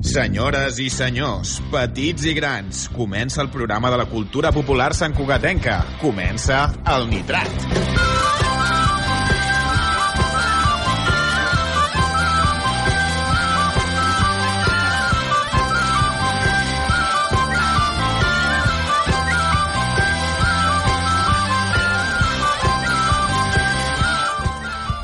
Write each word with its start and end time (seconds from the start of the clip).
Senyores 0.00 0.78
i 0.80 0.88
senyors, 0.88 1.58
petits 1.68 2.24
i 2.24 2.32
grans, 2.32 2.86
comença 2.94 3.42
el 3.44 3.50
programa 3.52 3.92
de 3.92 4.00
la 4.00 4.08
cultura 4.08 4.52
popular 4.52 4.94
santcugatenca. 4.96 5.82
Comença 6.00 6.64
el 6.96 7.08
Nitrat. 7.12 8.19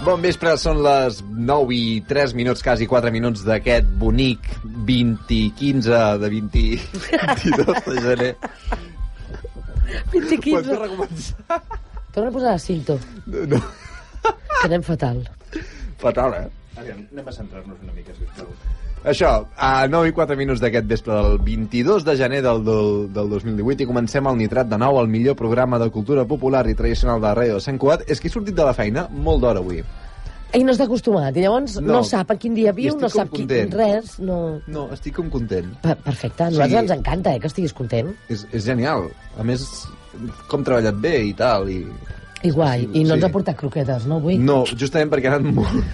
Bon 0.07 0.23
vespre, 0.23 0.52
són 0.61 0.79
les 0.86 1.16
9 1.27 1.75
i 1.75 1.86
3 2.06 2.34
minuts, 2.38 2.62
quasi 2.62 2.86
4 2.86 3.11
minuts 3.14 3.43
d'aquest 3.46 3.88
bonic 3.98 4.45
20 4.87 5.38
15 5.59 6.02
de 6.23 6.28
20, 6.30 6.62
22 7.09 7.80
de 7.88 7.97
gener. 8.05 8.28
20 10.12 10.12
Pots 10.12 10.45
15. 10.45 10.78
recomençar? 10.84 11.59
Torna 12.14 12.30
a 12.30 12.34
posar 12.37 12.52
la 12.55 12.62
cinto, 12.62 12.98
No, 13.27 13.42
no. 13.50 13.59
que 14.23 14.69
anem 14.69 14.83
fatal. 14.87 15.24
Fatal, 16.00 16.38
eh? 16.38 16.47
Aviam, 16.78 17.02
anem 17.11 17.27
a 17.28 17.34
centrar-nos 17.34 17.83
una 17.83 17.92
mica, 17.97 18.14
sisplau. 18.14 18.48
Això, 19.06 19.28
a 19.56 19.87
9 19.87 20.09
i 20.10 20.12
4 20.16 20.34
minuts 20.38 20.59
d'aquest 20.62 20.88
vespre 20.91 21.14
del 21.14 21.37
22 21.47 22.02
de 22.05 22.16
gener 22.19 22.41
del, 22.42 22.64
del, 22.66 22.88
del 23.14 23.28
2018 23.30 23.84
i 23.84 23.87
comencem 23.87 24.27
el 24.27 24.37
Nitrat 24.41 24.66
de 24.66 24.78
nou, 24.83 24.98
el 24.98 25.06
millor 25.12 25.37
programa 25.38 25.78
de 25.78 25.87
cultura 25.95 26.24
popular 26.27 26.64
i 26.66 26.74
tradicional 26.74 27.20
de 27.23 27.28
la 27.28 27.34
ràdio 27.38 27.61
de 27.61 27.62
Sant 27.62 27.78
Cugat. 27.78 28.02
És 28.11 28.19
que 28.19 28.27
he 28.27 28.34
sortit 28.34 28.56
de 28.59 28.66
la 28.66 28.74
feina 28.74 29.06
molt 29.12 29.45
d'hora 29.45 29.62
avui. 29.62 29.78
Ell 30.56 30.64
no 30.66 30.74
està 30.74 30.87
acostumat, 30.88 31.37
i 31.38 31.42
llavors 31.45 31.77
no, 31.78 32.00
No. 32.00 32.02
sap 32.06 32.30
a 32.30 32.37
quin 32.41 32.55
dia 32.55 32.73
viu, 32.74 32.97
no 32.98 33.09
sap 33.11 33.30
qui, 33.30 33.45
content. 33.45 33.73
res, 33.74 34.19
no... 34.19 34.61
No, 34.66 34.88
estic 34.95 35.14
com 35.20 35.30
content. 35.30 35.70
Per 35.83 35.97
Perfecte, 36.02 36.42
a 36.42 36.50
nosaltres 36.50 36.72
Sí. 36.75 36.83
ens 36.84 36.94
encanta, 36.98 37.34
eh, 37.34 37.41
que 37.41 37.47
estiguis 37.50 37.75
content. 37.75 38.11
És, 38.28 38.47
és 38.53 38.64
genial. 38.64 39.09
A 39.38 39.42
més, 39.47 39.66
com 40.50 40.64
treballat 40.66 40.98
bé 41.03 41.16
i 41.31 41.34
tal. 41.34 41.69
I... 41.70 41.84
I 42.45 42.51
guai, 42.53 42.83
i 42.92 43.03
no 43.03 43.15
Sí. 43.15 43.17
ens 43.17 43.25
ha 43.25 43.29
portat 43.33 43.56
croquetes, 43.56 44.05
no, 44.06 44.17
avui? 44.20 44.37
No, 44.39 44.59
justament 44.77 45.09
perquè 45.11 45.31
han 45.33 45.39
anat 45.41 45.55
molt... 45.56 45.84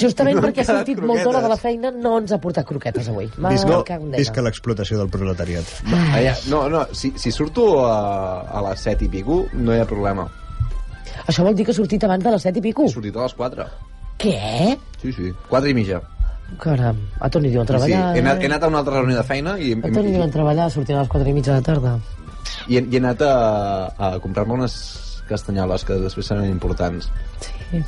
Justament 0.00 0.36
no 0.36 0.42
perquè 0.42 0.60
ha 0.60 0.66
sortit 0.68 0.98
molta 1.00 1.28
hora 1.28 1.40
de 1.40 1.48
la 1.48 1.56
croquetes. 1.56 1.62
feina, 1.62 1.90
no 1.90 2.18
ens 2.18 2.32
ha 2.32 2.38
portat 2.42 2.66
croquetes 2.66 3.08
avui. 3.08 3.28
Va, 3.40 3.48
Visca, 3.54 3.98
visca 4.16 4.34
Déu. 4.40 4.44
l'explotació 4.44 4.98
del 4.98 5.08
proletariat. 5.08 5.64
Ja, 6.22 6.34
no, 6.50 6.68
no, 6.68 6.84
si, 6.92 7.12
si 7.16 7.32
surto 7.32 7.86
a, 7.86 8.40
a 8.42 8.62
les 8.68 8.80
7 8.84 9.04
i 9.06 9.08
pico, 9.08 9.46
no 9.54 9.74
hi 9.74 9.80
ha 9.80 9.86
problema. 9.88 10.28
Això 11.26 11.42
vol 11.44 11.54
dir 11.56 11.64
que 11.64 11.72
ha 11.72 11.78
sortit 11.78 12.04
abans 12.04 12.22
de 12.24 12.30
les 12.36 12.42
set 12.42 12.56
i 12.56 12.60
pico? 12.64 12.84
He 12.84 12.92
sortit 12.92 13.16
a 13.16 13.22
les 13.24 13.34
4. 13.34 13.66
Què? 14.18 14.76
Sí, 15.02 15.12
sí, 15.12 15.32
4 15.48 15.70
i 15.72 15.74
mitja. 15.74 16.00
Caram, 16.60 16.96
a 17.20 17.28
Toni 17.28 17.50
diuen 17.52 17.66
Sí, 17.66 17.72
treballar... 17.74 18.14
he, 18.16 18.20
anat, 18.22 18.38
he 18.40 18.46
eh? 18.46 18.48
anat 18.52 18.62
a 18.64 18.68
una 18.72 18.78
altra 18.80 19.00
reunió 19.00 19.16
de 19.18 19.24
feina 19.24 19.58
i, 19.60 19.72
A 19.76 19.90
Toni 19.92 20.12
diuen 20.14 20.28
i, 20.30 20.32
treballar 20.32 20.70
sortint 20.72 20.96
a 20.98 21.02
les 21.02 21.10
quatre 21.12 21.28
i 21.28 21.34
mitja 21.36 21.52
de 21.52 21.58
la 21.60 21.66
tarda. 21.66 21.98
i, 22.68 22.78
he, 22.78 22.80
i 22.80 22.94
he 22.96 23.02
anat 23.02 23.20
a, 23.22 23.34
a 23.98 24.14
comprar-me 24.24 24.54
unes 24.56 24.74
castanyoles 25.28 25.84
que 25.84 25.98
després 26.02 26.26
seran 26.32 26.48
importants. 26.50 27.10
Sí, 27.44 27.82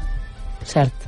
cert. 0.64 1.06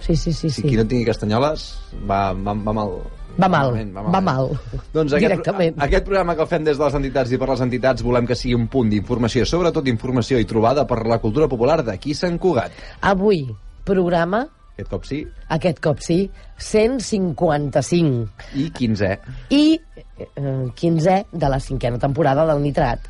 Sí, 0.00 0.14
sí, 0.16 0.32
sí, 0.32 0.48
Si 0.48 0.62
sí. 0.62 0.68
qui 0.68 0.76
no 0.78 0.86
tingui 0.86 1.04
castanyoles 1.04 1.68
va, 2.08 2.32
va, 2.32 2.54
va 2.54 2.72
mal. 2.72 2.92
Va 3.38 3.46
mal, 3.46 3.70
malament, 3.70 3.92
va 4.14 4.20
mal. 4.24 4.48
Doncs 4.94 5.12
aquest, 5.12 5.28
Directament. 5.28 5.76
aquest 5.84 6.06
programa 6.06 6.34
que 6.34 6.42
el 6.42 6.48
fem 6.50 6.64
des 6.66 6.78
de 6.78 6.82
les 6.84 6.94
entitats 6.98 7.30
i 7.30 7.38
per 7.38 7.48
les 7.52 7.60
entitats 7.62 8.02
volem 8.02 8.26
que 8.26 8.34
sigui 8.34 8.56
un 8.58 8.66
punt 8.72 8.90
d'informació, 8.90 9.44
sobretot 9.46 9.86
informació 9.90 10.40
i 10.42 10.46
trobada 10.48 10.86
per 10.90 11.04
la 11.06 11.20
cultura 11.22 11.46
popular 11.46 11.84
d'aquí 11.86 12.14
Sant 12.18 12.38
Cugat. 12.42 12.72
Avui, 13.06 13.44
programa, 13.86 14.46
Aquest 14.78 14.90
cop 14.94 15.04
sí, 15.08 15.16
aquest 15.50 15.80
cop 15.82 15.98
sí, 15.98 16.30
155. 16.62 18.28
i 18.54 18.68
15è. 18.70 19.18
I 19.50 19.62
eh, 19.74 20.26
15è 20.38 21.24
de 21.32 21.48
la 21.50 21.58
cinquena 21.58 21.98
temporada 21.98 22.44
del 22.46 22.62
Nitrat. 22.62 23.08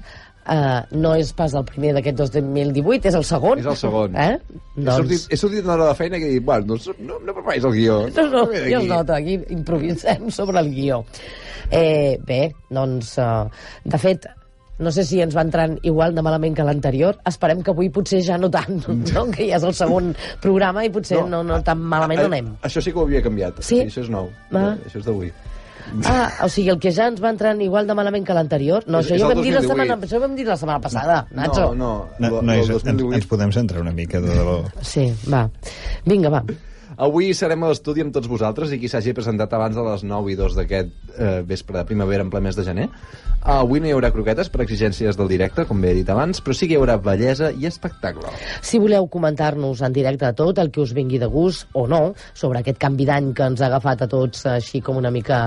Uh, 0.49 0.81
no 0.97 1.11
és 1.21 1.29
pas 1.37 1.53
el 1.53 1.65
primer 1.69 1.91
d'aquest 1.99 2.23
2018, 2.23 3.11
és 3.11 3.17
el 3.19 3.25
segon. 3.29 3.61
És 3.61 3.67
el 3.69 3.77
segon. 3.77 4.15
Eh? 4.17 4.39
He, 4.79 4.87
sortit, 4.87 5.27
he 5.29 5.37
sortit 5.37 5.67
una 5.67 5.75
hora 5.75 5.91
de 5.91 5.99
feina 5.99 6.17
que 6.17 6.31
he 6.31 6.39
dit, 6.39 6.45
bueno, 6.47 6.79
no, 6.79 6.95
no, 7.05 7.19
no 7.27 7.35
preparis 7.37 7.67
el 7.69 7.77
guió. 7.77 7.99
No, 8.17 8.25
no, 8.33 8.47
ja 8.55 8.63
es 8.63 8.73
d'aquí. 8.73 8.89
nota, 8.89 9.19
aquí 9.21 9.37
improvisem 9.53 10.31
sobre 10.39 10.63
el 10.65 10.73
guió. 10.73 11.03
Eh, 11.69 12.17
bé, 12.25 12.41
doncs, 12.73 13.19
uh, 13.21 13.45
de 13.85 14.01
fet, 14.01 14.25
no 14.79 14.93
sé 14.95 15.05
si 15.05 15.21
ens 15.21 15.35
va 15.37 15.43
entrant 15.45 15.77
igual 15.83 16.15
de 16.15 16.23
malament 16.25 16.57
que 16.57 16.65
l'anterior. 16.67 17.19
Esperem 17.29 17.61
que 17.67 17.75
avui 17.75 17.91
potser 17.93 18.23
ja 18.25 18.39
no 18.41 18.49
tant, 18.55 18.81
no? 19.15 19.27
que 19.35 19.51
ja 19.51 19.59
és 19.59 19.67
el 19.69 19.77
segon 19.77 20.15
programa 20.41 20.87
i 20.87 20.93
potser 20.95 21.21
no, 21.29 21.43
no, 21.45 21.61
tan 21.67 21.83
malament 21.83 22.23
no 22.25 22.31
anem. 22.31 22.51
Això 22.65 22.83
sí 22.85 22.95
que 22.95 23.03
ho 23.03 23.07
havia 23.09 23.23
canviat. 23.25 23.61
Sí? 23.67 23.83
Això 23.85 24.07
és 24.07 24.13
nou. 24.15 24.31
Ah. 24.55 24.77
Això 24.87 25.03
és 25.03 25.09
d'avui. 25.11 25.33
Ah, 26.07 26.31
o 26.45 26.49
sigui, 26.49 26.69
el 26.71 26.79
que 26.79 26.93
ja 26.93 27.07
ens 27.09 27.23
va 27.23 27.31
entrant 27.31 27.61
igual 27.63 27.87
de 27.87 27.95
malament 27.95 28.27
que 28.27 28.35
l'anterior. 28.35 28.85
No, 28.87 29.01
És- 29.01 29.07
això 29.07 29.15
és 29.15 29.21
ja 29.21 29.27
ho 29.27 29.35
vam 29.35 29.43
dir 29.43 29.53
la 29.55 29.61
2018. 29.61 29.69
setmana, 29.69 30.07
això 30.07 30.17
ho 30.17 30.21
vam 30.21 30.37
dir 30.37 30.47
la 30.47 30.57
setmana 30.57 30.81
passada, 30.81 31.27
Nacho. 31.31 31.75
No, 31.75 31.75
no. 31.75 32.07
No, 32.19 32.29
no 32.43 32.43
lo 32.43 32.53
és, 32.53 32.69
ens, 32.69 32.83
2018. 32.83 33.15
ens 33.15 33.27
podem 33.27 33.53
centrar 33.53 33.81
una 33.81 33.93
mica 33.93 34.21
de 34.21 34.29
debò. 34.35 34.65
Sí, 34.83 35.13
va. 35.31 35.49
Vinga, 36.05 36.29
va. 36.31 36.45
Avui 36.99 37.31
serem 37.39 37.63
a 37.63 37.69
l'estudi 37.71 38.03
amb 38.03 38.11
tots 38.15 38.27
vosaltres 38.27 38.73
i 38.75 38.79
qui 38.83 38.89
s'hagi 38.91 39.13
presentat 39.15 39.53
abans 39.55 39.77
de 39.79 39.85
les 39.87 40.03
9 40.03 40.33
i 40.33 40.37
2 40.39 40.57
d'aquest 40.59 40.89
eh, 41.15 41.29
vespre 41.47 41.77
de 41.79 41.85
primavera 41.87 42.25
en 42.27 42.31
ple 42.33 42.41
mes 42.43 42.57
de 42.59 42.65
gener. 42.67 42.89
Avui 43.55 43.79
no 43.79 43.87
hi 43.87 43.93
haurà 43.95 44.11
croquetes 44.11 44.51
per 44.51 44.65
exigències 44.65 45.15
del 45.17 45.31
directe, 45.31 45.63
com 45.69 45.79
bé 45.79 45.93
he 45.93 45.99
dit 46.01 46.09
abans, 46.11 46.41
però 46.43 46.57
sí 46.59 46.67
que 46.67 46.75
hi 46.75 46.81
haurà 46.81 46.97
bellesa 46.99 47.53
i 47.55 47.69
espectacle. 47.71 48.33
Si 48.67 48.81
voleu 48.83 49.07
comentar-nos 49.13 49.85
en 49.87 49.95
directe 49.95 50.33
tot, 50.41 50.59
el 50.59 50.73
que 50.75 50.83
us 50.83 50.95
vingui 50.97 51.21
de 51.23 51.29
gust 51.31 51.69
o 51.79 51.87
no, 51.87 52.01
sobre 52.35 52.65
aquest 52.65 52.81
canvi 52.83 53.07
d'any 53.07 53.31
que 53.31 53.47
ens 53.47 53.63
ha 53.63 53.69
agafat 53.71 54.03
a 54.03 54.11
tots 54.11 54.43
així 54.51 54.83
com 54.83 54.99
una 54.99 55.15
mica 55.15 55.39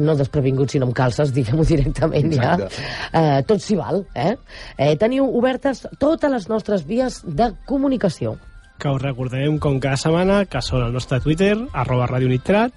no 0.00 0.14
desprevingut, 0.16 0.72
sinó 0.72 0.88
amb 0.88 0.96
calces, 0.96 1.32
diguem-ho 1.36 1.66
directament 1.68 2.32
Exacte. 2.32 2.70
ja. 2.72 3.20
Eh, 3.20 3.42
tot 3.44 3.60
s'hi 3.60 3.76
val, 3.76 4.06
eh? 4.16 4.32
eh? 4.78 4.94
Teniu 4.96 5.28
obertes 5.36 5.84
totes 6.00 6.32
les 6.32 6.48
nostres 6.48 6.86
vies 6.88 7.20
de 7.28 7.50
comunicació. 7.68 8.38
Que 8.82 8.90
us 8.90 9.02
recordem 9.02 9.60
com 9.62 9.78
cada 9.80 9.96
setmana 10.00 10.40
que 10.50 10.58
són 10.64 10.82
el 10.82 10.92
nostre 10.92 11.20
Twitter, 11.22 11.54
arroba 11.72 12.08
Radio 12.10 12.28
Nitrat, 12.28 12.72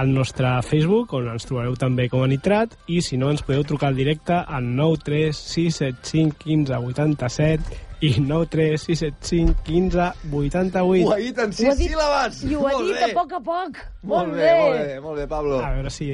el 0.00 0.08
nostre 0.16 0.48
Facebook, 0.64 1.12
on 1.18 1.26
ens 1.28 1.44
trobareu 1.44 1.74
també 1.76 2.06
com 2.08 2.22
a 2.24 2.28
Nitrat, 2.30 2.72
i 2.88 3.02
si 3.04 3.18
no 3.20 3.28
ens 3.30 3.42
podeu 3.44 3.60
trucar 3.68 3.90
al 3.92 3.98
directe 3.98 4.32
al 4.40 4.64
93675 4.78 6.46
1587 6.46 7.80
i 8.02 8.14
93675 8.24 9.54
1588. 9.68 11.04
Ho 11.06 11.12
ha 11.12 11.20
dit 11.20 11.38
en 11.38 11.52
sis 11.52 11.68
ha 11.68 11.74
dit- 11.76 11.90
síl·labes! 11.92 12.40
I 12.48 12.54
ho 12.56 12.66
ha 12.66 12.72
Molt 12.72 12.88
dit 12.88 12.96
bé. 12.96 13.10
a 13.10 13.14
poc 13.20 13.32
a 13.36 13.40
poc. 13.40 13.78
Molt 14.02 14.32
bé, 14.32 14.50
molt 14.58 14.78
bé, 14.80 15.00
molt 15.04 15.16
bé, 15.20 15.26
Pablo. 15.28 15.60
A 15.62 15.70
veure 15.76 15.90
si, 15.90 16.08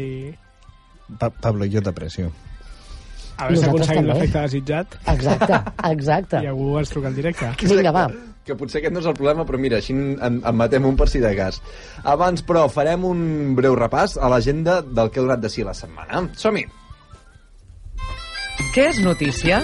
Pa 1.18 1.30
Pablo, 1.30 1.64
jo 1.64 1.80
t'aprecio. 1.80 2.32
A 3.38 3.46
veure 3.46 3.60
si 3.60 3.68
aconseguim 3.68 4.08
l'efecte 4.10 4.40
desitjat 4.46 4.96
Exacte, 5.14 5.60
exacte. 5.90 6.40
i 6.44 6.50
algú 6.50 6.72
ens 6.80 6.90
truca 6.90 7.10
al 7.12 7.16
directe. 7.18 7.52
Vinga, 7.62 7.92
va. 7.94 8.08
Que 8.48 8.56
potser 8.58 8.80
aquest 8.80 8.94
no 8.96 9.02
és 9.02 9.08
el 9.10 9.16
problema, 9.16 9.44
però 9.48 9.60
mira, 9.60 9.78
així 9.78 9.94
en, 9.94 10.40
en 10.40 10.58
matem 10.58 10.86
un 10.88 10.96
per 10.98 11.08
si 11.12 11.22
de 11.22 11.34
cas. 11.38 11.60
Abans, 12.02 12.42
però, 12.48 12.66
farem 12.72 13.04
un 13.06 13.54
breu 13.58 13.76
repàs 13.78 14.16
a 14.18 14.32
l'agenda 14.32 14.80
del 14.82 15.12
que 15.12 15.20
ha 15.20 15.26
donat 15.28 15.44
de 15.44 15.52
si 15.52 15.66
la 15.66 15.76
setmana. 15.76 16.24
Som-hi! 16.40 16.66
Què 18.74 18.90
és 18.90 19.02
notícia? 19.04 19.62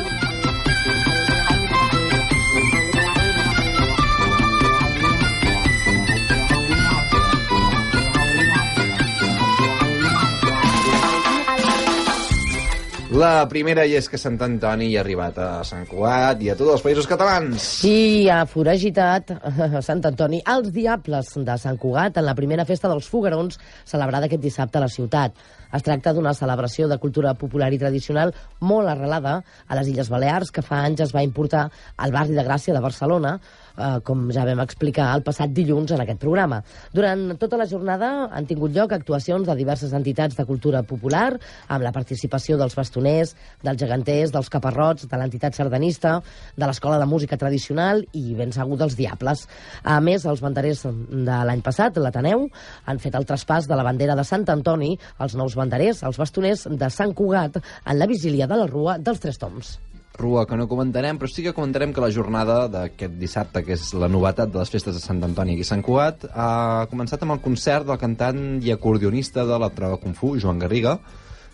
La 13.15 13.45
primera 13.47 13.85
i 13.87 13.93
és 13.95 14.09
que 14.11 14.19
Sant 14.19 14.41
Antoni 14.43 14.89
ha 14.97 15.03
arribat 15.05 15.37
a 15.39 15.49
Sant 15.63 15.85
Cugat 15.87 16.41
i 16.43 16.49
a 16.51 16.57
tots 16.59 16.73
els 16.73 16.83
països 16.83 17.07
catalans. 17.07 17.63
Sí, 17.85 18.27
ha 18.27 18.41
foragitat 18.51 19.31
Sant 19.87 20.01
Antoni 20.11 20.41
els 20.51 20.73
Diables 20.75 21.31
de 21.47 21.55
Sant 21.63 21.79
Cugat 21.79 22.19
en 22.19 22.27
la 22.27 22.35
primera 22.35 22.65
festa 22.67 22.91
dels 22.91 23.07
Foguerons 23.07 23.61
celebrada 23.87 24.27
aquest 24.27 24.43
dissabte 24.43 24.81
a 24.81 24.83
la 24.83 24.91
ciutat. 24.91 25.39
Es 25.71 25.87
tracta 25.87 26.11
d'una 26.17 26.35
celebració 26.35 26.89
de 26.91 26.99
cultura 26.99 27.37
popular 27.39 27.71
i 27.71 27.79
tradicional 27.79 28.35
molt 28.67 28.91
arrelada 28.91 29.37
a 29.69 29.79
les 29.79 29.93
Illes 29.95 30.11
Balears 30.11 30.51
que 30.51 30.67
fa 30.67 30.83
anys 30.83 31.07
es 31.07 31.15
va 31.15 31.23
importar 31.23 31.69
al 31.95 32.15
barri 32.15 32.35
de 32.35 32.43
Gràcia 32.43 32.75
de 32.75 32.83
Barcelona, 32.83 33.37
eh, 33.77 33.99
com 34.05 34.27
ja 34.35 34.45
vam 34.47 34.63
explicar 34.65 35.11
el 35.15 35.25
passat 35.27 35.53
dilluns 35.55 35.93
en 35.95 36.03
aquest 36.05 36.21
programa. 36.23 36.61
Durant 36.95 37.37
tota 37.41 37.59
la 37.61 37.69
jornada 37.71 38.11
han 38.33 38.47
tingut 38.47 38.75
lloc 38.75 38.93
actuacions 38.93 39.47
de 39.49 39.57
diverses 39.59 39.93
entitats 39.97 40.37
de 40.39 40.47
cultura 40.49 40.83
popular 40.83 41.35
amb 41.69 41.85
la 41.85 41.93
participació 41.93 42.59
dels 42.61 42.77
bastoners, 42.77 43.35
dels 43.63 43.81
geganters, 43.81 44.33
dels 44.35 44.51
caparrots, 44.51 45.09
de 45.11 45.21
l'entitat 45.21 45.57
sardanista, 45.57 46.19
de 46.57 46.67
l'Escola 46.67 46.99
de 46.99 47.09
Música 47.11 47.39
Tradicional 47.41 48.05
i 48.13 48.35
ben 48.39 48.53
segur 48.53 48.79
dels 48.81 48.97
Diables. 48.99 49.47
A 49.83 50.01
més, 50.05 50.27
els 50.27 50.43
banderers 50.45 50.85
de 50.85 51.41
l'any 51.49 51.65
passat, 51.65 51.99
l'Ateneu, 51.99 52.49
han 52.87 53.03
fet 53.03 53.17
el 53.19 53.27
traspàs 53.29 53.69
de 53.71 53.79
la 53.79 53.87
bandera 53.87 54.17
de 54.19 54.27
Sant 54.27 54.47
Antoni 54.51 54.95
als 55.19 55.37
nous 55.39 55.57
banderers, 55.57 56.05
els 56.05 56.21
bastoners 56.21 56.69
de 56.71 56.91
Sant 56.91 57.15
Cugat, 57.15 57.61
en 57.85 57.99
la 57.99 58.11
vigília 58.11 58.51
de 58.51 58.61
la 58.61 58.71
Rua 58.71 58.99
dels 58.99 59.21
Tres 59.23 59.41
Toms. 59.41 59.79
Rua, 60.17 60.45
que 60.47 60.55
no 60.57 60.69
comentarem, 60.71 61.19
però 61.19 61.27
sí 61.27 61.43
que 61.43 61.53
comentarem 61.53 61.91
que 61.93 62.01
la 62.01 62.11
jornada 62.15 62.69
d'aquest 62.71 63.17
dissabte, 63.19 63.65
que 63.67 63.75
és 63.75 63.89
la 63.99 64.07
novetat 64.09 64.53
de 64.53 64.61
les 64.61 64.71
festes 64.71 64.95
de 64.95 65.01
Sant 65.03 65.19
Antoni 65.27 65.57
i 65.59 65.65
Sant 65.67 65.83
Cugat, 65.83 66.29
ha 66.31 66.87
començat 66.91 67.25
amb 67.27 67.35
el 67.35 67.41
concert 67.43 67.89
del 67.89 67.99
cantant 67.99 68.61
i 68.63 68.71
acordionista 68.71 69.43
de 69.49 69.59
la 69.59 69.73
trova 69.75 69.99
Kung 69.99 70.15
Fu, 70.15 70.37
Joan 70.39 70.61
Garriga, 70.63 71.01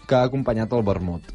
que 0.06 0.14
ha 0.18 0.26
acompanyat 0.28 0.72
el 0.76 0.84
vermut. 0.84 1.32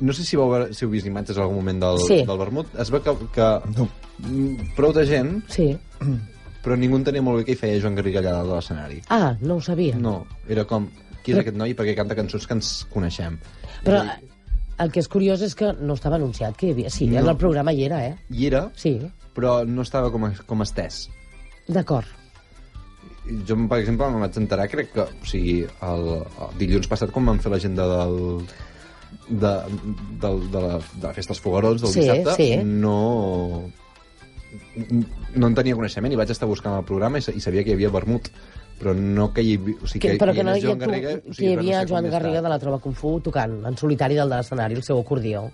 No 0.00 0.12
sé 0.12 0.26
si, 0.26 0.36
vau 0.36 0.50
veure, 0.50 0.74
si 0.74 0.84
heu 0.84 0.90
vist 0.92 1.06
imatges 1.08 1.38
en 1.38 1.44
algun 1.46 1.62
moment 1.62 1.78
del, 1.80 2.00
Sí. 2.04 2.18
del 2.26 2.38
vermut. 2.42 2.74
Es 2.82 2.90
veu 2.90 3.00
que, 3.02 3.14
que 3.32 3.46
No. 3.78 3.88
mm, 4.18 4.74
prou 4.76 4.92
de 4.92 5.06
gent, 5.06 5.44
Sí. 5.48 5.78
però 6.64 6.76
ningú 6.76 6.96
entenia 6.98 7.22
molt 7.22 7.38
bé 7.38 7.44
què 7.46 7.52
hi 7.54 7.60
feia 7.62 7.80
Joan 7.80 7.94
Garriga 7.94 8.18
allà 8.20 8.32
dalt 8.32 8.48
de 8.50 8.54
l'escenari. 8.56 9.00
Ah, 9.08 9.36
no 9.40 9.54
ho 9.54 9.60
sabia. 9.60 9.94
No, 9.96 10.26
era 10.48 10.64
com, 10.64 10.90
qui 11.22 11.30
és 11.32 11.38
aquest 11.38 11.56
noi? 11.56 11.74
Perquè 11.74 11.94
canta 11.94 12.16
cançons 12.18 12.44
que 12.46 12.54
ens 12.54 12.84
coneixem. 12.92 13.38
Però 13.84 14.02
el 14.78 14.90
que 14.92 15.00
és 15.00 15.08
curiós 15.08 15.40
és 15.42 15.54
que 15.56 15.72
no 15.80 15.94
estava 15.94 16.16
anunciat 16.20 16.56
que 16.56 16.68
hi 16.68 16.74
havia... 16.76 16.90
Sí, 16.90 17.06
No. 17.08 17.22
el 17.30 17.36
programa 17.40 17.72
hi 17.72 17.84
era, 17.86 18.02
eh? 18.06 18.16
I 18.30 18.46
era, 18.50 18.70
Sí, 18.76 18.98
però 19.34 19.64
no 19.66 19.82
estava 19.82 20.10
com, 20.12 20.28
com 20.46 20.62
estès. 20.62 21.08
d'acord. 21.68 22.06
Jo, 23.46 23.56
per 23.68 23.80
exemple, 23.80 24.06
em 24.06 24.20
vaig 24.22 24.36
enterar, 24.38 24.68
crec 24.70 24.92
que, 24.94 25.02
o 25.02 25.26
sigui, 25.26 25.56
el, 25.82 26.04
el 26.22 26.52
dilluns 26.60 26.86
passat, 26.86 27.10
quan 27.10 27.26
vam 27.26 27.40
fer 27.42 27.50
l'agenda 27.50 27.86
del, 27.90 28.46
de, 29.28 29.50
del, 30.22 30.44
de, 30.52 30.60
la, 30.62 30.76
de 30.78 31.06
la 31.08 31.12
festa 31.16 31.32
dels 31.34 31.42
Foguerons 31.42 31.82
del 31.82 31.90
Sí, 31.90 32.04
dissabte, 32.04 32.36
sí. 32.36 32.50
no 32.62 33.64
no 35.34 35.48
en 35.50 35.54
tenia 35.58 35.74
coneixement 35.76 36.12
i 36.14 36.18
vaig 36.18 36.30
estar 36.32 36.46
buscant 36.48 36.76
el 36.78 36.84
programa 36.86 37.18
i, 37.18 37.24
i 37.34 37.42
sabia 37.42 37.64
que 37.64 37.72
hi 37.72 37.76
havia 37.76 37.90
vermut 37.92 38.30
però 38.78 38.92
no 38.94 39.30
que 39.32 39.42
hi 39.42 39.54
havia... 39.56 39.76
O 39.82 39.86
sigui, 39.88 40.02
Que, 40.06 40.14
però 40.20 40.34
que 40.36 40.44
no 40.44 40.54
hi 40.56 40.62
Joan 40.62 40.78
Garriga, 40.78 41.16
tu, 41.20 41.30
o 41.30 41.36
que 41.36 41.44
hi 41.44 41.52
havia 41.54 41.80
sé 41.80 41.86
com 41.86 41.94
Joan. 41.96 42.10
Garriga 42.12 42.42
de 42.42 42.48
la 42.52 42.58
Trova 42.62 42.78
Kung 42.84 42.94
Fu 42.96 43.18
tocant 43.24 43.58
en 43.66 43.76
solitari 43.76 44.14
del 44.18 44.28
de 44.30 44.36
l'escenari 44.40 44.74
el 44.78 44.82
seu 44.86 44.98
acordió. 45.00 45.46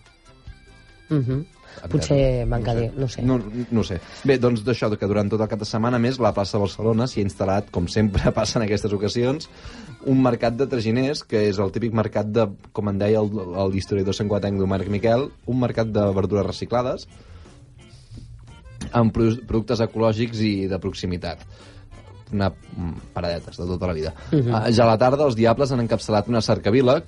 Uh 1.10 1.16
-huh. 1.20 1.44
Potser 1.88 2.44
manca 2.46 2.74
de... 2.74 2.90
no 2.96 3.08
sé. 3.08 3.22
No, 3.22 3.38
no 3.70 3.80
ho 3.80 3.84
sé. 3.84 3.98
Bé, 4.24 4.36
doncs 4.38 4.62
d'això, 4.64 4.90
que 4.98 5.06
durant 5.06 5.28
tot 5.30 5.40
el 5.40 5.48
cap 5.48 5.58
de 5.58 5.64
setmana, 5.64 5.98
més, 5.98 6.18
la 6.20 6.32
plaça 6.34 6.58
de 6.58 6.60
Barcelona 6.60 7.06
s'hi 7.06 7.20
ha 7.22 7.24
instal·lat, 7.24 7.70
com 7.70 7.88
sempre 7.88 8.30
passa 8.38 8.58
en 8.58 8.64
aquestes 8.66 8.92
ocasions, 8.92 9.48
un 10.04 10.20
mercat 10.22 10.54
de 10.54 10.66
traginers, 10.66 11.24
que 11.24 11.48
és 11.48 11.58
el 11.58 11.72
típic 11.72 11.92
mercat 11.94 12.26
de, 12.26 12.46
com 12.72 12.88
en 12.88 12.98
deia 12.98 13.20
el, 13.20 13.30
el 13.56 13.74
historiador 13.74 14.14
santquatenc 14.14 14.58
Domènec 14.58 14.88
Miquel, 14.88 15.30
un 15.46 15.60
mercat 15.60 15.86
de 15.88 16.12
verdures 16.12 16.46
reciclades, 16.46 17.08
amb 18.92 19.12
pro- 19.14 19.38
productes 19.46 19.80
ecològics 19.80 20.40
i 20.44 20.66
de 20.68 20.78
proximitat 20.78 21.38
una 22.32 22.50
mm, 22.50 23.12
paradetes 23.14 23.56
de 23.56 23.66
tota 23.66 23.86
la 23.86 23.92
vida. 23.92 24.14
Uh 24.32 24.38
-huh. 24.38 24.72
ja 24.72 24.84
a 24.84 24.86
la 24.86 24.98
tarda 24.98 25.24
els 25.24 25.36
Diables 25.36 25.72
han 25.72 25.80
encapçalat 25.80 26.28
una 26.28 26.40
cercavila 26.40 27.02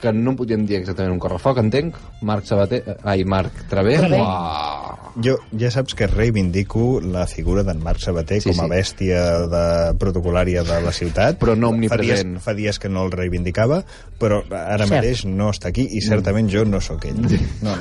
que 0.00 0.12
no 0.12 0.34
podíem 0.36 0.66
dir 0.66 0.76
exactament 0.80 1.12
un 1.14 1.20
correfoc, 1.22 1.58
entenc. 1.62 1.96
Marc 2.22 2.46
Sabater... 2.48 2.82
eh, 2.86 2.96
Ai, 3.04 3.24
Marc 3.24 3.66
Travé. 3.70 3.96
Travé. 4.02 4.20
Uah. 4.20 4.90
Jo 5.22 5.36
ja 5.54 5.68
saps 5.70 5.94
que 5.94 6.08
reivindico 6.10 6.98
la 7.00 7.22
figura 7.30 7.62
d'en 7.62 7.78
Marc 7.78 8.00
Sabater 8.02 8.40
Sí, 8.42 8.48
com 8.50 8.64
a 8.64 8.66
sí. 8.66 8.70
bèstia 8.72 9.20
de 9.46 9.60
protocolària 10.00 10.64
de 10.66 10.80
la 10.82 10.90
ciutat. 10.90 11.38
Però 11.42 11.54
no 11.54 11.68
Fa 11.70 11.74
omnipresent. 11.76 12.32
dies, 12.34 12.42
fa 12.42 12.54
dies 12.58 12.80
que 12.82 12.88
no 12.90 13.04
el 13.06 13.12
reivindicava, 13.14 13.84
però 14.18 14.40
ara 14.50 14.86
Cert. 14.86 14.94
mateix 14.96 15.24
no 15.26 15.50
està 15.52 15.68
aquí 15.70 15.84
i 15.90 16.00
certament 16.02 16.48
jo 16.50 16.64
no 16.66 16.80
sóc 16.82 17.04
ell. 17.06 17.18
No. 17.62 17.74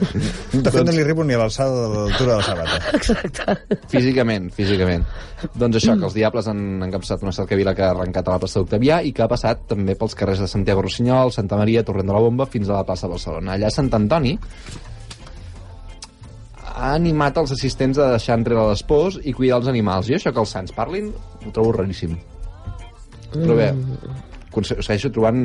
De 0.53 0.71
fet, 0.73 0.83
no 0.85 0.91
li 0.93 1.01
arribo 1.01 1.23
ni 1.25 1.33
a 1.33 1.39
l'alçada 1.41 1.73
de 1.87 1.89
l'altura 1.93 2.31
de 2.31 2.37
la 2.37 2.43
sabata. 2.43 2.79
Exacte. 2.99 3.57
Físicament, 3.89 4.49
físicament. 4.53 5.05
Doncs 5.55 5.77
això, 5.81 5.95
que 5.99 6.05
els 6.07 6.13
Diables 6.17 6.47
han 6.51 6.61
encapçat 6.85 7.23
una 7.25 7.33
cercavila 7.35 7.73
que 7.77 7.83
ha 7.85 7.91
arrencat 7.95 8.27
a 8.29 8.35
la 8.37 8.41
plaça 8.43 8.59
d'Octavià 8.61 9.01
i 9.05 9.11
que 9.13 9.23
ha 9.25 9.29
passat 9.31 9.65
també 9.73 9.95
pels 9.99 10.15
carrers 10.19 10.41
de 10.43 10.47
Santiago 10.51 10.81
Rossinyol, 10.85 11.31
Santa 11.35 11.57
Maria, 11.59 11.83
Torrent 12.03 12.11
de 12.11 12.13
la 12.19 12.19
Bomba, 12.27 12.45
fins 12.51 12.69
a 12.69 12.73
la 12.81 12.83
plaça 12.87 13.07
de 13.07 13.13
Barcelona. 13.15 13.53
Allà 13.55 13.67
a 13.69 13.71
Sant 13.73 13.89
Antoni 13.95 14.35
ha 16.73 16.93
animat 16.97 17.37
els 17.37 17.51
assistents 17.55 17.99
a 18.01 18.11
deixar 18.15 18.37
enrere 18.39 18.63
l'espòs 18.71 19.19
i 19.23 19.33
cuidar 19.37 19.59
els 19.61 19.69
animals. 19.71 20.07
Jo 20.09 20.17
això 20.17 20.33
que 20.33 20.41
els 20.41 20.53
sants 20.55 20.73
parlin 20.75 21.11
ho 21.13 21.51
trobo 21.53 21.73
raríssim. 21.77 22.15
Però 23.33 23.55
bé, 23.57 23.71
segueixo 24.81 25.11
trobant 25.13 25.39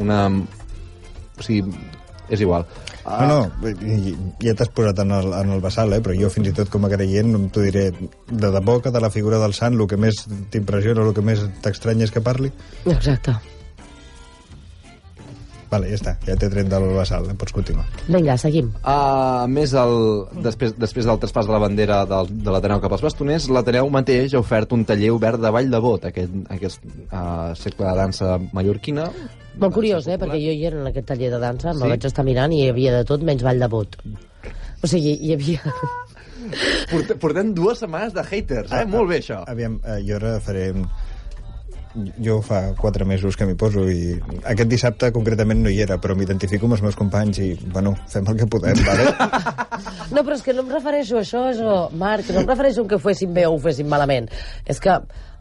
una... 0.00 0.26
O 1.34 1.42
sigui, 1.42 1.64
és 2.30 2.40
igual. 2.40 2.62
No, 3.04 3.40
no, 3.60 3.70
i- 3.84 4.14
ja 4.46 4.54
t'has 4.56 4.70
posat 4.72 5.00
en 5.02 5.10
el, 5.12 5.32
en 5.36 5.50
el 5.56 5.60
vessal, 5.60 5.92
eh? 5.92 5.98
però 6.00 6.14
jo 6.16 6.30
fins 6.32 6.48
i 6.48 6.54
tot 6.56 6.70
com 6.72 6.86
a 6.86 6.90
creient 6.92 7.34
t'ho 7.52 7.64
diré, 7.66 7.88
de 8.30 8.50
debò 8.54 8.78
que 8.80 8.92
de 8.94 9.02
la 9.02 9.10
figura 9.12 9.40
del 9.42 9.52
sant 9.56 9.74
el 9.76 9.88
que 9.90 9.98
més 10.00 10.22
t'impressiona, 10.52 11.02
el 11.04 11.12
que 11.16 11.24
més 11.26 11.42
t'estranya 11.64 12.06
és 12.06 12.14
que 12.14 12.22
parli? 12.24 12.52
Exacte. 12.86 13.34
Vale, 15.74 15.88
ja 15.90 15.96
està, 15.98 16.12
ja 16.22 16.36
t'he 16.38 16.48
tret 16.52 16.68
del 16.70 16.84
vessal, 16.94 17.24
eh? 17.26 17.34
pots 17.38 17.54
continuar. 17.56 17.84
Vinga, 18.06 18.36
seguim. 18.38 18.68
A 18.86 19.46
més, 19.50 19.72
el, 19.74 19.94
després, 20.44 20.76
després 20.78 21.08
del 21.08 21.18
traspàs 21.22 21.48
de 21.48 21.54
la 21.54 21.58
bandera 21.62 22.04
del, 22.06 22.30
de 22.46 22.52
l'Ateneu 22.54 22.78
cap 22.84 22.94
als 22.94 23.02
bastoners, 23.02 23.48
l'Ateneu 23.50 23.90
mateix 23.90 24.36
ha 24.36 24.42
ofert 24.44 24.74
un 24.76 24.84
taller 24.86 25.10
obert 25.14 25.42
de 25.42 25.50
ball 25.56 25.72
de 25.72 25.80
bot, 25.82 26.06
aquest, 26.12 26.36
aquest 26.54 26.84
uh, 27.08 27.50
segle 27.58 27.88
de 27.88 27.96
dansa 27.98 28.36
mallorquina. 28.54 29.08
Molt 29.58 29.74
curiós, 29.74 30.06
eh? 30.10 30.18
Perquè 30.20 30.38
jo 30.38 30.54
hi 30.54 30.62
era 30.70 30.78
en 30.78 30.86
aquest 30.92 31.08
taller 31.10 31.32
de 31.34 31.42
dansa, 31.42 31.72
Sí? 31.74 31.82
me 31.82 31.90
vaig 31.96 32.06
estar 32.06 32.24
mirant 32.26 32.54
i 32.54 32.62
hi 32.62 32.70
havia 32.70 32.94
de 33.00 33.02
tot 33.10 33.26
menys 33.26 33.42
ball 33.46 33.66
de 33.66 33.70
bot. 33.74 33.98
O 34.82 34.90
sigui, 34.90 35.16
hi 35.26 35.34
havia... 35.34 35.74
Portem, 37.22 37.54
dues 37.56 37.82
setmanes 37.82 38.14
de 38.14 38.22
haters, 38.30 38.70
eh? 38.70 38.84
Molt 38.90 39.10
bé, 39.10 39.18
això. 39.22 39.40
Aviam, 39.50 39.80
eh, 39.82 39.98
jo 40.06 40.20
ara 40.20 40.36
faré... 40.44 40.68
Jo 42.24 42.40
fa 42.42 42.72
quatre 42.74 43.04
mesos 43.06 43.36
que 43.38 43.46
m'hi 43.46 43.54
poso 43.54 43.84
i 43.90 44.16
aquest 44.50 44.68
dissabte 44.70 45.12
concretament 45.14 45.60
no 45.62 45.70
hi 45.70 45.80
era, 45.84 45.98
però 46.02 46.16
m'identifico 46.18 46.66
amb 46.66 46.74
els 46.74 46.82
meus 46.82 46.96
companys 46.98 47.38
i, 47.38 47.52
bueno, 47.70 47.92
fem 48.10 48.26
el 48.32 48.40
que 48.40 48.48
podem, 48.50 48.80
vale? 48.88 49.12
No, 50.10 50.24
però 50.24 50.34
és 50.34 50.42
que 50.42 50.52
no 50.56 50.64
em 50.64 50.72
refereixo 50.74 51.20
a 51.20 51.22
això, 51.22 51.44
això, 51.52 51.76
Marc, 52.00 52.32
no 52.34 52.42
em 52.42 52.48
refereixo 52.50 52.82
a 52.82 52.88
que 52.90 52.98
ho 52.98 53.02
fessin 53.04 53.32
bé 53.36 53.46
o 53.46 53.54
ho 53.54 53.60
fessin 53.62 53.86
malament. 53.90 54.26
És 54.66 54.80
que, 54.82 54.96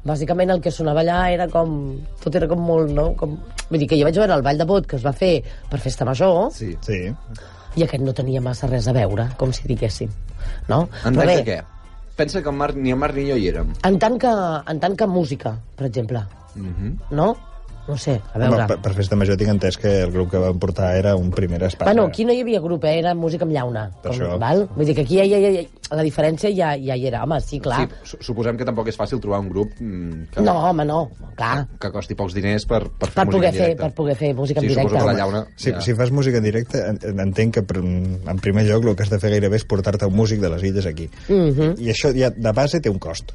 bàsicament, 0.06 0.54
el 0.54 0.62
que 0.62 0.72
sonava 0.72 1.02
allà 1.02 1.24
era 1.34 1.48
com... 1.50 1.74
Tot 2.22 2.38
era 2.38 2.48
com 2.52 2.62
molt, 2.62 2.94
no? 2.94 3.10
Com... 3.18 3.34
Vull 3.72 3.82
dir 3.82 3.90
que 3.90 3.98
jo 3.98 4.06
vaig 4.06 4.18
veure 4.22 4.38
el 4.38 4.46
Ball 4.46 4.62
de 4.62 4.70
Bot 4.70 4.86
que 4.90 4.98
es 5.02 5.06
va 5.06 5.14
fer 5.18 5.34
per 5.72 5.80
Festa 5.82 6.06
Major 6.06 6.52
Sí. 6.54 6.74
Sí. 6.86 7.02
i 7.76 7.82
aquest 7.88 8.04
no 8.06 8.14
tenia 8.14 8.42
massa 8.46 8.68
res 8.70 8.86
a 8.88 8.94
veure, 8.94 9.32
com 9.42 9.50
si 9.56 9.66
diguéssim. 9.66 10.12
No? 10.70 10.84
En 11.02 11.16
Però 11.18 11.24
tant 11.26 11.32
bé, 11.34 11.38
que 11.42 11.56
què? 11.58 11.62
Pensa 12.16 12.44
que 12.46 12.52
el 12.52 12.56
Marc, 12.60 12.76
ni 12.78 12.92
el 12.94 13.00
Marc 13.02 13.16
ni 13.18 13.24
jo 13.32 13.36
hi 13.42 13.48
érem. 13.50 13.72
en 13.90 13.96
tant, 13.98 14.20
que, 14.22 14.30
en 14.70 14.80
tant 14.80 14.94
que 14.96 15.08
música, 15.10 15.56
per 15.76 15.88
exemple, 15.90 16.22
Mm 16.56 16.74
-hmm. 16.76 16.98
no? 17.12 17.36
No 17.86 17.98
sé, 17.98 18.22
a 18.34 18.38
Home, 18.38 18.48
veure... 18.48 18.66
per, 18.66 18.78
per 18.82 18.94
festa 18.94 19.16
major 19.18 19.36
tinc 19.36 19.50
entès 19.50 19.76
que 19.78 20.04
el 20.04 20.12
grup 20.14 20.32
que 20.32 20.38
van 20.38 20.58
portar 20.58 20.96
era 20.96 21.18
un 21.18 21.30
primer 21.32 21.62
espai. 21.64 21.86
Bueno, 21.88 22.06
aquí 22.06 22.24
no 22.24 22.32
hi 22.32 22.40
havia 22.40 22.62
grup, 22.62 22.86
eh? 22.86 22.98
era 23.00 23.14
música 23.14 23.44
amb 23.44 23.52
llauna. 23.52 23.92
Per 24.02 24.12
això. 24.14 24.40
val? 24.40 24.70
Vull 24.74 24.86
dir 24.86 24.96
que 24.96 25.02
aquí 25.02 25.18
ja, 25.18 25.26
ja, 25.26 25.38
ja, 25.52 25.68
la 25.94 26.02
diferència 26.02 26.50
ja, 26.56 26.78
ja 26.80 26.96
hi 26.96 27.08
era. 27.08 27.24
Home, 27.26 27.42
sí, 27.42 27.60
clar. 27.60 27.90
Sí, 27.90 27.96
su- 28.04 28.18
suposem 28.24 28.56
que 28.56 28.64
tampoc 28.64 28.88
és 28.88 28.98
fàcil 28.98 29.20
trobar 29.20 29.40
un 29.42 29.50
grup 29.50 29.68
mm, 29.82 30.30
que, 30.32 30.42
No, 30.42 30.54
home, 30.70 30.86
no, 30.86 31.10
clar. 31.36 31.68
que 31.78 31.92
costi 31.92 32.16
pocs 32.16 32.34
diners 32.34 32.66
per, 32.66 32.84
per 32.90 33.10
fer 33.10 33.16
Per 33.16 33.26
música 33.26 33.38
poder, 33.38 33.50
en 33.50 33.54
fer, 33.54 33.62
directe. 33.66 33.84
per 33.84 33.94
poder 33.94 34.16
fer 34.16 34.34
música 34.34 34.60
en 34.62 34.64
sí, 34.64 34.68
directe. 34.70 34.90
suposo 34.90 35.06
que 35.08 35.14
la 35.18 35.26
home. 35.26 35.34
llauna... 35.34 35.48
Si, 35.58 35.72
ja. 35.72 35.82
si 35.82 35.94
fas 35.94 36.12
música 36.12 36.38
en 36.38 36.44
directe, 36.44 36.78
en- 36.88 37.20
entenc 37.20 37.54
que 37.54 37.64
per, 37.64 37.78
en 37.80 38.40
primer 38.42 38.66
lloc 38.66 38.86
el 38.86 38.96
que 38.96 39.04
has 39.04 39.10
de 39.10 39.20
fer 39.20 39.30
gairebé 39.30 39.58
és 39.58 39.66
portar-te 39.66 40.06
un 40.06 40.16
músic 40.16 40.40
de 40.40 40.50
les 40.50 40.64
illes 40.64 40.86
aquí. 40.86 41.10
Mhm. 41.28 41.76
I 41.80 41.90
això 41.92 42.14
ja 42.18 42.30
de 42.30 42.52
base 42.54 42.80
té 42.80 42.90
un 42.90 43.00
cost. 43.00 43.34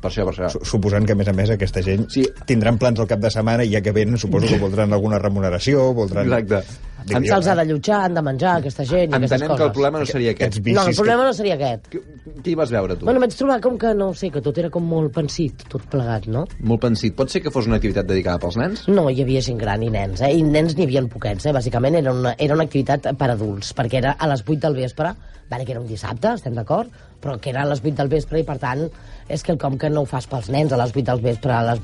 Per 0.00 0.10
això, 0.10 0.24
per 0.28 0.34
això. 0.34 0.48
Su- 0.54 0.64
Suposant 0.76 1.06
que, 1.06 1.12
a 1.12 1.18
més 1.18 1.28
a 1.28 1.32
més, 1.34 1.50
aquesta 1.50 1.82
gent 1.82 2.06
Sí. 2.10 2.22
tindran 2.46 2.78
plans 2.78 3.00
al 3.00 3.06
cap 3.10 3.18
de 3.20 3.30
setmana 3.30 3.64
i 3.64 3.72
ja 3.72 3.80
que 3.82 3.92
venen 3.92 4.18
suposo 4.18 4.46
que 4.46 4.58
voldran 4.58 4.92
alguna 4.92 5.18
remuneració, 5.18 5.92
voldran... 5.94 6.26
Exacte. 6.32 6.84
Dic 7.08 7.14
jo, 7.24 7.28
Se'ls 7.30 7.46
ha 7.46 7.52
eh? 7.52 7.54
de 7.56 7.62
allotjar, 7.62 7.98
han 8.04 8.14
de 8.18 8.22
menjar, 8.22 8.56
aquesta 8.58 8.84
gent 8.84 9.12
i 9.12 9.14
aquestes 9.16 9.38
Entenem 9.38 9.48
coses. 9.48 9.60
que 9.60 9.66
el 9.68 9.72
problema 9.72 9.98
no 10.02 10.06
seria 10.06 10.30
aquest. 10.34 10.58
Aquests 10.58 10.74
No, 10.76 10.82
el 10.90 10.96
problema 10.98 11.24
no 11.24 11.32
seria 11.32 11.54
aquest. 11.54 11.86
Qui, 11.88 12.00
qui 12.42 12.50
hi 12.50 12.54
vas 12.58 12.70
veure, 12.74 12.96
tu? 12.98 13.06
Bueno, 13.06 13.20
vaig 13.22 13.34
trobar 13.38 13.60
com 13.64 13.78
que, 13.78 13.94
no 13.94 14.08
ho 14.10 14.14
sé, 14.18 14.28
que 14.34 14.42
tot 14.44 14.58
era 14.58 14.68
com 14.68 14.84
molt 14.84 15.14
pensit, 15.14 15.62
tot 15.72 15.86
plegat, 15.88 16.26
no? 16.28 16.44
Molt 16.60 16.82
pensit. 16.82 17.14
Pot 17.16 17.30
ser 17.32 17.40
que 17.40 17.50
fos 17.54 17.66
una 17.70 17.78
activitat 17.78 18.04
dedicada 18.06 18.38
pels 18.42 18.58
nens? 18.60 18.84
No, 18.92 19.08
hi 19.10 19.22
havia 19.22 19.40
gent 19.40 19.56
gran 19.62 19.82
i 19.82 19.88
nens, 19.94 20.20
eh? 20.20 20.34
I 20.36 20.42
nens 20.42 20.76
n'hi 20.76 20.84
havia 20.84 21.06
poquets, 21.08 21.46
eh? 21.46 21.52
Bàsicament 21.56 21.96
era 22.02 22.12
una, 22.12 22.34
era 22.36 22.54
una 22.58 22.64
activitat 22.68 23.08
per 23.16 23.30
adults, 23.30 23.72
perquè 23.78 24.02
era 24.02 24.16
a 24.18 24.28
les 24.28 24.42
8 24.46 24.58
del 24.66 24.74
vespre, 24.82 25.14
vale, 25.48 25.64
que 25.64 25.72
era 25.72 25.80
un 25.80 25.86
dissabte, 25.88 26.34
estem 26.34 26.52
d'acord? 26.58 26.90
Però 27.22 27.38
que 27.40 27.50
era 27.50 27.62
a 27.62 27.66
les 27.70 27.80
8 27.80 27.94
del 28.02 28.08
vespre 28.08 28.40
i, 28.40 28.44
per 28.44 28.58
tant, 28.58 28.84
és 29.28 29.42
que 29.44 29.52
el 29.52 29.58
com 29.60 29.76
que 29.78 29.90
no 29.92 30.02
ho 30.02 30.08
fas 30.08 30.26
pels 30.26 30.48
nens 30.50 30.72
a 30.72 30.78
les 30.80 30.90
8 30.94 31.02
del 31.10 31.20
vespre, 31.24 31.52
a 31.52 31.62
les... 31.68 31.80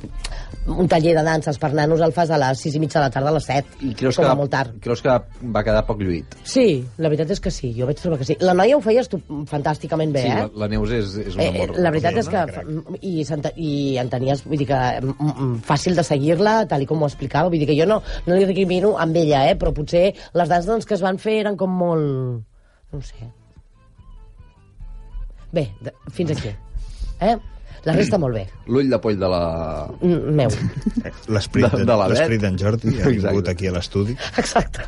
un 0.67 0.89
taller 0.89 1.13
de 1.17 1.23
danses 1.27 1.59
per 1.61 1.73
nanos 1.77 2.01
el 2.01 2.13
fas 2.17 2.31
a 2.33 2.39
les 2.41 2.61
6 2.65 2.77
i 2.79 2.81
mitja 2.81 2.99
de 2.99 3.05
la 3.07 3.11
tarda, 3.13 3.29
a 3.29 3.35
les 3.37 3.45
7, 3.51 3.79
I 3.85 3.93
creus 3.95 4.17
com 4.17 4.25
que, 4.27 4.35
molt 4.39 4.51
tard. 4.51 4.73
creus 4.81 5.03
que 5.05 5.17
va 5.55 5.63
quedar 5.67 5.85
poc 5.87 6.01
lluït? 6.01 6.37
Sí, 6.49 6.85
la 6.99 7.11
veritat 7.13 7.31
és 7.37 7.41
que 7.45 7.53
sí, 7.53 7.73
jo 7.77 7.87
vaig 7.91 8.01
trobar 8.01 8.19
que 8.23 8.29
sí. 8.31 8.37
La 8.41 8.55
noia 8.57 8.79
ho 8.79 8.81
feia 8.85 9.03
fantàsticament 9.51 10.13
bé, 10.17 10.23
sí, 10.25 10.33
eh? 10.33 10.41
la, 10.47 10.49
la 10.65 10.69
Neus 10.73 10.91
és, 10.97 11.15
és 11.27 11.37
un 11.37 11.45
Eh, 11.45 11.51
amor. 11.53 11.77
la 11.85 11.91
veritat 11.93 12.17
és 12.23 12.29
que 12.33 12.45
i, 13.03 13.15
i 13.61 13.99
en 14.01 14.09
tenies, 14.11 14.45
vull 14.49 14.59
dir 14.59 14.67
que 14.73 14.81
fàcil 15.69 15.95
de 15.97 16.05
seguir-la, 16.07 16.57
tal 16.71 16.83
i 16.83 16.87
com 16.89 17.03
ho 17.03 17.07
explicava, 17.13 17.49
vull 17.53 17.61
dir 17.61 17.69
que 17.69 17.77
jo 17.79 17.87
no, 17.87 18.01
no 18.27 18.35
li 18.35 18.45
recrimino 18.49 18.97
amb 18.99 19.17
ella, 19.21 19.45
eh, 19.51 19.55
però 19.61 19.73
potser 19.77 20.15
les 20.33 20.49
danses 20.49 20.71
doncs, 20.71 20.87
que 20.89 20.95
es 20.97 21.03
van 21.05 21.19
fer 21.21 21.41
eren 21.45 21.57
com 21.61 21.71
molt... 21.71 22.43
no 22.95 23.01
sé. 23.03 23.29
Bé, 25.55 25.69
de, 25.85 25.93
fins 26.11 26.33
aquí. 26.35 26.51
Eh? 27.25 27.35
La 27.85 27.93
resta 27.93 28.17
molt 28.17 28.33
bé. 28.39 28.47
L'ull 28.73 28.89
de 28.89 28.99
poll 29.03 29.19
de 29.21 29.29
la... 29.29 29.41
Mm, 30.01 30.35
Meu. 30.39 30.53
L'esperit 31.37 31.71
De- 31.75 31.83
de, 31.83 31.85
de 31.85 31.95
Jordi 32.61 32.95
ha 32.95 33.11
vingut 33.11 33.27
Exacte. 33.27 33.51
aquí 33.53 33.67
a 33.69 33.73
l'estudi. 33.77 34.17
Exacte. 34.41 34.87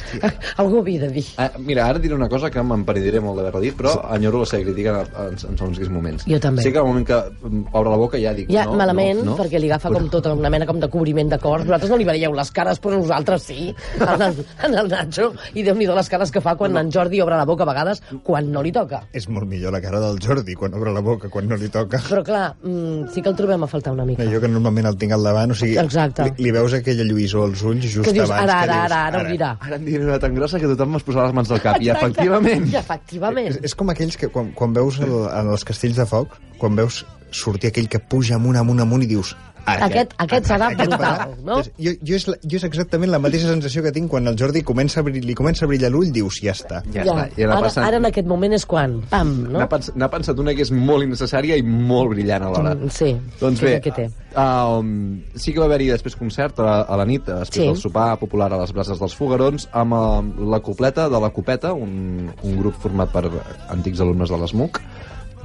Algú 0.62 0.78
ho 0.78 0.82
havia 0.82 1.06
de 1.06 1.10
dir. 1.14 1.24
Ah, 1.40 1.50
mira, 1.58 1.86
ara 1.86 2.00
diré 2.02 2.14
una 2.14 2.28
cosa 2.28 2.50
que 2.50 2.62
m'empenidiré 2.62 3.20
molt 3.22 3.38
d'haver-la 3.38 3.62
dit, 3.62 3.76
però 3.78 3.94
enyoro 4.14 4.42
la 4.42 4.48
seva 4.48 4.66
crítica 4.66 4.94
en, 5.02 5.12
en, 5.26 5.36
en 5.36 5.58
segons 5.60 5.78
quins 5.78 5.92
moments. 5.92 6.26
Jo 6.28 6.40
també. 6.42 6.64
Sí 6.64 6.72
que 6.74 6.80
al 6.82 6.88
moment 6.88 7.06
que 7.08 7.18
mm, 7.18 7.64
obre 7.72 7.92
la 7.94 8.00
boca 8.00 8.20
ja 8.20 8.34
dic... 8.36 8.50
Ja, 8.52 8.66
no, 8.68 8.76
malament, 8.80 9.22
no, 9.22 9.32
no. 9.32 9.36
perquè 9.40 9.60
li 9.60 9.70
agafa 9.70 9.92
com 9.94 10.08
tota 10.12 10.34
una 10.36 10.50
mena 10.52 10.68
com 10.68 10.80
de 10.82 10.90
cobriment 10.92 11.32
de 11.32 11.38
cor. 11.42 11.66
Vosaltres 11.66 11.92
no 11.92 12.00
li 12.00 12.08
veieu 12.08 12.34
les 12.36 12.52
cares, 12.54 12.80
però 12.82 12.98
nosaltres 12.98 13.48
sí, 13.50 13.68
en 14.00 14.26
el, 14.28 14.42
en 14.68 14.78
el 14.82 14.92
Nacho. 14.92 15.30
I 15.54 15.66
déu 15.66 15.76
nhi 15.78 15.88
les 15.92 16.08
cares 16.12 16.32
que 16.32 16.42
fa 16.44 16.54
quan 16.58 16.76
en 16.80 16.92
Jordi 16.92 17.20
obre 17.24 17.36
la 17.38 17.46
boca 17.48 17.66
a 17.66 17.70
vegades, 17.70 18.02
quan 18.24 18.50
no 18.52 18.62
li 18.64 18.72
toca. 18.74 19.02
És 19.12 19.28
molt 19.28 19.48
millor 19.50 19.74
la 19.74 19.82
cara 19.84 20.00
del 20.02 20.20
Jordi 20.22 20.56
quan 20.58 20.74
obre 20.78 20.94
la 20.94 21.02
boca, 21.04 21.30
quan 21.32 21.48
no 21.50 21.58
li 21.60 21.68
toca. 21.72 22.00
Però 22.08 22.24
clar, 22.26 22.44
mm, 22.62 23.12
sí 23.12 23.22
que 23.22 23.32
el 23.32 23.38
trobem 23.38 23.66
a 23.66 23.70
faltar 23.70 23.92
una 23.96 24.06
mica. 24.08 24.26
Jo 24.30 24.40
que 24.42 24.50
normalment 24.50 24.88
el 24.88 24.98
tinc 25.00 25.14
al 25.16 25.26
davant, 25.26 25.52
o 25.52 25.58
sigui, 25.58 25.76
Exacte. 25.82 26.30
li, 26.30 26.48
li 26.48 26.54
veus 26.54 26.76
aquella 26.78 27.06
lluïsor 27.08 27.48
als 27.50 27.62
ulls 27.68 27.86
just 27.86 28.06
Que 28.08 28.16
dius, 28.16 28.30
abans 28.30 28.48
ara, 28.48 28.52
que 28.52 28.70
ara, 28.70 28.72
dius, 28.72 28.84
ara, 28.84 29.02
ara, 29.06 29.22
ho 29.22 29.32
dirà. 29.32 29.52
Ara 29.60 29.81
en 29.82 29.90
diré 29.90 30.04
una 30.06 30.18
tan 30.22 30.34
grossa 30.38 30.60
que 30.62 30.70
tothom 30.70 30.96
es 30.98 31.06
posarà 31.06 31.28
les 31.28 31.36
mans 31.36 31.50
al 31.50 31.62
cap. 31.62 31.80
I 31.82 31.90
Exacte. 31.90 32.12
efectivament... 32.12 32.68
I 32.70 32.78
efectivament. 32.80 33.50
És, 33.50 33.60
és 33.70 33.74
com 33.78 33.90
aquells 33.92 34.18
que 34.20 34.30
quan, 34.32 34.52
quan 34.56 34.74
veus 34.76 35.00
el, 35.02 35.14
en 35.28 35.52
els 35.52 35.66
castells 35.68 35.98
de 35.98 36.06
foc, 36.08 36.38
quan 36.62 36.78
veus 36.78 37.02
sortir 37.32 37.72
aquell 37.72 37.88
que 37.90 37.98
puja 37.98 38.38
amunt, 38.38 38.60
amunt, 38.62 38.86
amunt 38.86 39.04
i 39.04 39.10
dius... 39.10 39.34
"Ara, 39.66 39.86
Aquest- 39.86 40.14
aquest 40.18 40.46
serà 40.46 40.66
aquest 40.72 40.90
brutal, 40.90 40.98
farà". 40.98 41.28
no? 41.44 41.58
És- 41.60 41.70
Jo, 41.78 41.90
jo, 42.02 42.14
és, 42.16 42.26
la- 42.28 42.36
jo 42.42 42.56
és 42.56 42.64
exactament 42.64 43.10
la 43.12 43.18
mateixa 43.18 43.48
sensació 43.48 43.82
que 43.82 43.92
tinc 43.92 44.10
quan 44.10 44.26
el 44.26 44.36
Jordi 44.36 44.62
comença 44.62 45.00
a, 45.00 45.02
li 45.04 45.34
comença 45.34 45.64
a 45.64 45.68
brillar 45.68 45.90
l'ull, 45.90 46.10
dius, 46.12 46.40
ja 46.42 46.52
està. 46.52 46.82
Ja, 46.92 47.04
està. 47.04 47.28
I 47.36 47.42
ara, 47.44 47.60
passant... 47.60 47.84
ara 47.86 47.96
en 47.98 48.04
aquest 48.06 48.26
moment 48.26 48.52
és 48.52 48.66
quan, 48.66 49.00
pam, 49.10 49.44
no? 49.52 49.58
N'ha 49.58 49.68
pens 49.68 49.92
pensat 50.10 50.38
una 50.38 50.54
que 50.54 50.62
és 50.62 50.70
molt 50.72 51.04
innecessària 51.04 51.56
i 51.56 51.62
molt 51.62 52.10
brillant 52.10 52.42
alhora. 52.42 52.74
Mm, 52.74 52.88
sí, 52.90 53.16
Doncs 53.40 53.60
bé, 53.60 53.80
que 53.80 53.90
té. 53.92 54.10
um, 54.36 55.20
sí 55.34 55.52
que 55.52 55.58
va 55.60 55.66
haver-hi 55.66 55.88
després 55.90 56.16
concert 56.16 56.58
a, 56.60 56.82
a 56.82 56.96
la 56.96 57.04
nit, 57.04 57.24
després 57.24 57.62
Sí. 57.62 57.66
del 57.66 57.76
sopar 57.76 58.18
popular 58.18 58.52
a 58.52 58.58
les 58.58 58.72
brases 58.72 58.98
dels 58.98 59.14
Fogarons, 59.14 59.68
amb 59.72 59.92
um, 59.92 60.50
la 60.50 60.60
copleta 60.60 61.08
de 61.08 61.20
la 61.20 61.30
Copeta, 61.30 61.72
un, 61.72 62.30
un 62.42 62.58
grup 62.58 62.74
format 62.82 63.10
per 63.12 63.28
antics 63.68 64.00
alumnes 64.00 64.28
de 64.28 64.36
l'ESMUC, 64.38 64.80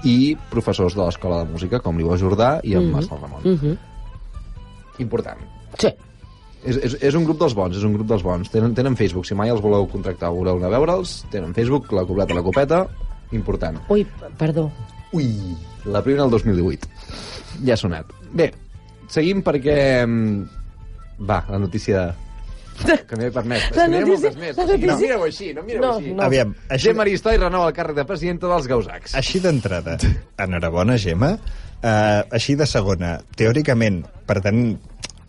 i 0.05 0.37
professors 0.51 0.93
de 0.95 1.01
l'Escola 1.03 1.43
de 1.43 1.51
Música, 1.51 1.79
com 1.79 1.97
l'Ivo 1.97 2.15
Jordà 2.17 2.59
i 2.63 2.75
en 2.75 2.83
Mhm. 2.85 2.91
Marcel 2.93 3.17
Ramon. 3.21 3.41
Mm 3.43 3.57
-hmm. 3.57 3.77
Important. 5.03 5.39
Sí. 5.79 5.91
És, 6.67 6.75
és, 6.83 6.95
és 7.05 7.15
un 7.15 7.23
grup 7.23 7.39
dels 7.39 7.53
bons, 7.55 7.77
és 7.77 7.83
un 7.85 7.93
grup 7.93 8.07
dels 8.09 8.23
bons. 8.25 8.49
Tenen, 8.51 8.73
tenen 8.75 8.95
Facebook, 8.99 9.25
si 9.29 9.35
mai 9.37 9.49
els 9.53 9.61
voleu 9.61 9.85
contractar 9.91 10.31
o 10.33 10.39
voleu 10.41 10.57
anar 10.57 10.71
a 10.71 10.77
veure'ls, 10.79 11.19
tenen 11.31 11.53
Facebook, 11.55 11.91
la 11.93 12.03
copleta 12.09 12.33
la 12.35 12.43
copeta, 12.43 12.81
important. 13.31 13.77
Ui, 13.93 14.05
perdó. 14.39 14.71
Ui, 15.13 15.29
la 15.85 16.01
primera 16.03 16.25
el 16.25 16.31
2018. 16.33 16.87
Ja 17.65 17.73
ha 17.77 17.77
sonat. 17.79 18.09
Bé, 18.33 18.51
seguim 19.07 19.43
perquè... 19.45 19.77
mm, 20.05 20.47
Va, 21.29 21.39
la 21.49 21.57
notícia 21.57 22.11
que 23.09 23.15
m'he 23.17 23.31
permès. 23.33 23.63
És 23.71 23.77
La 23.77 23.85
que 23.89 24.01
notícia- 24.03 24.31
més. 24.37 24.57
la 24.57 24.65
sigui, 24.67 24.85
no 24.85 24.93
notícia- 24.93 24.97
mireu 25.07 25.23
així, 25.25 25.47
no 25.55 25.63
mireu 25.65 25.81
No, 25.81 25.93
així. 25.95 26.11
no. 26.13 26.23
Aviam, 26.27 26.51
així, 26.69 26.89
Gemma 26.89 27.01
Aristoi 27.07 27.37
renova 27.41 27.69
el 27.71 27.73
càrrec 27.73 27.95
de 27.97 28.05
presidenta 28.05 28.51
dels 28.51 28.67
Gausacs. 28.69 29.15
així 29.17 29.39
d'entrada, 29.41 29.95
enhorabona, 30.37 30.97
Gemma. 31.01 31.31
Uh, 31.77 32.23
així 32.33 32.55
de 32.57 32.65
segona, 32.65 33.19
teòricament, 33.37 33.99
per 34.25 34.39
tant, 34.41 34.61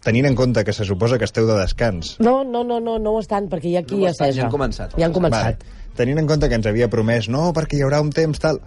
tenint 0.03 0.25
en 0.31 0.35
compte 0.39 0.63
que 0.65 0.73
se 0.73 0.87
suposa 0.89 1.19
que 1.21 1.27
esteu 1.29 1.45
de 1.47 1.59
descans, 1.59 2.15
No, 2.25 2.41
no, 2.45 2.63
no, 2.65 2.79
no, 2.81 2.95
no 2.99 3.11
ho 3.13 3.21
estan, 3.21 3.51
perquè 3.53 3.69
hi 3.69 3.77
ha 3.77 3.83
qui 3.85 3.99
No 3.99 4.07
no 4.07 4.13
estan, 4.15 4.33
ja 4.33 4.47
han 4.47 4.51
començat. 4.55 4.95
Ja 4.97 5.05
han 5.11 5.13
començat. 5.13 5.65
Tenint 5.99 6.19
en 6.23 6.27
compte 6.31 6.49
que 6.49 6.55
ens 6.57 6.67
havia 6.71 6.89
promès, 6.89 7.29
no, 7.29 7.51
perquè 7.53 7.77
hi 7.77 7.83
haurà 7.85 8.01
un 8.01 8.09
temps 8.17 8.41
tal... 8.41 8.61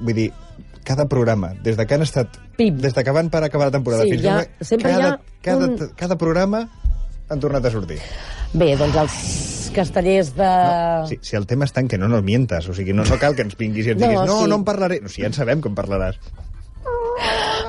Vull 0.00 0.14
dir, 0.16 0.28
cada 0.88 1.04
programa, 1.10 1.50
des 1.62 1.76
de 1.76 1.84
que 1.86 1.94
han 1.98 2.02
estat... 2.06 2.38
Pim. 2.56 2.78
Des 2.80 2.94
de 2.96 3.04
que 3.04 3.12
van 3.12 3.28
per 3.28 3.42
acabar 3.44 3.66
la 3.68 3.74
temporada 3.76 4.04
Sí, 4.08 4.14
fins 4.16 4.22
ja- 4.24 4.64
sempre 4.64 4.92
hi 4.92 4.94
cada, 4.96 5.10
ha 5.12 5.42
cada, 5.44 5.66
un- 5.68 5.92
cada 6.00 6.16
programa 6.16 6.64
han 7.28 7.40
tornat 7.44 7.66
a 7.68 7.70
sortir. 7.74 7.98
Bé, 8.54 8.70
doncs 8.80 8.96
els 8.96 9.70
castellers 9.76 10.32
de... 10.38 10.48
No, 10.48 11.06
si, 11.10 11.18
si 11.20 11.36
el 11.36 11.44
tema 11.50 11.66
està 11.68 11.82
en 11.84 11.88
que 11.92 11.98
no 12.00 12.08
nos 12.08 12.22
mientes, 12.24 12.70
o 12.70 12.72
sigui, 12.72 12.94
no, 12.96 13.04
no 13.04 13.18
cal 13.20 13.36
que 13.36 13.44
ens 13.44 13.58
vinguis 13.60 13.84
i 13.90 13.92
ens 13.92 14.00
No, 14.00 14.06
diguis, 14.08 14.24
no, 14.30 14.38
sí. 14.46 14.48
no 14.48 14.62
en 14.62 14.64
parlaré. 14.64 15.02
No, 15.04 15.12
si 15.12 15.20
ja 15.20 15.28
en 15.28 15.36
sabem 15.36 15.60
en 15.60 15.76
parlaràs. 15.76 16.16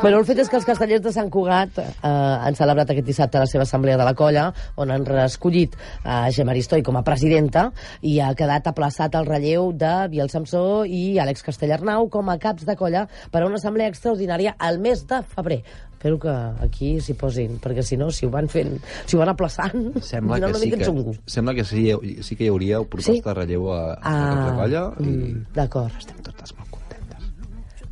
Bueno, 0.01 0.19
el 0.21 0.25
fet 0.25 0.39
és 0.39 0.47
que 0.47 0.55
els 0.55 0.63
castellers 0.63 1.01
de 1.03 1.11
Sant 1.11 1.27
Cugat 1.33 1.75
eh, 1.81 1.87
han 2.07 2.55
celebrat 2.55 2.87
aquest 2.93 3.03
dissabte 3.09 3.41
la 3.41 3.47
seva 3.51 3.65
assemblea 3.65 3.97
de 3.99 4.05
la 4.07 4.13
colla, 4.15 4.45
on 4.79 4.93
han 4.95 5.03
reescollit 5.05 5.73
a 6.07 6.21
Gemma 6.31 6.53
Aristoi 6.53 6.83
com 6.87 6.95
a 6.95 7.01
presidenta 7.03 7.65
i 8.07 8.13
ha 8.23 8.29
quedat 8.39 8.69
aplaçat 8.71 9.17
el 9.19 9.27
relleu 9.27 9.73
de 9.75 9.91
Biel 10.13 10.31
Samsó 10.31 10.85
i 10.87 11.17
Àlex 11.19 11.43
Castellarnau 11.43 12.07
com 12.13 12.31
a 12.31 12.37
caps 12.39 12.63
de 12.69 12.77
colla 12.79 13.03
per 13.33 13.41
a 13.43 13.49
una 13.49 13.59
assemblea 13.59 13.91
extraordinària 13.91 14.55
al 14.57 14.79
mes 14.79 15.03
de 15.09 15.19
febrer. 15.35 15.59
Espero 15.99 16.15
que 16.23 16.31
aquí 16.63 16.93
s'hi 17.03 17.17
posin, 17.19 17.57
perquè 17.59 17.83
si 17.83 17.97
no, 17.99 18.07
si 18.15 18.23
ho 18.25 18.31
van 18.31 18.47
fent, 18.47 18.77
si 19.03 19.17
ho 19.17 19.19
van 19.19 19.33
aplaçant, 19.33 19.89
Sembla 19.99 20.39
dirà 20.39 20.53
que, 20.53 20.61
sí 20.63 20.71
que, 20.71 20.85
xungo. 20.87 21.17
sembla 21.27 21.57
que 21.57 21.65
sí, 21.67 21.89
sí 22.23 22.39
que 22.39 22.47
hi 22.47 22.53
hauria 22.55 22.79
proposta 22.87 23.17
Sí? 23.17 23.21
de 23.27 23.35
relleu 23.35 23.67
a, 23.75 23.81
a 23.99 24.15
Ah, 24.15 24.47
de 24.47 24.57
colla 24.63 24.85
i 25.03 25.11
mm, 25.11 25.45
D'acord. 25.59 25.99
estem 25.99 26.23
totes 26.23 26.55
molt. 26.55 26.68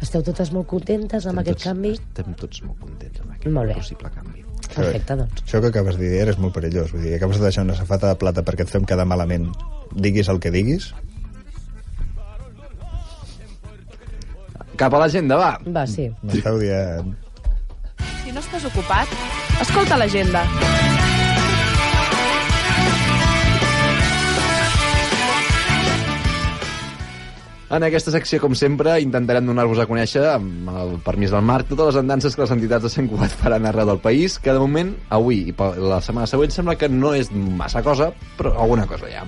Esteu 0.02 0.22
totes 0.24 0.52
molt 0.54 0.68
contentes 0.70 1.26
amb 1.26 1.40
Estem 1.40 1.42
aquest 1.42 1.58
tots, 1.58 1.68
canvi? 1.72 1.92
Estem 1.98 2.36
tots 2.38 2.62
molt 2.68 2.80
contents 2.84 3.22
amb 3.24 3.32
aquest 3.34 3.54
Molt 3.56 3.72
bé. 3.72 3.78
possible 3.80 4.12
canvi. 4.14 4.44
Perfecte, 4.68 5.16
doncs. 5.16 5.42
Això 5.46 5.62
que 5.64 5.72
acabes 5.72 5.98
de 5.98 6.10
dir 6.12 6.28
és 6.30 6.38
molt 6.38 6.54
perillós. 6.54 6.92
Vull 6.94 7.02
dir, 7.08 7.16
acabes 7.18 7.40
de 7.40 7.44
deixar 7.48 7.64
una 7.66 7.76
safata 7.76 8.12
de 8.12 8.16
plata 8.22 8.44
perquè 8.46 8.68
et 8.68 8.70
fem 8.70 8.86
quedar 8.86 9.08
malament. 9.10 9.50
Diguis 9.96 10.30
el 10.30 10.40
que 10.44 10.52
diguis. 10.54 10.92
Cap 14.78 14.94
a 14.94 15.00
l'agenda, 15.02 15.40
va. 15.42 15.52
Va, 15.66 15.88
sí. 15.90 16.12
M'esteu 16.22 16.60
dient... 16.62 17.16
Si 18.22 18.36
no 18.36 18.44
estàs 18.44 18.68
ocupat, 18.70 19.08
escolta 19.64 19.98
l'agenda. 19.98 20.44
En 27.68 27.84
aquesta 27.84 28.14
secció, 28.14 28.40
com 28.40 28.54
sempre, 28.56 28.94
intentarem 29.04 29.48
donar-vos 29.50 29.82
a 29.84 29.86
conèixer, 29.90 30.22
amb 30.38 30.70
el 30.72 30.94
permís 31.04 31.34
del 31.36 31.44
Marc, 31.44 31.68
totes 31.68 31.90
les 31.90 31.98
andances 32.00 32.36
que 32.36 32.46
les 32.46 32.54
entitats 32.56 32.88
de 32.88 32.92
Sant 32.94 33.10
Cugat 33.12 33.34
faran 33.42 33.68
arreu 33.68 33.90
del 33.90 34.00
país, 34.04 34.38
que 34.40 34.56
de 34.56 34.62
moment, 34.64 34.94
avui 35.18 35.50
i 35.52 35.56
la 35.84 36.00
setmana 36.06 36.30
següent, 36.32 36.54
sembla 36.56 36.78
que 36.80 36.88
no 36.88 37.12
és 37.18 37.28
massa 37.34 37.84
cosa, 37.84 38.14
però 38.40 38.56
alguna 38.56 38.88
cosa 38.88 39.12
hi 39.12 39.20
ha. 39.20 39.28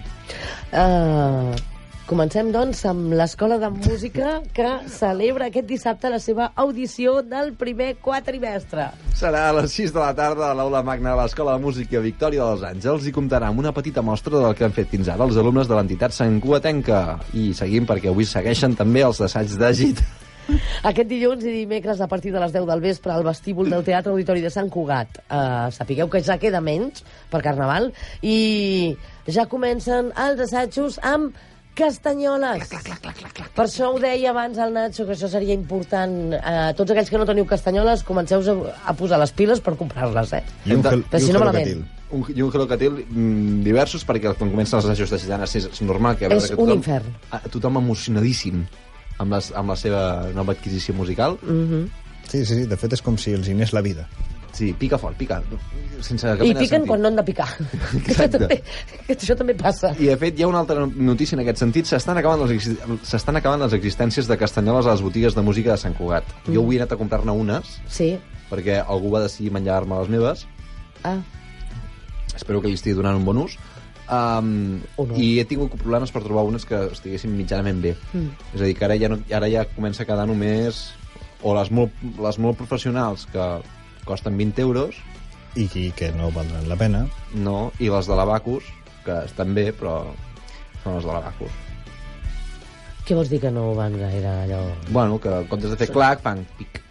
Uh, 0.72 1.69
comencem, 2.10 2.48
doncs, 2.50 2.80
amb 2.90 3.14
l'Escola 3.14 3.60
de 3.62 3.70
Música 3.70 4.40
que 4.56 4.70
celebra 4.90 5.50
aquest 5.50 5.68
dissabte 5.70 6.10
la 6.10 6.18
seva 6.20 6.48
audició 6.58 7.20
del 7.22 7.52
primer 7.60 7.92
quatrimestre. 8.02 8.88
Serà 9.20 9.44
a 9.50 9.56
les 9.60 9.76
6 9.78 9.94
de 9.94 10.02
la 10.02 10.10
tarda 10.18 10.48
a 10.50 10.56
l'aula 10.58 10.82
magna 10.86 11.14
de 11.14 11.20
l'Escola 11.22 11.54
de 11.54 11.64
Música 11.68 12.02
Victòria 12.02 12.48
dels 12.50 12.64
Àngels 12.66 13.06
i 13.06 13.14
comptarà 13.14 13.52
amb 13.54 13.62
una 13.62 13.74
petita 13.76 14.02
mostra 14.02 14.42
del 14.42 14.56
que 14.58 14.66
han 14.66 14.74
fet 14.74 14.90
fins 14.90 15.12
ara 15.14 15.28
els 15.28 15.38
alumnes 15.38 15.70
de 15.70 15.78
l'entitat 15.78 16.16
Sant 16.16 16.40
Cugatenca. 16.42 17.20
I 17.38 17.52
seguim 17.54 17.86
perquè 17.86 18.10
avui 18.10 18.26
segueixen 18.26 18.74
també 18.80 19.06
els 19.06 19.22
assaigs 19.28 19.60
d'agit. 19.62 20.02
Aquest 20.90 21.10
dilluns 21.12 21.46
i 21.46 21.54
dimecres 21.54 22.02
a 22.02 22.08
partir 22.10 22.34
de 22.34 22.42
les 22.42 22.56
10 22.56 22.66
del 22.66 22.82
vespre 22.82 23.14
al 23.14 23.28
vestíbul 23.28 23.70
del 23.70 23.86
Teatre 23.86 24.16
Auditori 24.16 24.42
de 24.42 24.50
Sant 24.50 24.72
Cugat. 24.74 25.22
Uh, 25.30 25.70
sapigueu 25.76 26.10
que 26.10 26.24
ja 26.26 26.40
queda 26.42 26.58
menys 26.58 27.04
per 27.30 27.44
Carnaval 27.46 27.92
i 28.26 28.98
ja 29.30 29.46
comencen 29.52 30.10
els 30.18 30.42
assajos 30.48 30.98
amb 31.06 31.38
castanyoles. 31.80 32.74
Per 33.56 33.66
això 33.66 33.90
ho 33.94 34.00
deia 34.02 34.34
abans 34.34 34.60
el 34.60 34.74
Nacho, 34.76 35.06
que 35.08 35.16
això 35.16 35.30
seria 35.32 35.56
important. 35.56 36.34
Uh, 36.36 36.74
tots 36.78 36.92
aquells 36.94 37.12
que 37.12 37.22
no 37.22 37.28
teniu 37.30 37.48
castanyoles, 37.50 38.04
comenceu 38.08 38.44
a, 38.44 38.74
a 38.92 38.96
posar 39.00 39.22
les 39.24 39.32
piles 39.36 39.64
per 39.64 39.78
comprar-les, 39.80 40.36
eh? 40.38 40.44
I 40.68 40.76
un, 40.76 40.84
gel, 40.84 41.06
Però 41.08 41.22
i 41.22 41.26
si 41.26 41.32
un 41.32 41.40
no, 41.40 41.46
gelocatil. 41.46 41.80
malament. 41.80 41.96
Un, 42.10 42.26
I 42.34 42.42
un 42.42 42.50
Hello 42.50 42.66
Catil 42.66 42.96
mm, 43.06 43.64
diversos, 43.66 44.04
perquè 44.08 44.32
quan 44.34 44.50
comencen 44.52 44.80
els 44.80 44.88
assajos 44.90 45.12
de 45.14 45.20
gitanes 45.22 45.56
és, 45.60 45.68
és 45.70 45.82
normal 45.86 46.18
que... 46.18 46.26
a 46.26 46.32
veure 46.32 46.42
És 46.42 46.50
que 46.50 46.58
un 46.58 46.66
tothom, 46.66 46.80
infern. 46.82 47.18
A, 47.30 47.42
tothom 47.54 47.78
emocionadíssim 47.84 48.64
amb, 49.20 49.36
les, 49.36 49.52
amb 49.54 49.70
la 49.70 49.78
seva 49.78 50.04
nova 50.36 50.58
adquisició 50.58 50.98
musical. 50.98 51.40
Mm 51.46 51.90
Sí, 52.30 52.46
sí, 52.46 52.60
sí, 52.60 52.66
de 52.70 52.78
fet 52.78 52.94
és 52.94 53.02
com 53.02 53.16
si 53.18 53.32
els 53.34 53.48
hi 53.50 53.56
anés 53.56 53.72
la 53.74 53.82
vida. 53.82 54.04
Sí, 54.52 54.74
pica 54.74 54.98
fort, 54.98 55.16
pica. 55.18 55.42
Sense 56.02 56.26
cap 56.28 56.42
I 56.46 56.54
piquen 56.54 56.70
sentit. 56.82 56.88
quan 56.88 57.02
no 57.02 57.08
han 57.08 57.16
de 57.20 57.24
picar. 57.24 57.48
que 58.06 58.14
això, 58.16 58.28
també, 58.34 58.58
que 59.08 59.16
això 59.18 59.36
també 59.38 59.54
passa. 59.56 59.94
I, 60.00 60.08
de 60.10 60.18
fet, 60.18 60.40
hi 60.40 60.44
ha 60.44 60.48
una 60.52 60.60
altra 60.64 60.86
notícia 60.88 61.36
en 61.38 61.44
aquest 61.44 61.60
sentit. 61.64 61.86
S'estan 61.90 62.18
acabant, 62.18 62.46
les, 62.50 62.70
s'estan 63.08 63.36
acabant 63.40 63.62
les 63.66 63.74
existències 63.78 64.28
de 64.28 64.38
castanyoles 64.38 64.86
a 64.88 64.96
les 64.96 65.02
botigues 65.06 65.36
de 65.36 65.42
música 65.46 65.72
de 65.76 65.78
Sant 65.78 65.96
Cugat. 65.98 66.26
Mm. 66.46 66.54
Jo 66.56 66.64
avui 66.64 66.78
he 66.78 66.82
anat 66.82 66.94
a 66.96 66.98
comprar-ne 67.00 67.32
unes, 67.32 67.78
Sí. 67.88 68.14
perquè 68.50 68.80
algú 68.86 69.12
va 69.14 69.22
decidir 69.28 69.52
menjar-me 69.52 70.00
les 70.00 70.10
meves. 70.10 70.48
Ah, 71.04 71.18
Espero 72.36 72.62
que 72.62 72.70
li 72.72 72.78
estigui 72.78 72.96
donant 72.96 73.18
un 73.20 73.26
bon 73.26 73.38
ús. 73.44 73.58
Um, 74.10 74.80
O 74.98 75.06
no. 75.06 75.16
I 75.22 75.40
he 75.42 75.46
tingut 75.46 75.74
problemes 75.78 76.10
per 76.12 76.22
trobar 76.24 76.44
unes 76.48 76.64
que 76.66 76.78
estiguessin 76.94 77.36
mitjanament 77.38 77.82
bé. 77.84 77.92
Mm. 78.14 78.30
És 78.56 78.62
a 78.62 78.66
dir, 78.66 78.76
que 78.78 78.86
ara 78.88 78.96
ja, 78.98 79.10
no, 79.12 79.20
ara 79.30 79.50
ja 79.52 79.66
comença 79.76 80.02
a 80.04 80.08
quedar 80.10 80.26
només 80.30 80.88
o 81.44 81.54
les 81.56 81.70
molt, 81.72 81.92
les 82.20 82.40
molt 82.42 82.58
professionals 82.58 83.28
que 83.32 83.44
costen 84.06 84.38
20 84.38 84.62
euros. 84.62 85.00
I, 85.58 85.66
i 85.66 85.90
que 85.98 86.12
no 86.14 86.30
valdran 86.32 86.68
la 86.70 86.78
pena. 86.78 87.08
no, 87.34 87.72
i 87.80 87.90
les 87.90 88.06
de 88.06 88.16
l'Abacus 88.16 88.68
que 89.06 89.16
estan 89.26 89.56
bé 89.58 89.72
però 89.74 89.96
són 90.84 90.96
les 91.00 91.08
de 91.08 91.10
l'Abacus. 91.10 91.56
Què 93.08 93.18
vols 93.18 93.32
dir 93.32 93.40
que 93.42 93.50
no 93.50 93.72
van 93.74 93.96
gaire 93.98 94.30
allò... 94.44 94.60
bueno, 94.90 95.18
que 95.20 95.32
en 95.34 95.48
comptes 95.50 95.74
de 95.74 95.80
fer 95.80 95.90
clac 95.90 96.22
fan 96.22 96.46
pic. 96.60 96.84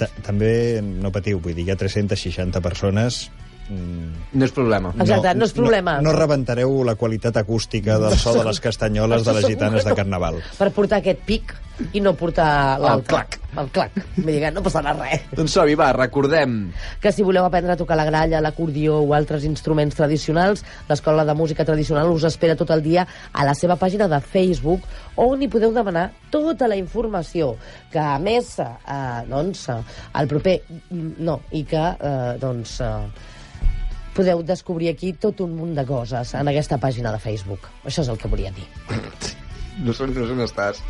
Ta 0.00 0.08
També 0.24 0.80
no 0.80 1.12
patiu, 1.12 1.42
vull 1.44 1.52
dir, 1.52 1.66
hi 1.68 1.74
ha 1.74 1.76
360 1.76 2.62
persones 2.64 3.26
No 3.70 4.46
és 4.46 4.52
problema. 4.54 4.92
Exacte, 4.98 5.34
no 5.38 5.46
és 5.46 5.54
problema. 5.54 5.96
No, 6.00 6.10
no 6.10 6.18
rebentareu 6.18 6.80
la 6.86 6.96
qualitat 6.98 7.40
acústica 7.40 7.98
del 8.02 8.18
so 8.18 8.34
de 8.34 8.44
les 8.48 8.60
castanyoles 8.62 9.24
de 9.26 9.36
les 9.38 9.46
gitanes 9.46 9.86
de 9.86 9.94
no. 9.94 9.98
Carnaval. 9.98 10.40
Per 10.58 10.70
portar 10.74 11.00
aquest 11.00 11.22
pic 11.26 11.54
i 11.92 12.00
no 12.00 12.12
portar 12.18 12.78
l'altre. 12.80 13.08
clac. 13.14 13.36
El 13.58 13.70
clac. 13.74 13.96
Vull 14.14 14.28
dir 14.30 14.40
que 14.44 14.50
no 14.54 14.62
passarà 14.62 14.92
res. 14.94 15.24
Doncs 15.34 15.56
som 15.56 15.70
va, 15.78 15.88
recordem. 15.96 16.70
que 17.00 17.10
si 17.12 17.24
voleu 17.26 17.44
aprendre 17.44 17.72
a 17.72 17.76
tocar 17.76 17.96
la 17.96 18.04
gralla, 18.04 18.40
l'acordió 18.40 19.00
o 19.00 19.14
altres 19.14 19.44
instruments 19.44 19.96
tradicionals, 19.96 20.62
l'Escola 20.88 21.24
de 21.24 21.34
Música 21.34 21.64
Tradicional 21.64 22.10
us 22.10 22.24
espera 22.24 22.54
tot 22.56 22.70
el 22.70 22.82
dia 22.82 23.06
a 23.32 23.44
la 23.44 23.54
seva 23.54 23.76
pàgina 23.76 24.06
de 24.08 24.20
Facebook 24.20 24.86
on 25.16 25.42
hi 25.42 25.48
podeu 25.48 25.72
demanar 25.74 26.10
tota 26.30 26.68
la 26.68 26.76
informació 26.76 27.56
que 27.90 27.98
a 27.98 28.18
més 28.22 28.58
eh, 28.60 28.68
doncs, 29.26 29.66
el 30.14 30.28
proper 30.30 30.60
no, 31.18 31.40
i 31.50 31.64
que 31.64 31.82
eh, 31.98 32.38
doncs 32.38 32.78
eh, 32.80 32.94
podeu 34.16 34.42
descobrir 34.46 34.90
aquí 34.92 35.12
tot 35.12 35.42
un 35.44 35.54
munt 35.58 35.76
de 35.78 35.84
coses 35.86 36.34
en 36.38 36.50
aquesta 36.50 36.78
pàgina 36.82 37.12
de 37.14 37.20
Facebook. 37.22 37.68
Això 37.84 38.04
és 38.04 38.10
el 38.12 38.18
que 38.20 38.30
volia 38.32 38.54
dir. 38.56 38.66
No 39.80 39.94
sé, 39.96 40.04
on 40.04 40.42
estàs. 40.44 40.82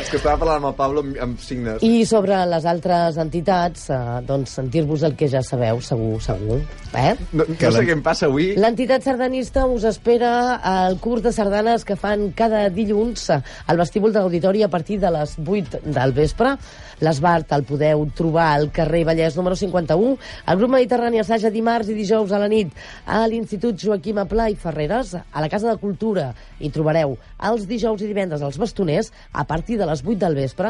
És 0.00 0.08
que 0.08 0.16
estava 0.16 0.38
parlant 0.40 0.62
amb 0.62 0.68
el 0.70 0.76
Pablo 0.78 1.02
amb, 1.04 1.16
amb 1.20 1.40
signes. 1.44 1.82
I 1.84 2.06
sobre 2.08 2.38
les 2.48 2.64
altres 2.70 3.18
entitats, 3.20 3.82
eh, 3.92 3.98
doncs 4.24 4.54
sentir-vos 4.56 5.04
el 5.04 5.12
que 5.18 5.28
ja 5.28 5.42
sabeu, 5.44 5.82
segur, 5.84 6.14
segur. 6.24 6.56
Eh? 6.96 7.12
No, 7.36 7.44
no 7.44 7.72
sé 7.74 7.82
què 7.84 7.92
em 7.92 8.00
passa 8.02 8.26
avui. 8.30 8.54
L'entitat 8.58 9.04
sardanista 9.04 9.66
us 9.68 9.84
espera 9.90 10.32
al 10.56 10.96
curs 11.04 11.22
de 11.26 11.34
sardanes 11.36 11.84
que 11.84 11.98
fan 12.00 12.30
cada 12.36 12.64
dilluns 12.72 13.28
al 13.30 13.78
vestíbul 13.78 14.14
de 14.14 14.22
l'auditori 14.22 14.64
a 14.64 14.70
partir 14.72 14.98
de 15.02 15.12
les 15.12 15.36
8 15.38 15.84
del 15.84 16.16
vespre. 16.16 16.56
L'Esbart 17.00 17.52
el 17.56 17.62
podeu 17.68 18.02
trobar 18.16 18.50
al 18.54 18.66
carrer 18.76 19.04
Vallès 19.08 19.36
número 19.38 19.56
51. 19.56 20.16
El 20.52 20.58
grup 20.60 20.74
Mediterrani 20.74 21.20
assaja 21.20 21.52
dimarts 21.52 21.88
i 21.88 21.96
dijous 21.96 22.32
a 22.32 22.40
la 22.40 22.48
nit 22.50 22.72
a 23.06 23.22
l'Institut 23.30 23.78
Joaquim 23.80 24.20
Aplà 24.20 24.50
i 24.50 24.58
Ferreres, 24.58 25.14
a 25.16 25.44
la 25.44 25.48
Casa 25.52 25.70
de 25.70 25.78
Cultura. 25.80 26.30
Hi 26.60 26.72
trobareu 26.72 27.16
els 27.48 27.64
dijous 27.70 28.02
i 28.02 28.10
divendres 28.10 28.42
els 28.44 28.58
bastoners 28.60 29.12
a 29.32 29.46
partir 29.48 29.78
de 29.80 29.88
les 29.90 30.02
8 30.06 30.18
del 30.22 30.34
vespre. 30.38 30.68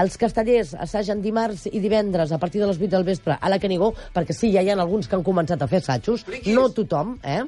Els 0.00 0.14
castellers 0.20 0.70
assagen 0.86 1.18
dimarts 1.24 1.60
i 1.70 1.78
divendres 1.82 2.30
a 2.32 2.38
partir 2.38 2.60
de 2.62 2.68
les 2.70 2.78
8 2.78 2.90
del 2.94 3.08
vespre 3.08 3.32
a 3.40 3.48
la 3.50 3.58
Canigó, 3.62 3.88
perquè 4.14 4.32
sí, 4.36 4.48
ja 4.54 4.62
hi 4.62 4.68
ha 4.70 4.76
alguns 4.78 5.08
que 5.08 5.16
han 5.18 5.26
començat 5.26 5.60
a 5.62 5.68
fer 5.70 5.78
assajos. 5.82 6.20
No 6.46 6.64
tothom, 6.74 7.08
eh? 7.22 7.44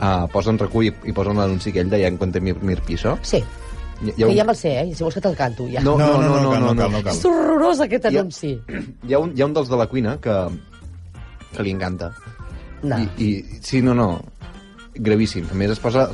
uh, 0.00 0.26
posen 0.32 0.58
RAC1 0.58 0.86
i, 0.88 0.92
i 1.10 1.16
posen 1.16 1.36
l'anunci 1.40 1.70
aquell 1.70 1.90
de 1.92 2.00
ja 2.02 2.08
en 2.08 2.18
Mir, 2.42 2.56
Mir 2.62 2.80
Piso. 2.82 3.18
sí. 3.22 3.44
Hi, 4.00 4.14
Que 4.16 4.32
ja 4.32 4.44
me'l 4.48 4.56
sé, 4.56 4.70
eh? 4.80 4.94
Si 4.96 5.04
vols 5.04 5.12
que 5.14 5.20
te'l 5.20 5.36
canto, 5.36 5.66
ja. 5.68 5.82
No, 5.84 5.98
no, 5.98 6.06
no, 6.16 6.28
no, 6.40 6.40
no, 6.40 6.60
no, 6.60 6.74
cal, 6.74 6.88
no. 6.88 6.98
no 6.98 7.02
cal. 7.04 7.12
És 7.12 7.24
horrorós, 7.28 7.82
aquest 7.84 8.06
anunci. 8.08 8.54
Hi 9.04 9.12
ha, 9.12 9.18
un, 9.20 9.34
hi 9.36 9.42
ha 9.42 9.48
un 9.50 9.52
dels 9.52 9.68
de 9.68 9.76
la 9.76 9.86
cuina 9.90 10.14
que, 10.24 10.36
que 11.52 11.66
li 11.66 11.74
encanta. 11.76 12.08
No. 12.80 12.96
I, 12.96 13.10
I, 13.20 13.60
sí, 13.60 13.82
no, 13.84 13.92
no, 13.92 14.08
gravíssim. 14.96 15.50
A 15.52 15.58
més, 15.60 15.74
es 15.76 15.82
posa... 15.84 16.08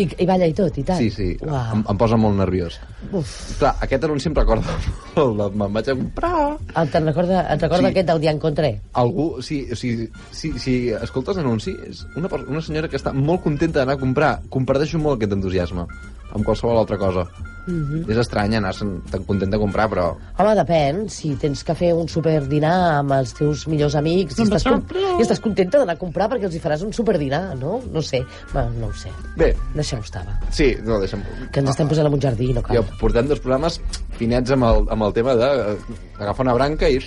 I, 0.00 0.06
I 0.22 0.26
balla 0.28 0.46
i 0.48 0.54
tot, 0.56 0.78
i 0.80 0.84
tant. 0.86 0.96
Sí, 0.98 1.10
sí, 1.12 1.26
em, 1.44 1.82
em 1.92 1.98
posa 2.00 2.16
molt 2.20 2.38
nerviós. 2.38 2.78
Uf. 3.12 3.32
Clar, 3.60 3.74
aquest 3.84 4.06
anunci 4.08 4.30
em 4.30 4.36
recorda 4.38 4.76
molt 5.16 5.36
de 5.40 5.48
me'n 5.60 5.74
vaig 5.76 5.90
a 5.92 5.96
comprar... 5.98 6.32
Ah, 6.74 6.86
Te'n 6.88 7.06
recorda, 7.10 7.42
et 7.52 7.60
recorda 7.66 7.88
Sí. 7.88 7.92
aquest 7.92 8.08
del 8.08 8.20
dia 8.24 8.32
encontré? 8.32 8.70
Algú, 9.02 9.26
sí, 9.44 9.60
o 9.70 9.76
sigui, 9.76 10.08
si, 10.32 10.52
si 10.62 10.74
escoltes 10.96 11.36
l'anunci, 11.36 11.74
és 11.88 12.04
una, 12.16 12.30
una 12.48 12.62
senyora 12.64 12.88
que 12.88 12.96
està 13.00 13.12
molt 13.12 13.44
contenta 13.44 13.80
d'anar 13.82 13.98
a 13.98 14.00
comprar. 14.00 14.32
Comparteixo 14.48 14.98
molt 15.02 15.20
aquest 15.20 15.36
entusiasme 15.36 15.86
amb 16.30 16.44
qualsevol 16.46 16.78
altra 16.78 16.96
cosa. 16.98 17.26
Mm 17.70 17.84
-hmm. 17.86 18.10
És 18.10 18.16
estrany 18.18 18.56
anar 18.56 18.74
tan 19.10 19.24
content 19.24 19.52
de 19.52 19.58
comprar, 19.58 19.88
però... 19.90 20.16
Home, 20.38 20.54
depèn. 20.56 21.08
Si 21.08 21.34
tens 21.36 21.62
que 21.64 21.74
fer 21.74 21.92
un 21.94 22.08
superdinar 22.08 22.98
amb 22.98 23.12
els 23.12 23.32
teus 23.34 23.66
millors 23.68 23.94
amics 23.94 24.38
i 24.38 24.42
estàs, 24.42 24.64
con 24.64 24.84
i 25.18 25.22
estàs 25.22 25.40
contenta 25.40 25.78
d'anar 25.78 25.94
a 25.94 25.98
comprar 25.98 26.28
perquè 26.28 26.44
els 26.44 26.54
hi 26.54 26.60
faràs 26.60 26.82
un 26.82 26.92
superdinar, 26.92 27.56
no? 27.56 27.80
No 27.92 28.02
sé. 28.02 28.24
Bueno, 28.52 28.70
no 28.80 28.86
ho 28.88 28.92
sé. 28.92 29.10
Bé, 29.36 29.54
Deixem-ho 29.74 30.02
estar, 30.02 30.24
va. 30.26 30.38
sí, 30.50 30.76
no, 30.84 30.98
deixa'm... 30.98 31.22
Que 31.52 31.60
ens 31.60 31.70
estem 31.70 31.88
posant 31.88 32.06
en 32.06 32.12
un 32.14 32.20
jardí, 32.20 32.52
no 32.52 32.62
cal. 32.62 32.76
Ja 32.76 32.82
portem 32.98 33.28
dos 33.28 33.40
programes 33.40 33.80
finets 34.18 34.50
amb 34.50 34.64
el, 34.64 34.86
amb 34.90 35.02
el 35.02 35.12
tema 35.12 35.34
de 35.36 35.46
eh, 35.72 35.76
agafar 36.18 36.44
una 36.46 36.54
branca 36.54 36.88
i 36.88 36.98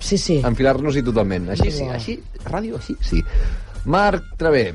Sí, 0.00 0.18
sí. 0.18 0.40
enfilar-nos-hi 0.44 1.02
totalment. 1.02 1.50
Així 1.50 1.70
sí, 1.70 1.84
així, 1.84 2.22
ràdio, 2.44 2.76
així 2.76 2.96
sí. 3.00 3.22
Marc 3.84 4.22
Travé, 4.38 4.74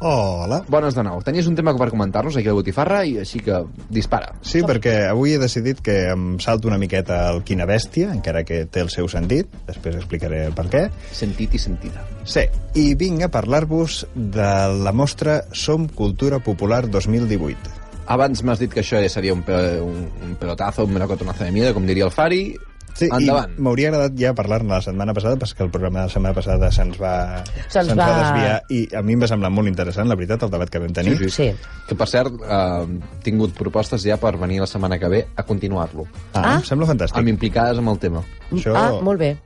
Hola. 0.00 0.62
bones 0.68 0.94
de 0.94 1.02
nou. 1.02 1.18
Tenies 1.26 1.48
un 1.50 1.56
tema 1.58 1.72
per 1.76 1.88
comentar-nos 1.90 2.36
aquí 2.38 2.50
a 2.50 2.54
Botifarra 2.54 3.00
i 3.06 3.16
així 3.18 3.40
que 3.42 3.58
dispara. 3.90 4.30
Sí, 4.46 4.62
perquè 4.62 5.08
avui 5.10 5.34
he 5.34 5.40
decidit 5.42 5.80
que 5.82 5.96
em 6.12 6.38
salto 6.38 6.70
una 6.70 6.78
miqueta 6.78 7.24
al 7.28 7.42
Quina 7.42 7.66
Bèstia, 7.66 8.12
encara 8.14 8.44
que 8.46 8.64
té 8.70 8.84
el 8.84 8.92
seu 8.94 9.08
sentit, 9.10 9.50
després 9.66 9.98
explicaré 9.98 10.44
el 10.46 10.54
per 10.54 10.68
què. 10.70 10.84
Sentit 11.10 11.58
i 11.58 11.62
sentida. 11.62 12.06
Sí, 12.24 12.46
i 12.78 12.94
vinc 12.94 13.26
a 13.26 13.32
parlar-vos 13.34 14.04
de 14.14 14.52
la 14.84 14.94
mostra 14.94 15.42
Som 15.52 15.88
Cultura 15.88 16.38
Popular 16.38 16.84
2018. 16.86 17.76
Abans 18.08 18.40
m'has 18.46 18.62
dit 18.62 18.72
que 18.72 18.80
això 18.80 19.02
ja 19.02 19.10
seria 19.12 19.34
un, 19.34 19.42
pe 19.44 19.58
un, 19.84 20.06
un 20.24 20.36
pelotazo, 20.40 20.86
un 20.86 20.94
melocotonazo 20.94 21.44
de 21.44 21.52
miedo, 21.52 21.74
com 21.74 21.84
diria 21.90 22.06
el 22.06 22.14
Fari. 22.14 22.54
Sí, 22.98 23.06
Endavant. 23.14 23.52
i 23.56 23.62
m'hauria 23.62 23.88
agradat 23.92 24.16
ja 24.18 24.32
parlar-ne 24.34 24.72
la 24.72 24.80
setmana 24.82 25.14
passada, 25.14 25.36
perquè 25.38 25.62
el 25.62 25.70
programa 25.70 26.00
de 26.00 26.06
la 26.08 26.12
setmana 26.12 26.34
passada 26.34 26.70
se'ns 26.74 26.98
va, 26.98 27.44
Se'ns 27.70 27.92
va... 27.94 28.06
va- 28.08 28.16
desviar, 28.18 28.56
i 28.74 28.80
a 28.98 29.02
mi 29.06 29.14
em 29.14 29.22
va 29.22 29.28
semblar 29.30 29.50
molt 29.54 29.68
interessant, 29.70 30.08
la 30.10 30.16
veritat, 30.18 30.42
el 30.42 30.50
debat 30.50 30.68
que 30.68 30.80
vam 30.82 30.92
tenir. 30.96 31.14
Sí, 31.20 31.30
Sí. 31.30 31.48
Que, 31.86 31.94
per 31.94 32.08
cert, 32.10 32.34
eh, 32.42 32.98
tingut 33.22 33.54
propostes 33.54 34.02
ja 34.02 34.16
per 34.18 34.34
venir 34.36 34.58
la 34.60 34.66
setmana 34.66 34.98
que 34.98 35.08
ve 35.08 35.26
a 35.36 35.42
continuar-lo. 35.44 36.08
Ah, 36.34 36.42
Ah. 36.42 36.54
em 36.56 36.64
sembla 36.64 36.88
fantàstic. 36.90 37.18
Amb 37.22 37.28
implicades 37.28 37.78
amb 37.78 37.88
el 37.94 37.98
tema. 38.02 38.24
Això- 38.50 38.74
Ah, 38.76 38.98
molt 39.00 39.18
bé. 39.20 39.36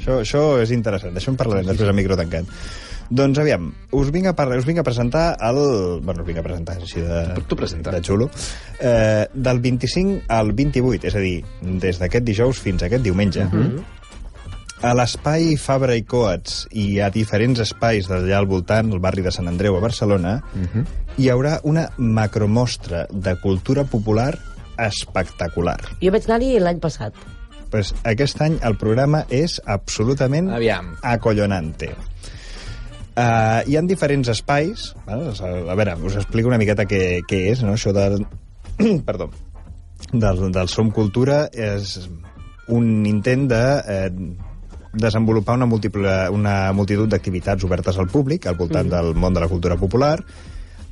Això, 0.00 0.18
això 0.20 0.60
és 0.60 0.72
interessant, 0.74 1.14
d'això 1.14 1.28
en 1.30 1.36
parlarem 1.36 1.66
després 1.70 1.88
a 1.88 1.92
micro 1.92 2.16
tancat. 2.18 2.44
Doncs 3.10 3.38
aviam, 3.38 3.68
us 3.92 4.08
vinc 4.14 4.26
a, 4.30 4.32
parlar, 4.36 4.58
us 4.58 4.66
vinc 4.66 4.78
a 4.80 4.84
presentar 4.86 5.36
el... 5.44 5.58
Bueno, 6.02 6.22
us 6.22 6.26
vinc 6.28 6.38
a 6.40 6.44
presentar 6.46 6.78
així 6.80 7.02
de, 7.04 7.24
Tu 7.48 7.56
presenta. 7.56 7.92
de 7.92 8.00
xulo. 8.02 8.30
Eh, 8.80 9.26
del 9.34 9.60
25 9.60 10.22
al 10.28 10.52
28, 10.56 11.06
és 11.10 11.14
a 11.18 11.20
dir, 11.20 11.36
des 11.60 12.00
d'aquest 12.00 12.24
dijous 12.24 12.58
fins 12.64 12.82
a 12.82 12.88
aquest 12.88 13.04
diumenge, 13.04 13.44
a 14.84 14.92
l'espai 14.96 15.54
Fabra 15.60 15.94
i 15.96 16.02
Coats 16.08 16.64
i 16.72 16.98
a 17.00 17.10
diferents 17.12 17.60
espais 17.60 18.08
d'allà 18.10 18.36
al 18.40 18.48
voltant, 18.50 18.90
al 18.92 19.00
barri 19.04 19.22
de 19.24 19.32
Sant 19.32 19.48
Andreu 19.48 19.76
a 19.78 19.84
Barcelona, 19.84 20.38
hi 21.16 21.28
haurà 21.32 21.58
una 21.64 21.86
macromostra 21.98 23.06
de 23.12 23.36
cultura 23.40 23.84
popular 23.84 24.32
espectacular. 24.80 25.78
Jo 26.02 26.10
vaig 26.14 26.26
anar-hi 26.28 26.56
l'any 26.60 26.80
passat. 26.82 27.14
Pues 27.70 27.94
aquest 28.06 28.40
any 28.44 28.58
el 28.62 28.76
programa 28.78 29.24
és 29.34 29.60
absolutament 29.66 30.50
Aviam. 30.54 30.92
acollonante. 31.02 31.92
Uh, 33.14 33.62
hi 33.70 33.76
han 33.78 33.86
diferents 33.86 34.28
espais. 34.32 34.90
A 35.06 35.16
veure, 35.78 35.96
us 36.02 36.18
explico 36.18 36.50
una 36.50 36.58
miqueta 36.58 36.86
què, 36.90 37.22
què 37.28 37.44
és, 37.52 37.62
no? 37.62 37.76
Això 37.78 37.94
del... 37.94 38.24
perdó. 39.08 39.30
Del, 40.12 40.50
del 40.52 40.68
Som 40.68 40.90
Cultura 40.94 41.46
és... 41.52 41.98
un 42.68 43.04
intent 43.04 43.48
de 43.48 43.82
eh, 43.86 44.10
desenvolupar 44.94 45.56
una, 45.58 45.66
múltiple, 45.66 46.28
una 46.30 46.72
multitud 46.72 47.10
d'activitats 47.10 47.64
obertes 47.64 47.98
al 47.98 48.08
públic 48.08 48.46
al 48.46 48.56
voltant 48.56 48.86
mm. 48.86 48.94
del 48.94 49.14
món 49.14 49.34
de 49.34 49.42
la 49.42 49.50
cultura 49.50 49.76
popular 49.76 50.16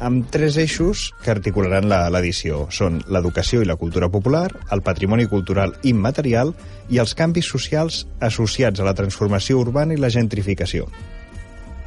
amb 0.03 0.27
tres 0.35 0.57
eixos 0.59 1.13
que 1.23 1.31
articularan 1.31 1.87
la- 1.89 2.11
l'edició. 2.11 2.67
Són 2.75 2.99
l'educació 3.07 3.63
i 3.63 3.69
la 3.69 3.77
cultura 3.79 4.09
popular, 4.11 4.49
el 4.75 4.83
patrimoni 4.83 5.29
cultural 5.31 5.77
immaterial 5.87 6.53
i 6.91 6.99
els 6.99 7.15
canvis 7.15 7.47
socials 7.47 8.03
associats 8.19 8.83
a 8.83 8.89
la 8.89 8.97
transformació 8.99 9.61
urbana 9.63 9.95
i 9.95 10.01
la 10.03 10.11
gentrificació. 10.11 10.89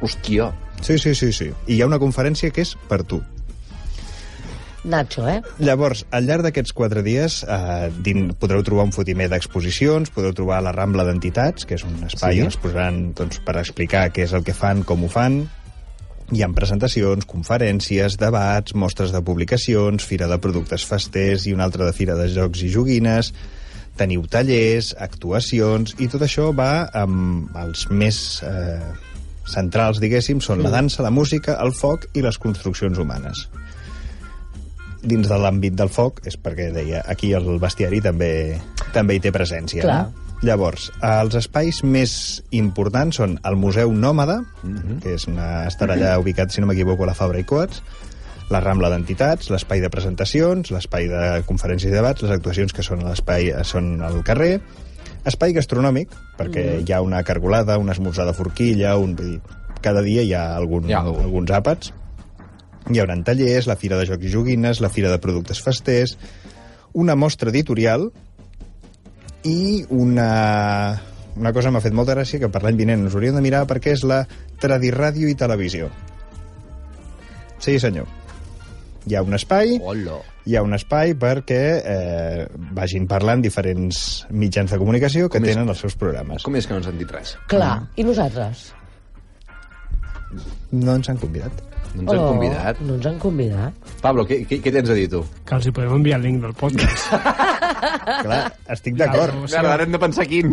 Hòstia. 0.00 0.50
Sí, 0.82 0.98
sí, 0.98 1.14
sí, 1.14 1.32
sí. 1.32 1.50
I 1.66 1.76
hi 1.76 1.80
ha 1.82 1.88
una 1.88 1.98
conferència 2.02 2.50
que 2.52 2.62
és 2.66 2.74
per 2.88 3.02
tu. 3.08 3.22
Nacho, 4.86 5.24
eh? 5.26 5.40
Llavors, 5.58 6.04
al 6.14 6.28
llarg 6.28 6.44
d'aquests 6.46 6.70
quatre 6.76 7.02
dies 7.02 7.40
eh, 7.42 7.88
din, 8.06 8.28
podreu 8.38 8.62
trobar 8.62 8.84
un 8.86 8.92
fotimer 8.94 9.26
d'exposicions, 9.32 10.12
podreu 10.14 10.34
trobar 10.36 10.60
la 10.62 10.70
Rambla 10.76 11.02
d'Entitats, 11.08 11.66
que 11.66 11.74
és 11.74 11.82
un 11.82 11.96
espai 12.06 12.36
Sí. 12.36 12.44
on 12.44 12.52
es 12.52 12.58
posaran 12.62 13.00
doncs, 13.18 13.40
per 13.42 13.56
explicar 13.58 14.04
què 14.14 14.22
és 14.28 14.34
el 14.36 14.44
que 14.46 14.54
fan, 14.54 14.84
com 14.86 15.02
ho 15.02 15.08
fan. 15.10 15.40
Hi 16.30 16.42
ha 16.42 16.48
presentacions, 16.54 17.26
conferències, 17.26 18.14
debats, 18.18 18.74
mostres 18.78 19.10
de 19.14 19.22
publicacions, 19.26 20.06
fira 20.06 20.28
de 20.30 20.38
productes 20.38 20.86
festers 20.86 21.46
i 21.46 21.54
una 21.54 21.66
altra 21.66 21.86
de 21.86 21.92
fira 21.94 22.14
de 22.14 22.28
jocs 22.30 22.62
i 22.62 22.70
joguines, 22.70 23.32
teniu 23.98 24.22
tallers, 24.30 24.92
actuacions, 25.00 25.96
i 25.98 26.06
tot 26.06 26.22
això 26.22 26.52
va 26.54 26.86
amb 26.94 27.50
els 27.58 27.88
més 27.90 28.42
eh, 28.46 28.78
centrals, 29.50 30.00
diguéssim, 30.02 30.40
són 30.42 30.62
la 30.64 30.72
dansa, 30.74 31.04
la 31.06 31.14
música, 31.14 31.56
el 31.62 31.72
foc 31.76 32.08
i 32.14 32.24
les 32.24 32.38
construccions 32.42 32.98
humanes 32.98 33.46
dins 35.06 35.28
de 35.30 35.38
l'àmbit 35.38 35.76
del 35.78 35.90
foc, 35.92 36.22
és 36.26 36.34
perquè 36.40 36.70
deia, 36.74 37.02
aquí 37.06 37.32
el 37.36 37.46
bestiari 37.62 38.00
també, 38.02 38.30
també 38.94 39.16
hi 39.16 39.22
té 39.22 39.30
presència. 39.34 39.84
Clar. 39.84 40.00
No? 40.06 40.26
Llavors, 40.44 40.90
els 41.00 41.36
espais 41.38 41.78
més 41.86 42.12
importants 42.54 43.16
són 43.22 43.38
el 43.48 43.56
Museu 43.56 43.92
Nòmada, 43.96 44.42
que 45.00 45.14
és 45.16 45.24
una, 45.30 45.64
estarà 45.70 45.96
allà 45.96 46.18
ubicat, 46.20 46.52
si 46.52 46.60
no 46.60 46.68
m'equivoco, 46.68 47.06
a 47.06 47.08
la 47.08 47.16
Fabra 47.16 47.40
i 47.40 47.46
Coats, 47.48 47.80
la 48.52 48.60
Rambla 48.60 48.90
d'Entitats, 48.92 49.48
l'espai 49.50 49.80
de 49.82 49.90
presentacions, 49.90 50.70
l'espai 50.74 51.08
de 51.10 51.22
conferències 51.48 51.90
i 51.90 51.94
debats, 51.94 52.22
les 52.22 52.34
actuacions 52.36 52.76
que 52.76 52.84
són 52.84 53.02
a 53.02 53.14
l'espai 53.14 53.48
són 53.66 53.96
al 54.04 54.20
carrer, 54.28 54.58
espai 55.26 55.54
gastronòmic, 55.56 56.12
perquè 56.38 56.64
hi 56.80 56.92
ha 56.94 57.02
una 57.02 57.22
cargolada, 57.26 57.78
un 57.82 57.90
esmorzar 57.90 58.26
de 58.28 58.34
forquilla, 58.36 58.96
un, 59.00 59.16
cada 59.82 60.02
dia 60.02 60.22
hi 60.22 60.32
ha, 60.34 60.48
algun, 60.56 60.88
Hi 60.88 60.94
ha 60.94 61.02
algú. 61.02 61.20
alguns 61.24 61.50
àpats, 61.54 61.92
hi 62.90 63.00
haurà 63.02 63.16
tallers, 63.26 63.66
la 63.66 63.76
Fira 63.76 63.98
de 63.98 64.06
Jocs 64.06 64.28
i 64.28 64.32
Joguines, 64.32 64.80
la 64.80 64.90
Fira 64.92 65.10
de 65.10 65.18
Productes 65.22 65.62
Festers, 65.62 66.16
una 66.94 67.16
mostra 67.18 67.50
editorial 67.50 68.10
i 69.44 69.84
una, 69.90 71.00
una 71.36 71.52
cosa 71.52 71.70
m'ha 71.70 71.82
fet 71.84 71.94
molta 71.94 72.14
gràcia 72.16 72.40
que 72.42 72.50
per 72.50 72.62
l'any 72.64 72.78
vinent 72.78 73.04
ens 73.04 73.14
hauríem 73.14 73.36
de 73.36 73.42
mirar 73.44 73.66
perquè 73.66 73.92
és 73.94 74.06
la 74.06 74.22
Tradiràdio 74.62 75.28
i 75.28 75.34
Televisió. 75.38 75.90
Sí, 77.58 77.78
senyor. 77.80 78.06
Hi 79.06 79.14
ha 79.14 79.22
un 79.22 79.34
espai, 79.36 79.76
Hola. 79.82 80.16
hi 80.50 80.56
ha 80.58 80.62
un 80.66 80.74
espai 80.74 81.12
perquè 81.14 81.60
eh, 81.78 82.46
vagin 82.74 83.06
parlant 83.06 83.42
diferents 83.44 84.00
mitjans 84.34 84.72
de 84.74 84.78
comunicació 84.82 85.28
que 85.28 85.38
Com 85.38 85.46
és- 85.46 85.54
tenen 85.54 85.68
els 85.70 85.78
seus 85.84 85.94
programes. 85.94 86.42
Com 86.42 86.56
és 86.58 86.66
que 86.66 86.74
no 86.74 86.80
ens 86.82 86.88
han 86.90 86.98
dit 86.98 87.10
res? 87.14 87.36
Clar. 87.46 87.76
I 87.96 88.02
nosaltres? 88.08 88.72
No 90.72 90.96
ens 90.98 91.08
han 91.08 91.18
convidat. 91.22 91.62
No 91.94 92.02
ens 92.02 92.10
han 92.12 92.18
Oh, 92.18 92.28
convidat. 92.34 92.80
No 92.82 92.94
ens 92.98 93.06
han 93.06 93.18
convidat. 93.22 93.72
Pablo, 94.02 94.26
què, 94.26 94.40
què, 94.48 94.58
què 94.60 94.72
tens 94.74 94.90
a 94.90 94.96
dir 94.98 95.06
tu? 95.08 95.22
Que 95.46 95.54
els 95.54 95.66
hi 95.66 95.72
podem 95.72 95.94
enviar 96.00 96.18
el 96.18 96.26
link 96.26 96.42
del 96.42 96.52
podcast. 96.58 97.06
Clar, 98.26 98.42
estic 98.74 98.98
d'acord. 98.98 99.38
Claro. 99.46 99.70
Ara 99.70 99.86
hem 99.86 99.94
de 99.94 99.98
pensar 100.02 100.26
quin. 100.28 100.50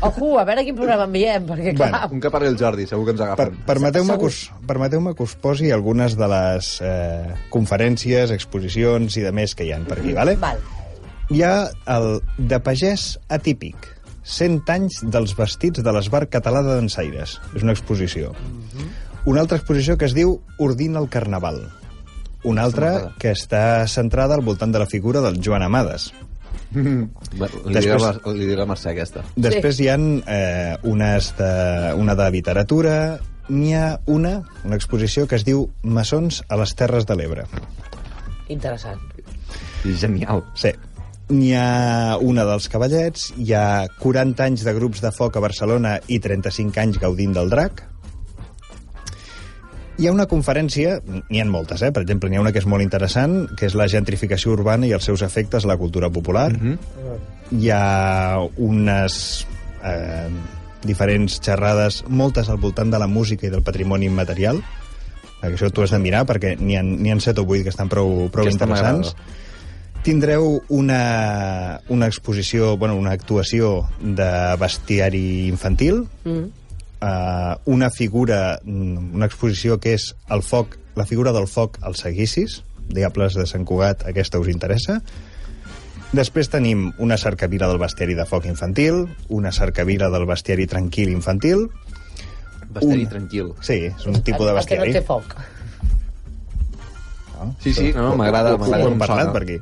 Ojo, 0.00 0.38
a 0.38 0.44
veure 0.46 0.62
quin 0.62 0.76
programa 0.78 1.08
enviem, 1.08 1.42
perquè 1.48 1.72
clar... 1.74 1.90
Bueno, 1.90 2.08
Un 2.14 2.20
que 2.22 2.30
parli 2.30 2.46
el 2.52 2.58
Jordi, 2.60 2.86
segur 2.86 3.04
que 3.08 3.16
ens 3.16 3.20
Per, 3.22 3.26
agafen. 3.32 3.56
permeteu-me 3.66 4.14
que, 4.20 4.28
us, 4.30 4.40
permeteu 4.68 5.02
que 5.10 5.24
us 5.26 5.34
posi 5.42 5.72
algunes 5.74 6.14
de 6.18 6.28
les 6.30 6.68
eh, 6.86 7.34
conferències, 7.50 8.30
exposicions 8.30 9.16
i 9.18 9.24
de 9.26 9.32
més 9.34 9.56
que 9.58 9.66
hi 9.66 9.72
han 9.74 9.88
per 9.88 9.98
aquí, 9.98 10.14
vale? 10.14 10.36
Val. 10.38 10.62
Hi 11.34 11.42
ha 11.42 11.54
el 11.96 12.20
de 12.38 12.60
pagès 12.62 13.18
atípic, 13.28 13.90
100 14.22 14.62
anys 14.70 15.00
dels 15.02 15.34
vestits 15.36 15.82
de 15.82 15.92
l'esbar 15.92 16.28
català 16.30 16.62
de 16.62 16.78
dansaires. 16.78 17.40
És 17.56 17.66
una 17.66 17.74
exposició. 17.74 18.34
Una 19.26 19.42
altra 19.42 19.58
exposició 19.58 19.98
que 19.98 20.06
es 20.06 20.14
diu 20.14 20.38
Ordina 20.62 21.02
el 21.02 21.10
Carnaval. 21.10 21.64
Una 22.46 22.62
altra 22.62 23.10
que 23.18 23.32
està 23.34 23.82
centrada 23.90 24.38
al 24.38 24.46
voltant 24.46 24.70
de 24.70 24.78
la 24.78 24.86
figura 24.86 25.20
del 25.24 25.40
Joan 25.44 25.64
Amades. 25.66 26.12
Li, 26.74 27.08
Després- 27.72 28.18
diré 28.36 28.50
li 28.52 28.56
la 28.58 28.66
Mercè, 28.68 28.92
aquesta. 28.92 29.24
Després 29.36 29.80
hi 29.80 29.88
ha 29.88 29.96
eh, 29.96 30.76
unes 30.88 31.32
de, 31.38 31.52
una 31.96 32.14
de 32.18 32.30
literatura, 32.34 32.94
n'hi 33.48 33.72
ha 33.74 34.00
una, 34.06 34.42
una 34.64 34.76
exposició 34.76 35.26
que 35.26 35.38
es 35.38 35.46
diu 35.48 35.68
Maçons 35.82 36.42
a 36.48 36.58
les 36.60 36.74
Terres 36.76 37.06
de 37.08 37.16
l'Ebre. 37.16 37.46
Interessant. 38.52 39.00
Genial. 39.84 40.44
Sí. 40.58 40.72
N'hi 41.28 41.52
ha 41.56 42.16
una 42.24 42.44
dels 42.48 42.68
cavallets, 42.72 43.32
hi 43.36 43.52
ha 43.52 43.86
40 44.00 44.46
anys 44.46 44.64
de 44.64 44.72
grups 44.76 45.02
de 45.04 45.12
foc 45.12 45.36
a 45.36 45.42
Barcelona 45.44 45.98
i 46.08 46.20
35 46.24 46.80
anys 46.80 47.00
gaudint 47.02 47.34
del 47.36 47.50
drac. 47.52 47.84
Hi 49.98 50.06
ha 50.06 50.12
una 50.14 50.28
conferència, 50.30 51.00
n'hi 51.02 51.40
ha 51.42 51.44
moltes, 51.50 51.82
eh? 51.82 51.90
per 51.90 52.04
exemple, 52.04 52.30
n'hi 52.30 52.38
ha 52.38 52.42
una 52.44 52.52
que 52.54 52.60
és 52.62 52.68
molt 52.70 52.84
interessant, 52.84 53.48
que 53.58 53.66
és 53.66 53.74
la 53.74 53.88
gentrificació 53.90 54.52
urbana 54.54 54.86
i 54.86 54.92
els 54.94 55.08
seus 55.08 55.24
efectes 55.26 55.66
a 55.66 55.70
la 55.72 55.76
cultura 55.76 56.10
popular. 56.10 56.52
Mm 56.52 56.78
-hmm. 56.78 57.58
Hi 57.58 57.70
ha 57.70 58.38
unes 58.56 59.46
eh, 59.82 60.28
diferents 60.84 61.40
xerrades, 61.40 62.04
moltes 62.06 62.48
al 62.48 62.58
voltant 62.58 62.92
de 62.92 62.98
la 62.98 63.08
música 63.08 63.46
i 63.46 63.50
del 63.50 63.62
patrimoni 63.62 64.06
immaterial, 64.06 64.62
que 65.40 65.54
això 65.54 65.70
tu 65.72 65.82
has 65.82 65.90
de 65.90 65.98
mirar 65.98 66.24
perquè 66.26 66.56
n'hi 66.58 66.76
ha, 66.76 66.82
ha 67.16 67.20
7 67.20 67.40
o 67.40 67.44
8 67.44 67.62
que 67.62 67.70
estan 67.70 67.88
prou, 67.88 68.28
prou 68.30 68.46
Aquesta 68.46 68.64
interessants. 68.64 69.16
Tindreu 70.02 70.62
una, 70.68 71.80
una 71.88 72.06
exposició, 72.06 72.76
bueno, 72.76 72.96
una 72.96 73.10
actuació 73.10 73.88
de 74.00 74.56
bestiari 74.60 75.48
infantil, 75.48 76.06
Mm. 76.24 76.67
Uh, 77.02 77.56
una 77.66 77.90
figura, 77.90 78.58
mm, 78.64 79.14
una 79.14 79.26
exposició 79.26 79.78
que 79.80 79.94
és 79.94 80.14
el 80.30 80.42
foc, 80.42 80.78
la 80.96 81.06
figura 81.06 81.32
del 81.32 81.46
foc 81.46 81.78
als 81.82 82.00
seguicis, 82.06 82.62
Diables 82.88 83.34
de 83.36 83.44
Sant 83.46 83.66
Cugat, 83.68 84.06
aquesta 84.08 84.38
us 84.40 84.48
interessa. 84.48 85.02
Després 86.16 86.48
tenim 86.48 86.86
una 86.98 87.18
cercavila 87.20 87.68
del 87.68 87.76
bestiari 87.78 88.14
de 88.16 88.24
foc 88.24 88.46
infantil, 88.48 89.02
una 89.28 89.52
cercavila 89.52 90.08
del 90.08 90.24
bestiari 90.24 90.66
tranquil 90.66 91.10
infantil. 91.10 91.66
Bestiari 92.72 93.02
Un- 93.04 93.08
tranquil. 93.10 93.52
Sí, 93.60 93.74
és 93.92 94.06
un 94.06 94.22
tipus 94.22 94.46
de 94.46 94.52
El 94.52 94.56
que 94.56 94.60
bestiari. 94.62 94.92
no 94.94 94.98
té 95.00 95.02
foc. 95.04 95.36
No? 97.38 97.54
Sí, 97.60 97.72
sí, 97.74 97.92
no, 97.94 98.16
m'agrada, 98.16 98.52
Ho- 98.52 98.54
ho- 98.54 98.58
m'agrada 98.58 98.84
Ho 98.84 98.88
hem 98.92 98.98
parlat 98.98 99.26
sona. 99.28 99.32
per 99.32 99.42
aquí. 99.42 99.58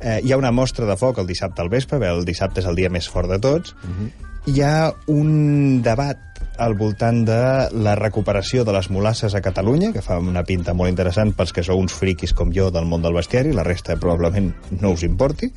Eh, 0.00 0.20
hi 0.24 0.32
ha 0.32 0.36
una 0.36 0.50
mostra 0.50 0.86
de 0.86 0.96
foc 0.96 1.18
el 1.18 1.26
dissabte 1.26 1.62
al 1.62 1.68
vespre, 1.68 1.98
bé, 1.98 2.08
el 2.10 2.24
dissabte 2.24 2.60
és 2.60 2.66
el 2.66 2.74
dia 2.74 2.90
més 2.90 3.08
fort 3.08 3.28
de 3.30 3.38
tots. 3.38 3.76
Mhm. 3.84 4.10
Hi 4.46 4.60
ha 4.62 4.94
un 5.06 5.82
debat 5.82 6.31
al 6.58 6.74
voltant 6.74 7.22
de 7.24 7.38
la 7.72 7.94
recuperació 7.96 8.64
de 8.64 8.72
les 8.76 8.90
molasses 8.90 9.34
a 9.34 9.40
Catalunya, 9.40 9.92
que 9.92 10.02
fa 10.04 10.18
una 10.20 10.42
pinta 10.44 10.74
molt 10.74 10.90
interessant 10.92 11.32
pels 11.36 11.52
que 11.52 11.64
sou 11.64 11.78
uns 11.80 11.94
friquis 11.96 12.34
com 12.36 12.52
jo 12.52 12.70
del 12.70 12.84
món 12.86 13.02
del 13.02 13.14
bestiari, 13.16 13.52
la 13.56 13.64
resta 13.64 13.96
probablement 13.96 14.52
no 14.80 14.90
us 14.92 15.02
importi. 15.08 15.52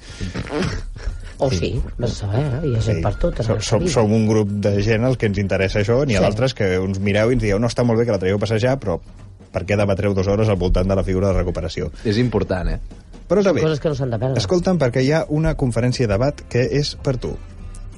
O 1.37 1.49
sí, 1.51 1.81
no 1.97 2.07
se 2.07 2.15
saber, 2.15 2.45
eh? 2.45 2.59
Hi 2.69 2.75
ha 2.77 2.81
gent 2.81 3.01
per 3.03 3.13
tot. 3.19 3.41
som, 3.43 3.59
som, 3.59 3.87
som 3.91 4.13
un 4.15 4.23
grup 4.27 4.47
de 4.63 4.77
gent 4.81 5.03
al 5.03 5.17
que 5.19 5.27
ens 5.27 5.37
interessa 5.41 5.81
això, 5.81 5.97
n'hi 6.07 6.15
ha 6.15 6.21
Sí. 6.21 6.23
d'altres 6.23 6.53
que 6.55 6.77
uns 6.79 6.99
mireu 7.03 7.31
i 7.31 7.35
ens 7.35 7.43
dieu 7.43 7.59
no, 7.59 7.67
està 7.67 7.83
molt 7.83 7.99
bé 7.99 8.05
que 8.07 8.15
la 8.15 8.19
traieu 8.21 8.37
a 8.37 8.39
passejar, 8.39 8.77
però 8.79 9.01
per 9.51 9.65
què 9.67 9.75
debatreu 9.75 10.13
dues 10.15 10.27
hores 10.31 10.47
al 10.47 10.55
voltant 10.55 10.87
de 10.87 10.95
la 10.95 11.03
figura 11.03 11.33
de 11.33 11.41
recuperació? 11.41 11.91
És 12.05 12.17
important, 12.17 12.69
eh? 12.69 12.79
Però 13.27 13.43
també, 13.43 13.61
Coses 13.65 13.79
que 13.81 13.89
no 13.89 13.95
s'han 13.95 14.11
de 14.13 14.19
perdre. 14.21 14.37
Escolta'm, 14.39 14.79
perquè 14.79 15.01
hi 15.03 15.11
ha 15.11 15.25
una 15.29 15.55
conferència 15.59 16.07
de 16.07 16.13
debat 16.13 16.39
que 16.47 16.61
és 16.71 16.95
per 17.03 17.17
tu. 17.17 17.35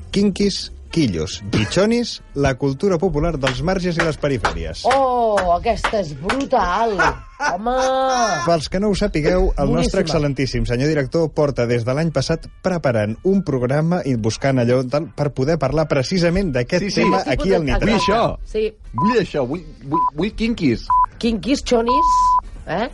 Quinquis, 0.10 0.72
quillos, 0.92 1.42
guichonis, 1.52 2.22
la 2.36 2.56
cultura 2.58 2.98
popular 2.98 3.36
dels 3.38 3.62
marges 3.66 3.98
i 3.98 4.04
les 4.06 4.18
perifèries. 4.22 4.84
Oh, 4.90 5.38
aquesta 5.58 6.00
és 6.02 6.14
brutal! 6.22 6.96
Home! 7.38 7.74
Pels 8.48 8.70
que 8.74 8.80
no 8.82 8.90
ho 8.90 8.96
sapigueu, 8.98 9.52
el 9.54 9.70
nostre 9.74 10.02
Boníssima. 10.02 10.04
excel·lentíssim 10.06 10.66
senyor 10.66 10.90
director 10.90 11.28
porta 11.38 11.68
des 11.70 11.84
de 11.86 11.94
l'any 11.94 12.10
passat 12.16 12.48
preparant 12.66 13.14
un 13.30 13.44
programa 13.46 14.02
i 14.06 14.16
buscant 14.18 14.58
allò 14.64 14.80
tal, 14.90 15.10
per 15.14 15.30
poder 15.38 15.60
parlar 15.62 15.88
precisament 15.88 16.52
d'aquest 16.56 16.88
Sí, 16.88 16.90
sí. 16.92 17.02
tema 17.04 17.22
Tipus 17.24 17.34
aquí 17.36 17.54
al 17.54 17.66
Nitrat. 17.68 17.84
Vull 17.90 18.00
això. 18.00 18.22
Sí. 18.46 18.66
Vull 18.94 19.20
això, 19.22 19.46
vull, 19.48 19.66
vull, 19.84 20.08
vull 20.18 20.34
quinquis. 20.34 20.88
Quinquis, 21.22 21.62
xonis, 21.66 22.16
eh? 22.66 22.88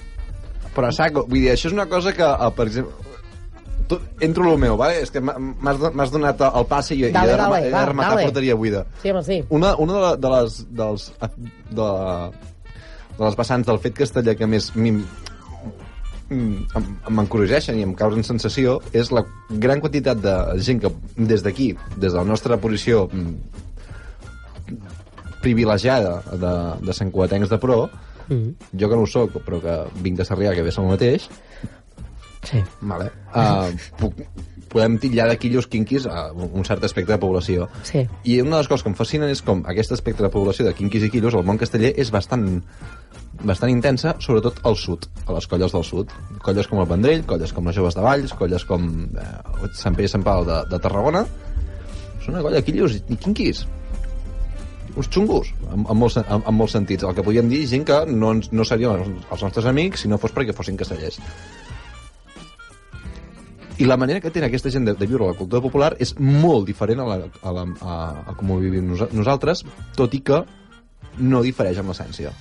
Però 0.73 0.89
saco, 0.91 1.27
vull 1.29 1.39
dir, 1.43 1.51
això 1.53 1.69
és 1.69 1.73
una 1.75 1.85
cosa 1.87 2.11
que, 2.17 2.25
eh, 2.25 2.51
per 2.57 2.65
exemple, 2.67 2.93
tu, 3.87 3.99
entro 4.19 4.51
el 4.53 4.57
meu, 4.59 4.75
vale? 4.77 5.01
és 5.01 5.11
que 5.11 5.19
m'ha- 5.21 5.37
m'has 5.39 5.79
do- 5.79 5.91
m'has 5.93 6.11
donat 6.11 6.41
el 6.47 6.65
passe 6.69 6.95
i, 6.95 6.99
i 7.01 7.05
he 7.05 7.11
Dale, 7.11 7.35
dale, 7.37 7.59
he 7.61 7.69
de 7.69 7.71
va, 7.75 7.85
rematar 7.85 8.15
dale. 8.15 8.23
porteria 8.29 8.55
buida. 8.55 8.85
Sí, 9.01 9.09
home, 9.11 9.23
sí. 9.23 9.43
Una, 9.49 9.75
una 9.75 9.93
de, 9.93 10.01
la- 10.01 10.15
de 10.17 10.29
les 10.35 10.57
dels, 10.69 11.11
de, 11.69 11.89
de 13.17 13.23
les 13.25 13.35
vessants 13.37 13.67
del 13.67 13.79
fet 13.79 13.93
castellà 13.97 14.35
que 14.35 14.47
més 14.47 14.71
m'im- 14.75 15.03
mm, 16.29 17.09
m'encorregeixen 17.09 17.77
i 17.79 17.83
em 17.83 17.93
causen 17.93 18.23
sensació 18.23 18.79
és 18.93 19.11
la 19.11 19.25
gran 19.49 19.79
quantitat 19.83 20.17
de 20.23 20.37
gent 20.59 20.81
que 20.81 20.91
des 21.17 21.43
d'aquí, 21.43 21.73
des 21.97 22.11
de 22.11 22.17
la 22.17 22.23
nostra 22.25 22.57
posició 22.57 23.07
mm, 23.11 23.35
privilegiada 25.41 26.21
de, 26.31 26.53
de 26.85 26.93
Sant 26.93 27.11
Cuatencs 27.11 27.49
de 27.49 27.57
Pro, 27.59 27.89
Mm. 28.29 28.53
jo 28.79 28.87
que 28.87 28.95
no 28.95 29.01
ho 29.03 29.07
soc, 29.11 29.33
però 29.43 29.57
que 29.59 29.73
vinc 30.01 30.15
de 30.15 30.23
Sarrià, 30.23 30.53
que 30.55 30.61
ve 30.63 30.71
el 30.71 30.85
mateix, 30.87 31.25
Sí. 32.43 32.59
vale, 32.81 33.11
uh, 33.31 33.69
puc, 33.99 34.17
podem 34.73 34.97
titllar 34.99 35.29
de 35.29 35.37
quillos 35.39 35.69
quinquis 35.69 36.07
a 36.09 36.25
un 36.33 36.65
cert 36.65 36.83
aspecte 36.83 37.13
de 37.13 37.21
població. 37.21 37.69
Sí. 37.87 38.03
I 38.25 38.41
una 38.41 38.57
de 38.57 38.63
les 38.63 38.71
coses 38.71 38.83
que 38.83 38.91
em 38.91 38.97
fascinen 38.97 39.31
és 39.31 39.43
com 39.45 39.61
aquest 39.69 39.93
aspecte 39.95 40.25
de 40.25 40.31
població 40.33 40.65
de 40.67 40.73
quinquis 40.77 41.05
i 41.07 41.11
quillos 41.13 41.37
al 41.37 41.45
món 41.47 41.61
casteller 41.61 41.93
és 42.01 42.11
bastant 42.11 42.63
bastant 43.43 43.71
intensa, 43.73 44.13
sobretot 44.23 44.59
al 44.67 44.75
sud, 44.77 45.07
a 45.25 45.35
les 45.35 45.47
colles 45.49 45.73
del 45.73 45.85
sud. 45.87 46.11
Colles 46.43 46.69
com 46.69 46.81
el 46.83 46.89
Vendrell, 46.89 47.23
colles 47.27 47.53
com 47.53 47.65
les 47.67 47.75
Joves 47.75 47.97
de 47.97 48.03
Valls, 48.05 48.33
colles 48.39 48.65
com 48.69 48.85
eh, 49.19 49.69
Sant 49.79 49.97
Pere 49.97 50.07
i 50.07 50.11
Sant 50.11 50.25
Pau 50.25 50.45
de, 50.47 50.61
de 50.69 50.79
Tarragona. 50.83 51.23
Són 52.23 52.35
una 52.35 52.43
colla 52.45 52.61
de 52.61 52.67
quillos 52.67 52.99
i 53.01 53.17
quinquis. 53.17 53.65
Uns 54.93 55.09
xungos, 55.09 55.49
en, 55.71 55.81
en, 55.81 55.97
molts, 55.97 56.19
en, 56.21 56.43
en 56.45 56.55
molts 56.55 56.77
sentits. 56.77 57.03
El 57.07 57.17
que 57.17 57.25
podríem 57.25 57.49
dir 57.51 57.63
gent 57.67 57.85
que 57.89 57.99
no, 58.13 58.35
no 58.37 58.67
serien 58.67 59.01
els, 59.01 59.27
els 59.33 59.45
nostres 59.47 59.67
amics 59.69 60.05
si 60.05 60.11
no 60.11 60.21
fos 60.21 60.35
perquè 60.35 60.55
fossin 60.55 60.77
castellers. 60.79 61.19
I 63.81 63.87
la 63.89 63.97
manera 63.97 64.21
que 64.21 64.29
té 64.29 64.43
aquesta 64.45 64.69
gent 64.73 64.85
de, 64.85 64.93
de 64.97 65.07
viure 65.09 65.27
la 65.27 65.37
cultura 65.37 65.61
popular 65.63 65.93
és 66.03 66.13
molt 66.19 66.67
diferent 66.69 67.01
a, 67.01 67.07
la, 67.09 67.29
a, 67.41 67.53
la, 67.55 67.63
a, 67.81 67.95
a 68.29 68.35
com 68.37 68.51
ho 68.53 68.59
vivim 68.61 68.91
nosa- 68.91 69.09
nosaltres, 69.13 69.63
tot 69.97 70.13
i 70.13 70.21
que 70.25 70.43
no 71.17 71.41
difereix 71.45 71.79
amb 71.81 71.93
l'essència. 71.93 72.33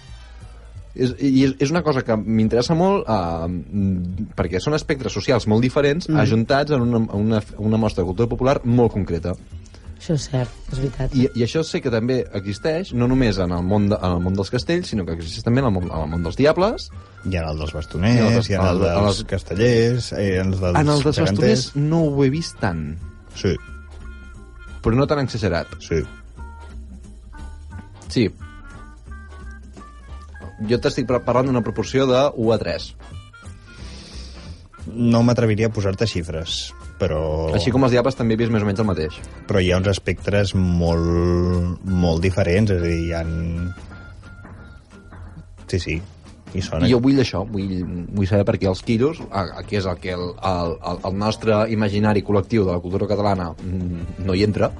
És, 0.93 1.15
I 1.25 1.47
és, 1.47 1.55
és 1.65 1.71
una 1.73 1.81
cosa 1.85 2.03
que 2.05 2.17
m'interessa 2.21 2.77
molt 2.77 3.09
eh, 3.09 4.27
perquè 4.37 4.61
són 4.61 4.77
espectres 4.77 5.15
socials 5.17 5.49
molt 5.49 5.65
diferents 5.65 6.11
mm. 6.11 6.21
ajuntats 6.21 6.77
en 6.77 6.85
una, 6.85 7.01
una, 7.17 7.41
una 7.57 7.81
mostra 7.81 8.05
de 8.05 8.11
cultura 8.11 8.29
popular 8.29 8.59
molt 8.65 8.93
concreta. 8.93 9.33
Això 10.03 10.17
és 10.19 10.25
cert, 10.33 10.51
és 10.73 10.79
veritat. 10.83 11.13
I, 11.15 11.29
I 11.39 11.45
això 11.47 11.61
sé 11.63 11.79
que 11.81 11.91
també 11.95 12.17
existeix, 12.35 12.89
no 12.99 13.07
només 13.07 13.37
en 13.39 13.53
el 13.55 13.63
món, 13.63 13.85
de, 13.93 13.95
en 14.03 14.17
el 14.17 14.23
món 14.25 14.35
dels 14.35 14.51
castells, 14.51 14.89
sinó 14.91 15.05
que 15.07 15.15
existeix 15.15 15.45
també 15.47 15.63
en 15.63 15.69
el 15.69 15.75
món, 15.77 15.85
en 15.87 15.95
el 16.01 16.09
món 16.11 16.25
dels 16.27 16.35
diables, 16.41 16.89
Hi 17.23 17.37
ha 17.39 17.45
el 17.53 17.61
dels 17.63 17.71
I 17.71 17.77
el 17.77 17.79
bastoners, 17.79 18.19
dels- 18.35 18.49
hi 18.51 18.55
ha 18.57 18.65
el 18.65 18.73
el 18.75 18.81
de- 18.83 18.89
dels 18.97 19.07
els- 19.21 19.25
castellers, 19.31 20.09
eh, 20.19 20.41
el 20.41 20.51
dels 20.57 20.63
en 20.75 20.89
el 20.91 21.03
dels 21.07 21.21
geganters. 21.21 21.39
bastoners 21.39 21.77
no 21.77 22.01
ho 22.09 22.25
he 22.25 22.31
vist 22.35 22.59
tant, 22.59 22.99
Sí, 23.39 23.55
però 24.83 24.97
no 24.99 25.07
tan 25.07 25.21
exagerat. 25.23 25.69
sí. 25.79 26.03
Sí. 28.09 28.27
Jo 30.69 30.79
t'estic 30.83 31.07
par- 31.09 31.23
parlant 31.25 31.47
d'una 31.49 31.63
proporció 31.63 32.07
de 32.07 32.27
1 32.37 32.53
a 32.53 32.59
3. 32.59 32.95
No 34.93 35.23
m'atreviria 35.23 35.69
a 35.71 35.73
posar-te 35.73 36.07
xifres, 36.11 36.73
però... 37.03 37.21
Així 37.57 37.75
com 37.75 37.83
els 37.87 37.95
diables 37.95 38.19
també 38.19 38.37
he 38.37 38.43
vist 38.45 38.55
més 38.55 38.63
o 38.63 38.69
menys 38.69 38.83
el 38.83 38.89
mateix. 38.89 39.19
però 39.49 39.63
hi 39.63 39.73
ha 39.73 39.83
uns 39.83 39.91
espectres 39.91 40.55
molt, 40.55 41.83
molt 41.83 42.23
diferents, 42.23 42.71
és 42.71 42.83
a 42.83 42.87
dir, 42.87 43.01
hi 43.09 43.13
ha... 43.19 43.23
Sí, 45.73 45.81
sí, 45.81 46.01
hi 46.53 46.63
són. 46.65 46.85
I 46.85 46.93
jo 46.93 47.01
vull 47.03 47.21
això, 47.23 47.43
vull, 47.49 47.79
vull 48.13 48.29
saber 48.29 48.47
per 48.49 48.59
què 48.61 48.69
els 48.71 48.83
quiros, 48.87 49.23
que 49.69 49.79
és 49.81 49.89
el 49.89 50.01
que 50.03 50.13
el, 50.15 50.27
el, 50.53 50.75
el, 50.91 51.01
el 51.09 51.17
nostre 51.19 51.63
imaginari 51.73 52.25
col·lectiu 52.27 52.67
de 52.69 52.77
la 52.77 52.83
cultura 52.85 53.09
catalana 53.11 53.53
mm, 53.55 54.21
no 54.27 54.37
hi 54.37 54.45
entra, 54.47 54.71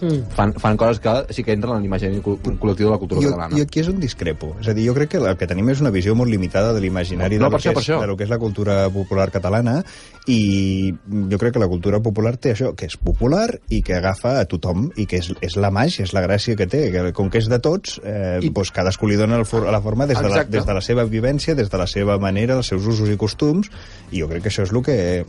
Mm. 0.00 0.28
fan, 0.36 0.52
fan 0.60 0.76
coses 0.76 1.00
que 1.00 1.32
sí 1.32 1.42
que 1.42 1.52
entren 1.52 1.76
en 1.76 1.82
l'imaginari 1.82 2.20
col- 2.20 2.36
col·lectiu 2.60 2.84
de 2.84 2.90
la 2.90 2.98
cultura 2.98 3.20
jo, 3.22 3.30
catalana. 3.30 3.56
jo 3.56 3.62
aquí 3.62 3.80
és 3.80 3.88
on 3.88 3.98
discrepo. 4.00 4.54
És 4.60 4.68
a 4.68 4.74
dir, 4.74 4.86
jo 4.88 4.94
crec 4.94 5.10
que 5.10 5.16
el 5.18 5.36
que 5.36 5.46
tenim 5.46 5.70
és 5.70 5.80
una 5.80 5.90
visió 5.90 6.14
molt 6.14 6.30
limitada 6.30 6.72
de 6.74 6.80
l'imaginari 6.80 7.38
No, 7.38 7.46
de, 7.46 7.50
lo 7.50 7.56
això, 7.58 7.70
és, 7.72 7.78
això. 7.78 8.00
de 8.00 8.06
lo 8.06 8.16
que 8.16 8.24
és 8.24 8.30
la 8.30 8.38
cultura 8.38 8.90
popular 8.90 9.30
catalana 9.30 9.82
i 10.26 10.92
jo 11.30 11.38
crec 11.38 11.54
que 11.54 11.58
la 11.62 11.68
cultura 11.68 12.00
popular 12.00 12.36
té 12.36 12.52
això, 12.52 12.74
que 12.74 12.86
és 12.86 12.96
popular 12.96 13.60
i 13.70 13.80
que 13.82 13.94
agafa 13.94 14.40
a 14.40 14.44
tothom 14.44 14.90
i 14.96 15.06
que 15.06 15.18
és, 15.22 15.32
és 15.40 15.56
la 15.56 15.70
màgia, 15.70 16.04
és 16.04 16.12
la 16.12 16.22
gràcia 16.26 16.56
que 16.56 16.66
té, 16.66 16.90
que 16.92 17.12
com 17.16 17.30
que 17.30 17.38
és 17.38 17.48
de 17.48 17.58
tots, 17.58 18.00
eh, 18.04 18.38
I- 18.42 18.50
doncs 18.50 18.70
cadascú 18.72 19.06
li 19.08 19.16
dona 19.16 19.36
el 19.38 19.46
for, 19.46 19.64
la 19.70 19.80
forma 19.80 20.06
des 20.06 20.18
de, 20.20 20.28
la, 20.28 20.44
des 20.44 20.66
de 20.66 20.74
la 20.74 20.80
seva 20.82 21.04
vivència, 21.04 21.54
des 21.54 21.70
de 21.70 21.78
la 21.78 21.86
seva 21.86 22.18
manera, 22.18 22.56
els 22.56 22.66
seus 22.66 22.84
usos 22.86 23.08
i 23.08 23.16
costums, 23.16 23.70
i 24.10 24.20
jo 24.20 24.28
crec 24.28 24.42
que 24.42 24.48
això 24.50 24.62
és 24.66 24.72
el 24.72 24.82
que... 24.82 25.24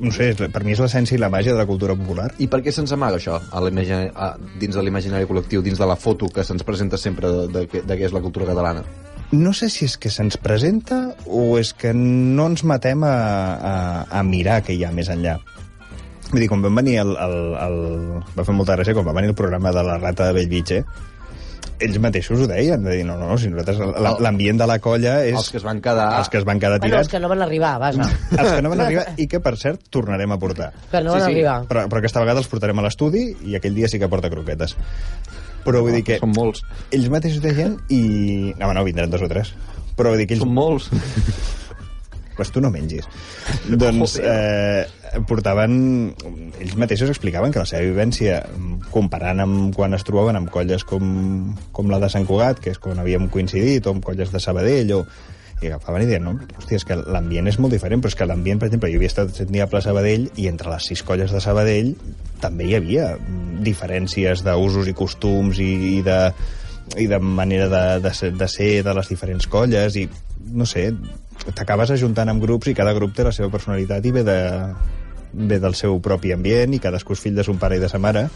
No 0.00 0.10
sé, 0.14 0.32
per 0.34 0.64
mi 0.64 0.72
és 0.72 0.80
l'essència 0.80 1.16
i 1.16 1.20
la 1.20 1.30
màgia 1.32 1.52
de 1.52 1.60
la 1.60 1.68
cultura 1.68 1.96
popular. 1.98 2.30
I 2.42 2.48
per 2.50 2.62
què 2.64 2.72
se'ns 2.72 2.92
amaga 2.96 3.20
això 3.20 3.36
a 3.36 3.62
a, 3.62 4.28
dins 4.58 4.74
de 4.74 4.82
l'imaginari 4.82 5.28
col·lectiu, 5.28 5.62
dins 5.62 5.78
de 5.78 5.86
la 5.86 5.96
foto 5.96 6.28
que 6.28 6.44
se'ns 6.44 6.64
presenta 6.64 6.98
sempre 6.98 7.28
de, 7.28 7.46
de, 7.48 7.66
de, 7.66 7.82
de 7.86 7.96
què 7.98 8.06
és 8.08 8.12
la 8.12 8.20
cultura 8.20 8.46
catalana? 8.46 8.84
No 9.32 9.52
sé 9.56 9.70
si 9.72 9.86
és 9.86 9.96
que 9.96 10.10
se'ns 10.12 10.36
presenta 10.36 11.14
o 11.26 11.58
és 11.58 11.72
que 11.72 11.94
no 11.96 12.50
ens 12.52 12.64
matem 12.64 13.04
a, 13.04 13.14
a, 13.56 13.74
a 14.18 14.22
mirar 14.22 14.60
què 14.64 14.76
hi 14.76 14.84
ha 14.84 14.92
més 14.92 15.08
enllà. 15.08 15.38
Vull 16.32 16.40
dir, 16.40 16.48
quan 16.48 16.64
vam 16.64 16.76
venir 16.80 16.98
el, 17.00 17.14
el, 17.20 17.38
el... 17.60 17.78
Va 18.36 18.44
fer 18.44 18.54
molta 18.56 18.76
gràcia 18.76 18.96
quan 18.96 19.08
va 19.08 19.16
venir 19.16 19.32
el 19.32 19.36
programa 19.38 19.72
de 19.72 19.84
la 19.84 19.98
rata 20.00 20.28
de 20.28 20.36
Bellvitge, 20.36 20.82
ells 21.84 21.98
mateixos 22.02 22.40
ho 22.40 22.46
deien, 22.50 22.82
de 22.84 22.96
dir, 22.96 23.04
no, 23.08 23.16
no, 23.20 23.28
no, 23.32 23.36
si 23.38 23.50
nosaltres 23.52 23.78
l'ambient 24.24 24.58
de 24.60 24.66
la 24.70 24.78
colla 24.82 25.18
és... 25.26 25.34
Els 25.38 25.50
que 25.50 25.58
es 25.60 25.64
van 25.66 25.80
quedar- 25.84 26.18
Els 26.20 26.28
que 26.32 26.38
es 26.40 26.44
van 26.48 26.60
quedar 26.62 26.78
Bueno, 26.78 26.86
tirats. 26.94 27.06
els 27.06 27.12
que 27.12 27.20
no 27.20 27.28
van 27.32 27.42
arribar, 27.42 27.74
vaja. 27.82 28.08
els 28.38 28.52
que 28.52 28.62
no 28.62 28.70
van 28.72 28.80
arribar 28.86 29.06
i 29.16 29.26
que, 29.28 29.40
per 29.44 29.56
cert, 29.60 29.84
tornarem 29.90 30.32
a 30.32 30.38
portar. 30.38 30.70
Que 30.90 31.00
no 31.02 31.12
van 31.16 31.20
Sí, 31.22 31.26
sí. 31.26 31.32
arribar. 31.32 31.58
Però, 31.68 31.86
però 31.90 32.02
aquesta 32.02 32.20
vegada 32.24 32.40
els 32.44 32.48
portarem 32.52 32.78
a 32.78 32.86
l'estudi 32.86 33.24
i 33.50 33.56
aquell 33.58 33.74
dia 33.76 33.88
sí 33.90 33.98
que 34.02 34.08
porta 34.12 34.30
croquetes. 34.32 34.76
Però 35.64 35.78
vull 35.84 35.94
dir 35.94 36.02
que 36.06 36.16
Són 36.18 36.32
molts. 36.34 36.64
ells 36.90 37.08
mateixos 37.12 37.42
deien 37.44 37.76
i... 37.88 38.54
No, 38.58 38.72
no, 38.74 38.82
vindran 38.84 39.10
dos 39.12 39.22
o 39.22 39.28
tres. 39.30 39.52
Però 39.96 40.10
vull 40.10 40.18
dir 40.18 40.26
que 40.26 40.34
ells 40.34 40.42
Són 40.42 40.54
molts. 40.56 40.88
pues 42.36 42.50
tu 42.50 42.60
no 42.64 42.70
mengis. 42.72 43.04
doncs 43.68 44.16
eh, 44.22 44.86
portaven... 45.28 45.74
Ells 46.62 46.76
mateixos 46.80 47.10
explicaven 47.12 47.52
que 47.52 47.60
la 47.62 47.68
seva 47.68 47.84
vivència, 47.84 48.40
comparant 48.94 49.42
amb 49.44 49.76
quan 49.76 49.96
es 49.96 50.06
trobaven 50.08 50.38
amb 50.38 50.50
colles 50.52 50.86
com, 50.88 51.04
com 51.74 51.92
la 51.92 52.00
de 52.02 52.10
Sant 52.12 52.26
Cugat, 52.28 52.62
que 52.62 52.72
és 52.72 52.80
quan 52.82 53.00
havíem 53.02 53.28
coincidit, 53.32 53.86
o 53.86 53.96
amb 53.96 54.04
colles 54.04 54.32
de 54.32 54.40
Sabadell, 54.42 54.94
o, 54.96 55.02
i 55.62 55.68
agafaven 55.70 56.02
i 56.04 56.08
deien, 56.08 56.24
no, 56.26 56.34
hòstia, 56.58 56.80
és 56.80 56.86
que 56.86 56.96
l'ambient 56.98 57.50
és 57.50 57.58
molt 57.62 57.74
diferent, 57.74 58.02
però 58.02 58.10
és 58.10 58.18
que 58.18 58.26
l'ambient, 58.26 58.58
per 58.58 58.68
exemple, 58.68 58.90
jo 58.90 58.98
havia 58.98 59.12
estat 59.12 59.36
set 59.36 59.52
diable 59.52 59.78
a 59.78 59.84
Sabadell 59.84 60.26
i 60.40 60.48
entre 60.50 60.72
les 60.72 60.88
sis 60.90 61.04
colles 61.06 61.34
de 61.34 61.42
Sabadell 61.44 61.92
també 62.42 62.66
hi 62.66 62.74
havia 62.78 63.12
diferències 63.62 64.42
d'usos 64.46 64.90
i 64.90 64.96
costums 64.98 65.62
i, 65.62 65.70
i 65.92 66.00
de 66.06 66.18
i 66.98 67.06
de 67.06 67.18
manera 67.22 67.68
de, 67.70 68.00
de, 68.02 68.10
ser, 68.12 68.32
de 68.36 68.48
ser 68.50 68.82
de 68.84 68.92
les 68.96 69.08
diferents 69.08 69.46
colles 69.48 69.94
i 69.96 70.08
no 70.52 70.66
sé, 70.66 70.88
t'acabes 71.54 71.92
ajuntant 71.94 72.28
amb 72.32 72.42
grups 72.42 72.68
i 72.68 72.74
cada 72.76 72.92
grup 72.96 73.14
té 73.16 73.24
la 73.24 73.32
seva 73.32 73.52
personalitat 73.52 74.04
i 74.04 74.12
ve, 74.12 74.24
de, 74.26 74.38
ve 75.32 75.58
del 75.62 75.74
seu 75.78 75.98
propi 76.04 76.32
ambient 76.34 76.74
i 76.76 76.80
cadascú 76.82 77.14
és 77.16 77.20
fill 77.24 77.34
de 77.38 77.44
son 77.46 77.58
pare 77.58 77.76
i 77.78 77.82
de 77.82 77.88
sa 77.88 77.98
mare. 78.02 78.26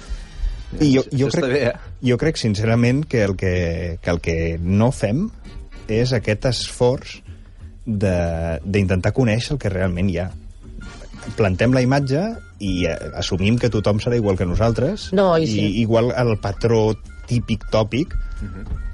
I 0.81 0.89
jo, 0.97 1.03
jo, 1.13 1.29
crec, 1.31 1.45
bé, 1.53 1.61
eh? 1.69 1.93
jo 2.09 2.17
crec 2.19 2.37
sincerament 2.41 3.05
que 3.07 3.23
el 3.25 3.37
que, 3.39 3.99
que 4.03 4.11
el 4.11 4.21
que 4.21 4.37
no 4.61 4.91
fem 4.93 5.29
és 5.89 6.11
aquest 6.17 6.49
esforç 6.51 7.21
de- 7.87 8.59
d'intentar 8.65 9.13
conèixer 9.15 9.55
el 9.55 9.61
que 9.63 9.71
realment 9.71 10.11
hi 10.11 10.19
ha. 10.25 10.31
Plantem 11.37 11.73
la 11.75 11.83
imatge 11.85 12.23
i 12.63 12.87
eh, 12.87 12.97
assumim 13.19 13.59
que 13.63 13.71
tothom 13.71 13.99
serà 14.03 14.17
igual 14.19 14.37
que 14.39 14.47
nosaltres 14.47 15.13
No, 15.15 15.37
i 15.39 15.47
sí. 15.47 15.65
igual 15.83 16.11
al 16.17 16.37
patró 16.43 16.95
típic 17.27 17.67
tòpic 17.71 18.15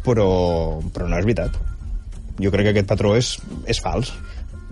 però, 0.05 0.81
però 0.93 1.09
no 1.09 1.19
és 1.19 1.25
veritat. 1.29 1.57
Jo 2.41 2.51
crec 2.51 2.67
que 2.69 2.73
aquest 2.77 2.88
patró 2.91 3.15
és, 3.17 3.35
és 3.71 3.81
fals 3.85 4.12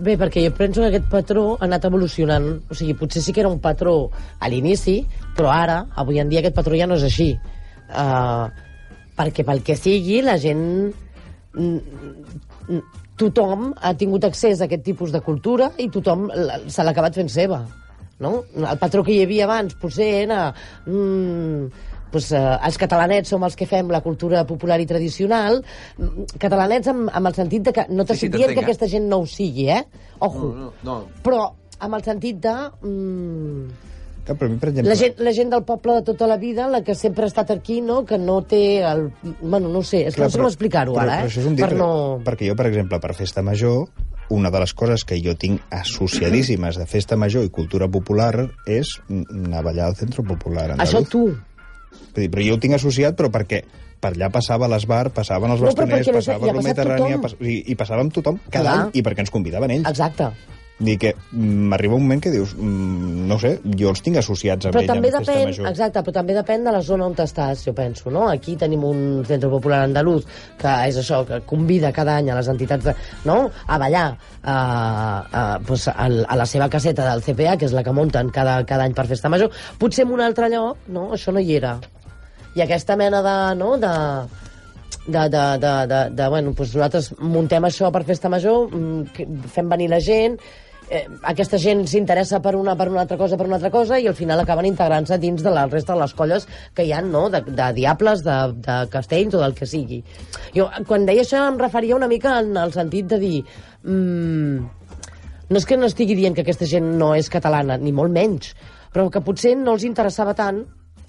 Bé, 0.01 0.15
perquè 0.17 0.41
jo 0.47 0.53
penso 0.57 0.81
que 0.81 0.89
aquest 0.89 1.09
patró 1.11 1.43
ha 1.59 1.67
anat 1.67 1.85
evolucionant. 1.85 2.47
O 2.71 2.77
sigui, 2.77 2.95
potser 2.97 3.21
sí 3.21 3.33
que 3.35 3.43
era 3.43 3.51
un 3.51 3.59
patró 3.61 4.09
a 4.39 4.49
l'inici, 4.49 4.97
però 5.37 5.51
ara, 5.53 5.83
avui 6.01 6.17
en 6.21 6.31
dia, 6.31 6.41
aquest 6.41 6.57
patró 6.57 6.77
ja 6.79 6.87
no 6.89 6.97
és 6.97 7.05
així. 7.05 7.35
Uh, 7.91 8.49
perquè 9.17 9.45
pel 9.45 9.61
que 9.67 9.77
sigui, 9.77 10.23
la 10.25 10.39
gent... 10.41 10.65
mm, 11.53 12.01
mm, 12.67 12.81
Tothom 13.21 13.67
ha 13.77 13.91
tingut 13.93 14.23
accés 14.25 14.61
a 14.61 14.65
aquest 14.65 14.81
tipus 14.87 15.11
de 15.13 15.19
cultura 15.21 15.67
i 15.77 15.85
tothom 15.93 16.23
se 16.33 16.81
l'ha 16.81 16.89
acabat 16.89 17.19
fent 17.19 17.29
seva. 17.29 17.59
No? 18.21 18.31
El 18.57 18.79
patró 18.81 19.03
que 19.05 19.13
hi 19.13 19.21
havia 19.27 19.45
abans 19.45 19.77
potser 19.77 20.07
era... 20.23 20.47
Mm, 20.87 21.67
pues, 22.11 22.31
eh, 22.35 22.41
els 22.67 22.79
catalanets 22.81 23.31
som 23.31 23.43
els 23.47 23.55
que 23.57 23.67
fem 23.69 23.91
la 23.93 24.01
cultura 24.05 24.43
popular 24.47 24.79
i 24.81 24.87
tradicional. 24.89 25.61
Mm, 25.97 26.27
Catalanets 26.41 26.91
amb, 26.91 27.09
amb 27.13 27.31
el 27.31 27.37
sentit 27.37 27.69
de 27.69 27.75
que 27.75 27.87
no 27.89 28.05
t'estic 28.05 28.31
Sí, 28.31 28.33
sí, 28.33 28.37
dient 28.37 28.53
que 28.53 28.61
eh? 28.61 28.67
aquesta 28.67 28.89
gent 28.91 29.07
no 29.09 29.23
ho 29.23 29.29
sigui, 29.29 29.69
eh? 29.69 29.85
Ojo. 30.19 30.51
No, 30.51 30.71
no, 30.71 30.73
no. 30.83 30.99
Però 31.23 31.47
amb 31.79 31.97
el 31.97 32.05
sentit 32.05 32.43
de... 32.43 32.57
Mm, 32.85 33.89
que 34.21 34.35
per 34.37 34.49
mi, 34.49 34.59
per 34.61 34.69
exemple, 34.69 34.91
la, 34.91 34.97
gent, 34.99 35.17
la 35.25 35.33
gent 35.33 35.49
del 35.49 35.63
poble 35.65 35.95
de 35.97 36.05
tota 36.11 36.27
la 36.29 36.37
vida, 36.37 36.67
la 36.69 36.83
que 36.85 36.93
sempre 36.93 37.25
ha 37.25 37.31
estat 37.31 37.51
aquí, 37.55 37.79
no? 37.81 38.03
que 38.05 38.19
no 38.21 38.41
té 38.45 38.83
el... 38.85 39.07
Bueno, 39.41 39.67
no 39.67 39.81
ho 39.81 39.87
sé, 39.87 40.03
és 40.05 40.17
que 40.17 40.21
no 40.21 40.29
sé 40.29 40.37
com 40.37 40.49
explicar-ho 40.49 40.93
però, 40.93 41.07
ara, 41.07 41.17
eh? 41.17 41.25
Però 41.25 41.31
això 41.33 41.41
és 41.41 41.49
un 41.49 41.57
dir, 41.57 41.65
per 41.65 41.77
no... 41.79 41.91
perquè 42.25 42.51
jo, 42.51 42.57
per 42.59 42.67
exemple, 42.69 43.01
per 43.01 43.15
Festa 43.17 43.41
Major, 43.45 43.87
una 44.31 44.51
de 44.53 44.61
les 44.63 44.73
coses 44.77 45.03
que 45.03 45.17
jo 45.19 45.33
tinc 45.35 45.65
associadíssimes 45.75 46.77
de 46.79 46.85
Festa 46.87 47.17
Major 47.19 47.43
i 47.43 47.51
cultura 47.51 47.89
popular 47.91 48.47
és 48.69 48.93
anar 49.09 49.59
a 49.59 49.65
ballar 49.65 49.89
al 49.89 49.97
Centre 49.99 50.23
Popular 50.23 50.69
Això 50.77 51.01
Andaluz. 51.01 51.09
tu. 51.11 51.25
Vull 51.91 52.25
dir, 52.25 52.29
però 52.33 52.45
jo 52.45 52.57
ho 52.57 52.61
tinc 52.63 52.77
associat, 52.77 53.17
però 53.19 53.31
perquè 53.33 53.61
per 54.01 54.15
allà 54.15 54.31
passava 54.33 54.69
l'Esbar, 54.71 55.11
passaven 55.15 55.53
els 55.53 55.61
bastoners, 55.61 56.07
no 56.07 56.17
passava 56.17 56.49
la 56.49 56.57
Mediterrània, 56.57 57.19
pas, 57.21 57.35
i, 57.39 57.61
i 57.71 57.77
passava 57.77 58.01
amb 58.05 58.15
tothom 58.15 58.39
cada 58.49 58.63
Clar. 58.63 58.79
any, 58.87 58.95
i 58.97 59.05
perquè 59.05 59.25
ens 59.25 59.33
convidaven 59.33 59.77
ells. 59.77 59.89
Exacte. 59.91 60.31
Dir 60.81 60.97
que 60.97 61.11
mm, 61.13 61.67
m'arriba 61.69 61.95
un 61.95 62.05
moment 62.07 62.21
que 62.23 62.31
dius, 62.33 62.55
mm, 62.57 63.27
no 63.29 63.37
sé, 63.41 63.53
jo 63.77 63.91
els 63.91 64.01
tinc 64.01 64.17
associats 64.21 64.65
amb 64.67 64.75
Però 64.75 64.81
ella, 64.81 64.95
també 64.95 65.11
depèn, 65.13 65.43
Major. 65.51 65.67
exacte, 65.69 66.01
però 66.07 66.15
també 66.15 66.35
depèn 66.37 66.65
de 66.65 66.73
la 66.73 66.81
zona 66.85 67.05
on 67.05 67.15
estàs, 67.21 67.65
jo 67.67 67.73
penso, 67.77 68.09
no? 68.09 68.27
Aquí 68.29 68.55
tenim 68.57 68.83
un 68.87 69.21
centre 69.27 69.49
popular 69.51 69.83
andalús 69.85 70.25
que 70.57 70.73
és 70.89 70.97
això, 70.97 71.21
que 71.27 71.41
convida 71.45 71.93
cada 71.93 72.17
any 72.17 72.31
a 72.31 72.39
les 72.39 72.49
entitats 72.49 72.89
de, 72.89 72.95
no? 73.25 73.37
a 73.67 73.77
ballar 73.77 74.07
a, 74.43 74.55
a, 75.31 75.59
pues, 75.65 75.87
a, 75.87 76.05
a 76.05 76.35
la 76.35 76.45
seva 76.45 76.69
caseta 76.69 77.05
del 77.11 77.21
CPA, 77.21 77.57
que 77.57 77.69
és 77.69 77.77
la 77.77 77.83
que 77.83 77.93
munten 77.93 78.31
cada, 78.33 78.61
cada 78.65 78.87
any 78.89 78.97
per 78.97 79.05
Festa 79.11 79.29
Major. 79.29 79.51
Potser 79.77 80.07
en 80.07 80.15
un 80.17 80.21
altre 80.25 80.49
lloc, 80.49 80.87
no? 80.89 81.11
Això 81.13 81.33
no 81.33 81.43
hi 81.43 81.57
era. 81.61 81.77
I 82.55 82.65
aquesta 82.65 82.97
mena 82.97 83.21
de, 83.23 83.35
no? 83.55 83.75
de, 83.79 83.93
de, 85.07 85.29
de, 85.29 85.45
de, 85.57 85.87
de, 85.87 86.01
de 86.15 86.27
bueno, 86.29 86.53
doncs 86.57 86.75
nosaltres 86.75 87.11
muntem 87.19 87.65
això 87.65 87.91
per 87.93 88.03
Festa 88.07 88.29
Major, 88.29 88.67
mm, 88.69 89.47
fem 89.53 89.69
venir 89.71 89.89
la 89.91 90.01
gent, 90.03 90.37
eh, 90.91 91.07
aquesta 91.31 91.57
gent 91.61 91.85
s'interessa 91.87 92.41
per 92.43 92.53
una, 92.59 92.75
per 92.75 92.89
una 92.91 93.01
altra 93.05 93.17
cosa, 93.17 93.37
per 93.39 93.47
una 93.47 93.57
altra 93.57 93.71
cosa, 93.71 93.97
i 93.97 94.09
al 94.09 94.17
final 94.17 94.43
acaben 94.43 94.67
integrant-se 94.67 95.17
dins 95.21 95.41
de 95.43 95.53
la 95.53 95.65
resta 95.71 95.95
de 95.95 96.01
les 96.03 96.13
colles 96.17 96.47
que 96.75 96.85
hi 96.85 96.91
ha, 96.91 96.99
no?, 97.05 97.29
de, 97.31 97.41
de 97.47 97.69
diables, 97.79 98.25
de, 98.27 98.37
de 98.67 98.77
castells 98.91 99.39
o 99.39 99.41
del 99.41 99.55
que 99.57 99.69
sigui. 99.69 100.01
Jo, 100.55 100.67
quan 100.89 101.07
deia 101.07 101.23
això, 101.23 101.45
em 101.47 101.57
referia 101.61 101.97
una 101.97 102.11
mica 102.11 102.37
en 102.43 102.53
el 102.59 102.75
sentit 102.75 103.09
de 103.15 103.21
dir... 103.23 103.39
Mm, 103.87 104.69
no 105.51 105.59
és 105.59 105.65
que 105.67 105.75
no 105.75 105.89
estigui 105.89 106.15
dient 106.15 106.35
que 106.35 106.45
aquesta 106.45 106.67
gent 106.67 106.93
no 106.99 107.09
és 107.15 107.27
catalana, 107.31 107.75
ni 107.75 107.91
molt 107.91 108.13
menys, 108.15 108.53
però 108.93 109.09
que 109.11 109.23
potser 109.23 109.57
no 109.59 109.73
els 109.75 109.83
interessava 109.83 110.35
tant 110.35 110.61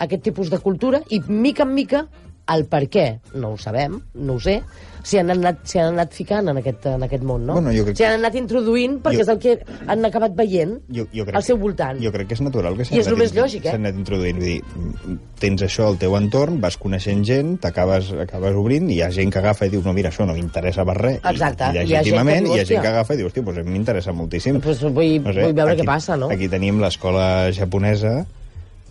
aquest 0.03 0.25
tipus 0.27 0.51
de 0.51 0.59
cultura 0.59 0.99
i, 1.15 1.21
mica 1.29 1.63
en 1.63 1.75
mica, 1.77 2.07
el 2.55 2.67
per 2.71 2.85
què, 2.93 3.07
no 3.35 3.55
ho 3.55 3.59
sabem, 3.61 3.99
no 4.15 4.35
ho 4.39 4.41
sé, 4.43 4.59
s'hi 5.03 5.19
han, 5.19 5.33
anat, 5.35 5.65
s'hi 5.67 5.81
han 5.83 5.97
anat 5.97 6.13
ficant 6.15 6.47
en 6.53 6.59
aquest, 6.61 6.85
en 6.87 7.03
aquest 7.03 7.25
món, 7.27 7.43
no? 7.49 7.57
Bueno, 7.59 7.73
jo 7.75 7.83
crec 7.89 7.97
S'hi 7.99 8.05
han 8.07 8.21
anat 8.21 8.37
introduint 8.39 9.01
perquè 9.03 9.19
Jo- 9.19 9.25
és 9.25 9.31
el 9.33 9.41
que 9.43 9.55
han 9.91 10.05
acabat 10.07 10.37
veient 10.39 10.77
jo, 10.95 11.09
jo 11.11 11.25
crec 11.27 11.35
al 11.41 11.43
seu 11.43 11.59
voltant. 11.59 11.99
Jo 12.03 12.13
crec 12.15 12.29
que 12.31 12.37
és 12.39 12.43
natural 12.45 12.77
que 12.79 12.87
I 12.87 13.01
és 13.01 13.09
anat 13.11 13.35
lògic, 13.35 13.67
eh? 13.67 13.75
anat 13.81 13.99
introduint. 13.99 14.39
Vull 14.39 14.47
dir, 14.47 15.17
tens 15.43 15.65
això 15.67 15.89
al 15.91 15.99
teu 15.99 16.15
entorn, 16.17 16.61
vas 16.63 16.77
coneixent 16.79 17.25
gent, 17.27 17.57
t'acabes 17.65 18.13
acabes 18.23 18.55
obrint, 18.61 18.87
i 18.91 19.01
hi 19.01 19.03
ha 19.03 19.11
gent 19.11 19.33
que 19.35 19.41
agafa 19.43 19.67
i 19.67 19.73
diu, 19.75 19.83
no, 19.83 19.93
mira, 19.97 20.13
això 20.15 20.27
no 20.29 20.37
m'interessa 20.39 20.85
per 20.87 20.97
res. 21.01 21.19
Exacte. 21.33 21.73
I, 21.73 21.83
Hi 21.83 21.97
ha 21.97 22.05
i 22.05 22.13
gent 22.13 22.23
que 22.29 22.39
diu, 22.45 22.55
hi 22.55 22.61
ha 22.61 22.69
gent 22.71 22.83
que 22.87 22.93
agafa 22.95 23.15
i 23.15 23.17
diu, 23.23 23.27
hòstia, 23.33 23.43
doncs 23.49 23.67
m'interessa 23.67 24.15
moltíssim. 24.15 24.61
Pues 24.63 24.79
vull, 24.87 25.19
vull 25.27 25.53
veure 25.59 25.75
què 25.81 25.89
passa, 25.89 26.17
no? 26.17 26.31
Aquí 26.31 26.47
tenim 26.53 26.79
l'escola 26.85 27.51
japonesa 27.51 28.21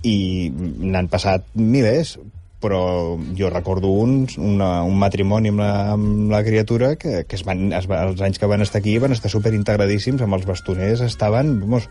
i 0.03 0.51
n'han 0.51 1.07
passat 1.07 1.45
milers, 1.55 2.17
però 2.61 3.17
jo 3.37 3.49
recordo 3.49 3.89
un, 4.03 4.27
una, 4.37 4.71
un 4.87 4.97
matrimoni 5.01 5.51
amb 5.51 5.63
la, 5.63 5.73
amb 5.95 6.31
la 6.31 6.43
criatura 6.45 6.95
que, 6.95 7.23
que 7.27 7.39
es 7.39 7.43
van, 7.47 7.71
es 7.73 7.89
els 7.89 8.21
anys 8.21 8.39
que 8.39 8.49
van 8.49 8.63
estar 8.63 8.79
aquí 8.79 8.97
van 9.01 9.15
estar 9.17 9.31
superintegradíssims, 9.33 10.21
amb 10.21 10.37
els 10.37 10.47
bastoners 10.47 11.01
estaven, 11.05 11.57
vamos, 11.65 11.89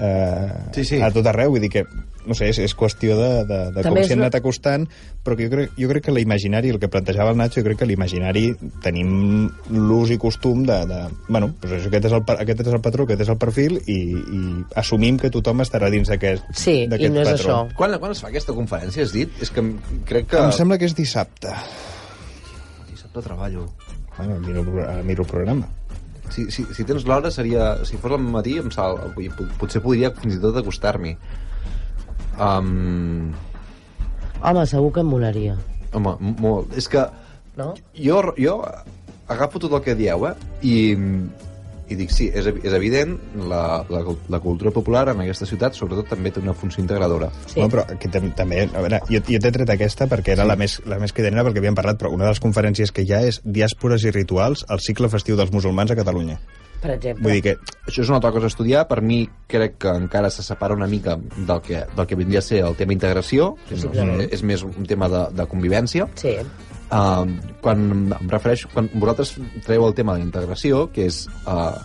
eh, 0.00 0.48
Sí, 0.72 0.84
sí. 0.84 1.00
a 1.02 1.10
tot 1.12 1.26
arreu, 1.26 1.50
vull 1.52 1.60
dir 1.60 1.70
que, 1.70 1.82
no 2.24 2.34
sé, 2.38 2.48
és, 2.52 2.58
és 2.62 2.74
qüestió 2.78 3.16
de, 3.18 3.30
de, 3.48 3.58
de 3.74 3.82
com 3.82 3.88
També 3.90 4.04
s'hi 4.06 4.14
han 4.14 4.20
anat 4.22 4.36
acostant, 4.38 4.84
però 5.26 5.34
que 5.36 5.48
jo 5.48 5.50
crec, 5.52 5.72
jo 5.78 5.88
crec 5.90 6.04
que 6.06 6.14
l'imaginari, 6.14 6.70
el 6.70 6.78
que 6.78 6.88
plantejava 6.88 7.32
el 7.34 7.36
Nacho, 7.40 7.60
jo 7.60 7.66
crec 7.66 7.80
que 7.82 7.88
l'imaginari 7.90 8.44
tenim 8.84 9.50
l'ús 9.70 10.12
i 10.14 10.18
costum 10.22 10.62
de, 10.68 10.78
de 10.86 11.00
bueno, 11.28 11.52
doncs 11.60 11.74
això, 11.80 11.90
aquest, 11.90 12.06
és 12.10 12.16
el, 12.18 12.22
aquest 12.46 12.64
és 12.66 12.72
el 12.78 12.82
patró, 12.84 13.04
aquest 13.08 13.24
és 13.26 13.32
el 13.34 13.38
perfil, 13.42 13.78
i, 13.90 13.98
i 14.14 14.42
assumim 14.78 15.18
que 15.18 15.30
tothom 15.34 15.64
estarà 15.66 15.90
dins 15.90 16.08
d'aquest 16.12 16.46
Sí, 16.54 16.82
i 16.84 16.90
d'aquest 16.90 17.12
no 17.14 17.24
és 17.24 17.32
patró. 17.32 17.42
això. 17.42 17.76
Quan, 17.76 17.98
quan 17.98 18.14
es 18.14 18.22
fa 18.22 18.30
aquesta 18.30 18.54
conferència, 18.54 19.02
has 19.02 19.12
dit? 19.12 19.34
És 19.42 19.50
que 19.50 19.66
crec 20.06 20.30
que... 20.30 20.44
Em 20.46 20.54
sembla 20.54 20.78
que 20.78 20.86
és 20.86 20.94
dissabte. 20.96 21.50
Dissabte 22.90 23.22
treballo. 23.22 23.66
Bueno, 24.16 24.38
miro, 24.40 24.62
miro 25.04 25.22
el 25.24 25.28
programa. 25.28 25.66
Si, 26.32 26.46
si, 26.54 26.64
si 26.72 26.84
tens 26.88 27.04
l'hora, 27.04 27.30
seria... 27.34 27.74
Si 27.88 28.00
fos 28.00 28.14
al 28.16 28.22
matí, 28.24 28.56
em 28.60 28.70
sal, 28.72 28.98
potser 29.60 29.82
podria 29.84 30.12
fins 30.16 30.38
i 30.38 30.40
tot 30.42 30.56
acostar-m'hi. 30.60 31.16
Um, 32.40 33.34
Home, 34.42 34.64
segur 34.66 34.90
que 34.96 35.02
em 35.04 35.06
molaria, 35.12 35.58
home, 35.94 36.16
molt. 36.40 36.72
És 36.78 36.88
que 36.90 37.04
no? 37.58 37.72
jo, 37.94 38.18
jo 38.40 38.56
agafo 39.30 39.60
tot 39.62 39.76
el 39.76 39.84
que 39.84 39.94
dieu, 39.98 40.26
eh? 40.26 40.34
I, 40.66 40.74
i 41.92 41.98
dic, 41.98 42.12
sí, 42.14 42.28
és, 42.32 42.48
és 42.48 42.76
evident, 42.76 43.14
la, 43.48 43.82
la, 43.92 44.02
la 44.32 44.40
cultura 44.42 44.72
popular 44.74 45.04
en 45.12 45.22
aquesta 45.24 45.48
ciutat 45.48 45.76
sobretot 45.78 46.10
també 46.12 46.32
té 46.32 46.42
una 46.42 46.56
funció 46.56 46.82
integradora. 46.84 47.30
Sí. 47.46 47.58
Bueno, 47.60 47.70
però 47.76 47.86
aquí 47.94 48.10
tam 48.12 48.30
també, 48.38 48.64
a 48.68 48.84
veure, 48.84 49.02
jo, 49.10 49.22
jo 49.28 49.42
t'he 49.42 49.52
tret 49.54 49.74
aquesta 49.76 50.08
perquè 50.10 50.36
era 50.36 50.46
sí. 50.46 50.52
la 50.52 50.58
més, 50.60 50.78
la 50.88 50.98
més 51.02 51.14
cridena 51.14 51.44
perquè 51.46 51.62
havíem 51.62 51.78
parlat, 51.78 52.00
però 52.00 52.12
una 52.14 52.26
de 52.26 52.34
les 52.34 52.42
conferències 52.42 52.92
que 52.94 53.06
hi 53.06 53.14
ha 53.14 53.22
és 53.28 53.42
Diàspores 53.44 54.06
i 54.08 54.14
rituals 54.14 54.66
al 54.72 54.82
cicle 54.84 55.12
festiu 55.12 55.38
dels 55.38 55.54
musulmans 55.54 55.92
a 55.92 55.98
Catalunya. 55.98 56.40
Per 56.82 56.90
exemple. 56.96 57.22
Vull 57.22 57.38
dir 57.38 57.42
que 57.44 57.52
Això 57.86 58.02
és 58.02 58.10
una 58.10 58.18
altra 58.18 58.32
cosa 58.34 58.48
a 58.48 58.52
estudiar. 58.52 58.82
Per 58.90 58.98
mi 59.06 59.20
crec 59.50 59.76
que 59.84 59.94
encara 60.02 60.32
se 60.34 60.42
separa 60.42 60.74
una 60.74 60.88
mica 60.90 61.14
del 61.36 61.60
que, 61.62 61.84
del 61.94 62.08
que 62.10 62.18
vindria 62.18 62.42
a 62.42 62.46
ser 62.46 62.64
el 62.66 62.74
tema 62.78 62.94
integració. 62.96 63.52
Possiblement. 63.68 64.24
és 64.26 64.42
més 64.42 64.64
un 64.66 64.88
tema 64.90 65.08
de, 65.12 65.22
de 65.38 65.46
convivència. 65.50 66.08
Sí. 66.18 66.34
Uh, 66.92 67.24
quan 67.64 67.86
em 68.12 68.28
refereixo, 68.28 68.68
quan 68.74 68.90
vosaltres 68.92 69.32
treu 69.64 69.86
el 69.86 69.94
tema 69.96 70.12
de 70.12 70.20
la 70.20 70.26
integració, 70.28 70.84
que 70.92 71.06
és 71.08 71.24
uh, 71.46 71.78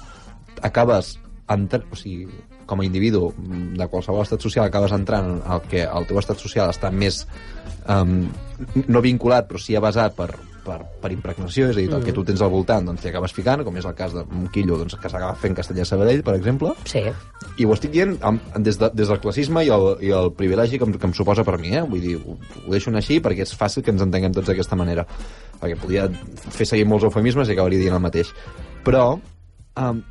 acabes 0.67 1.15
entr... 1.47 1.85
o 1.91 1.95
sigui, 1.95 2.27
com 2.67 2.81
a 2.83 2.85
individu 2.85 3.31
de 3.79 3.87
qualsevol 3.87 4.25
estat 4.25 4.43
social 4.43 4.67
acabes 4.67 4.91
entrant 4.91 5.37
al 5.47 5.63
que 5.71 5.85
el 5.87 6.05
teu 6.09 6.19
estat 6.19 6.41
social 6.43 6.67
està 6.67 6.91
més 6.91 7.21
um, 7.87 8.27
no 8.91 9.03
vinculat 9.05 9.47
però 9.47 9.61
sí 9.63 9.77
basat 9.79 10.17
per, 10.17 10.33
per, 10.67 10.77
per 11.01 11.09
impregnació, 11.15 11.69
és 11.71 11.77
a 11.77 11.79
dir, 11.79 11.87
el 11.95 12.03
que 12.05 12.13
tu 12.13 12.25
tens 12.27 12.43
al 12.43 12.51
voltant 12.51 12.85
doncs 12.85 13.01
t'hi 13.01 13.09
acabes 13.13 13.31
ficant, 13.33 13.63
com 13.65 13.75
és 13.79 13.87
el 13.87 13.95
cas 13.95 14.11
d'un 14.13 14.49
quillo 14.53 14.77
doncs, 14.81 14.97
que 14.99 15.09
s'acaba 15.09 15.33
fent 15.39 15.55
Castellà-Sabadell, 15.57 16.21
per 16.27 16.35
exemple 16.35 16.73
Sí. 16.85 17.01
i 17.57 17.65
ho 17.65 17.73
estic 17.73 17.91
dient 17.95 18.17
amb, 18.27 18.43
des, 18.59 18.77
de, 18.77 18.91
des 18.93 19.07
del 19.09 19.21
classisme 19.23 19.63
i 19.65 19.71
el, 19.73 19.87
i 20.03 20.11
el 20.13 20.29
privilegi 20.37 20.77
que 20.77 20.85
em, 20.85 20.93
que 20.99 21.07
em 21.09 21.15
suposa 21.17 21.43
per 21.47 21.55
mi, 21.63 21.71
eh? 21.73 21.81
Vull 21.87 22.03
dir, 22.03 22.17
ho, 22.19 22.35
ho 22.67 22.69
deixo 22.75 22.91
anar 22.91 22.99
així 23.01 23.21
perquè 23.23 23.47
és 23.47 23.55
fàcil 23.57 23.81
que 23.87 23.95
ens 23.95 24.03
entenguem 24.05 24.35
tots 24.35 24.51
d'aquesta 24.51 24.75
manera. 24.77 25.07
Perquè 25.61 25.79
podria 25.81 26.05
fer 26.53 26.67
seguir 26.69 26.85
molts 26.85 27.07
eufemismes 27.07 27.49
i 27.49 27.55
acabaria 27.55 27.79
dient 27.81 27.95
el 27.97 28.03
mateix. 28.03 28.29
Però, 28.85 29.07
um, 29.81 30.03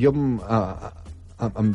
jo 0.00 0.12
em, 0.14 0.38
uh, 0.38 1.50
em, 1.50 1.74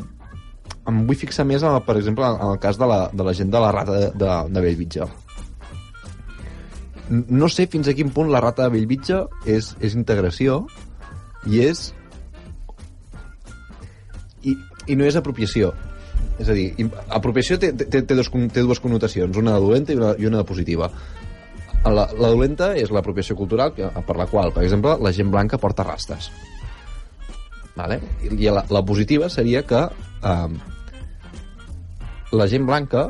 em 0.90 1.04
vull 1.10 1.18
fixar 1.20 1.46
més, 1.46 1.62
en, 1.62 1.76
el- 1.76 1.84
per 1.86 1.98
exemple, 2.00 2.26
en 2.32 2.56
el 2.56 2.60
cas 2.64 2.78
de 2.82 2.88
la, 2.90 3.04
de 3.14 3.24
la 3.28 3.34
gent 3.38 3.52
de 3.54 3.62
la 3.62 3.72
rata 3.76 4.00
de, 4.00 4.10
de, 4.18 4.32
de 4.56 4.62
Bellvitge. 4.66 5.08
No 7.10 7.50
sé 7.54 7.68
fins 7.70 7.88
a 7.88 7.94
quin 7.98 8.10
punt 8.14 8.32
la 8.34 8.42
rata 8.42 8.66
de 8.66 8.74
Bellvitge 8.74 9.26
és, 9.46 9.74
és 9.84 9.94
integració 9.98 10.64
i 11.46 11.62
és 11.66 11.92
i, 14.46 14.56
i 14.90 14.98
no 14.98 15.06
és 15.06 15.18
apropiació. 15.18 15.74
És 16.42 16.50
a 16.50 16.56
dir, 16.58 16.90
apropiació 17.14 17.58
té, 17.62 17.72
té, 17.78 18.02
té, 18.02 18.18
dos, 18.18 18.30
té 18.54 18.64
dues 18.66 18.82
connotacions, 18.84 19.38
una 19.38 19.56
de 19.56 19.64
dolenta 19.64 19.94
i 19.94 20.00
una, 20.00 20.12
i 20.20 20.28
una 20.28 20.42
de 20.42 20.50
positiva. 20.50 20.90
La, 21.86 22.08
la 22.18 22.32
dolenta 22.34 22.72
és 22.74 22.90
l'apropiació 22.90 23.38
cultural 23.38 23.76
per 23.78 24.16
la 24.18 24.26
qual, 24.32 24.52
per 24.56 24.64
exemple, 24.66 24.96
la 25.06 25.14
gent 25.14 25.30
blanca 25.34 25.62
porta 25.62 25.86
rastes. 25.86 26.32
Vale? 27.76 28.00
I 28.26 28.50
la, 28.50 28.66
la 28.72 28.82
positiva 28.88 29.30
seria 29.30 29.62
que 29.68 29.84
eh, 29.86 30.56
la 32.34 32.48
gent 32.50 32.66
blanca 32.66 33.10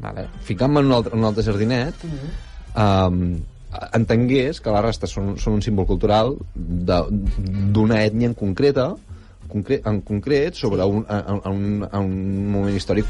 vale, 0.00 0.28
ficant-me 0.46 0.80
en 0.80 0.86
un 0.86 0.92
altre, 0.92 1.12
en 1.14 1.18
un 1.18 1.24
altre 1.30 1.42
jardinet 1.42 1.94
eh, 2.04 3.40
entengués 3.92 4.60
que 4.60 4.70
les 4.72 4.82
rastes 4.82 5.10
són, 5.12 5.34
són 5.38 5.58
un 5.58 5.62
símbol 5.62 5.86
cultural 5.86 6.34
de- 6.54 7.04
d'una 7.74 8.02
ètnia 8.04 8.28
en 8.30 8.34
concreta 8.34 8.94
concre 9.48 9.80
en 9.88 10.00
concret 10.04 10.54
sobre 10.54 10.84
un, 10.84 11.04
en, 11.08 11.40
un, 11.48 11.88
en 11.90 12.00
un 12.04 12.50
moment 12.52 12.74
històric 12.76 13.06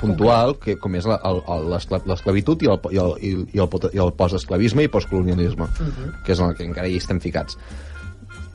puntual 0.00 0.56
que, 0.58 0.74
com 0.80 0.94
és 0.98 1.06
la- 1.06 1.20
el- 1.28 1.42
el- 1.46 1.68
l'escla- 1.70 2.00
l'esclavitud 2.06 2.62
i 2.62 2.70
el, 2.72 2.78
i 2.90 2.98
el, 2.98 3.12
i 3.22 3.32
el, 3.36 3.44
i 3.54 3.60
el, 3.62 3.68
i 3.94 4.00
el 4.02 4.12
postesclavisme 4.18 4.82
i 4.82 4.88
postcolonialisme 4.90 5.64
uh 5.68 5.86
-huh. 5.86 6.12
que 6.24 6.32
és 6.32 6.40
en 6.40 6.46
el 6.50 6.56
que 6.56 6.64
encara 6.64 6.88
hi 6.88 6.96
estem 6.96 7.20
ficats. 7.20 7.56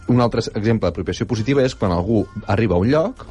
Un 0.08 0.20
altre 0.22 0.42
exemple 0.56 0.88
d'apropiació 0.88 1.26
positiva 1.28 1.64
és 1.64 1.76
quan 1.76 1.92
algú 1.92 2.26
arriba 2.48 2.76
a 2.76 2.80
un 2.80 2.88
lloc 2.90 3.26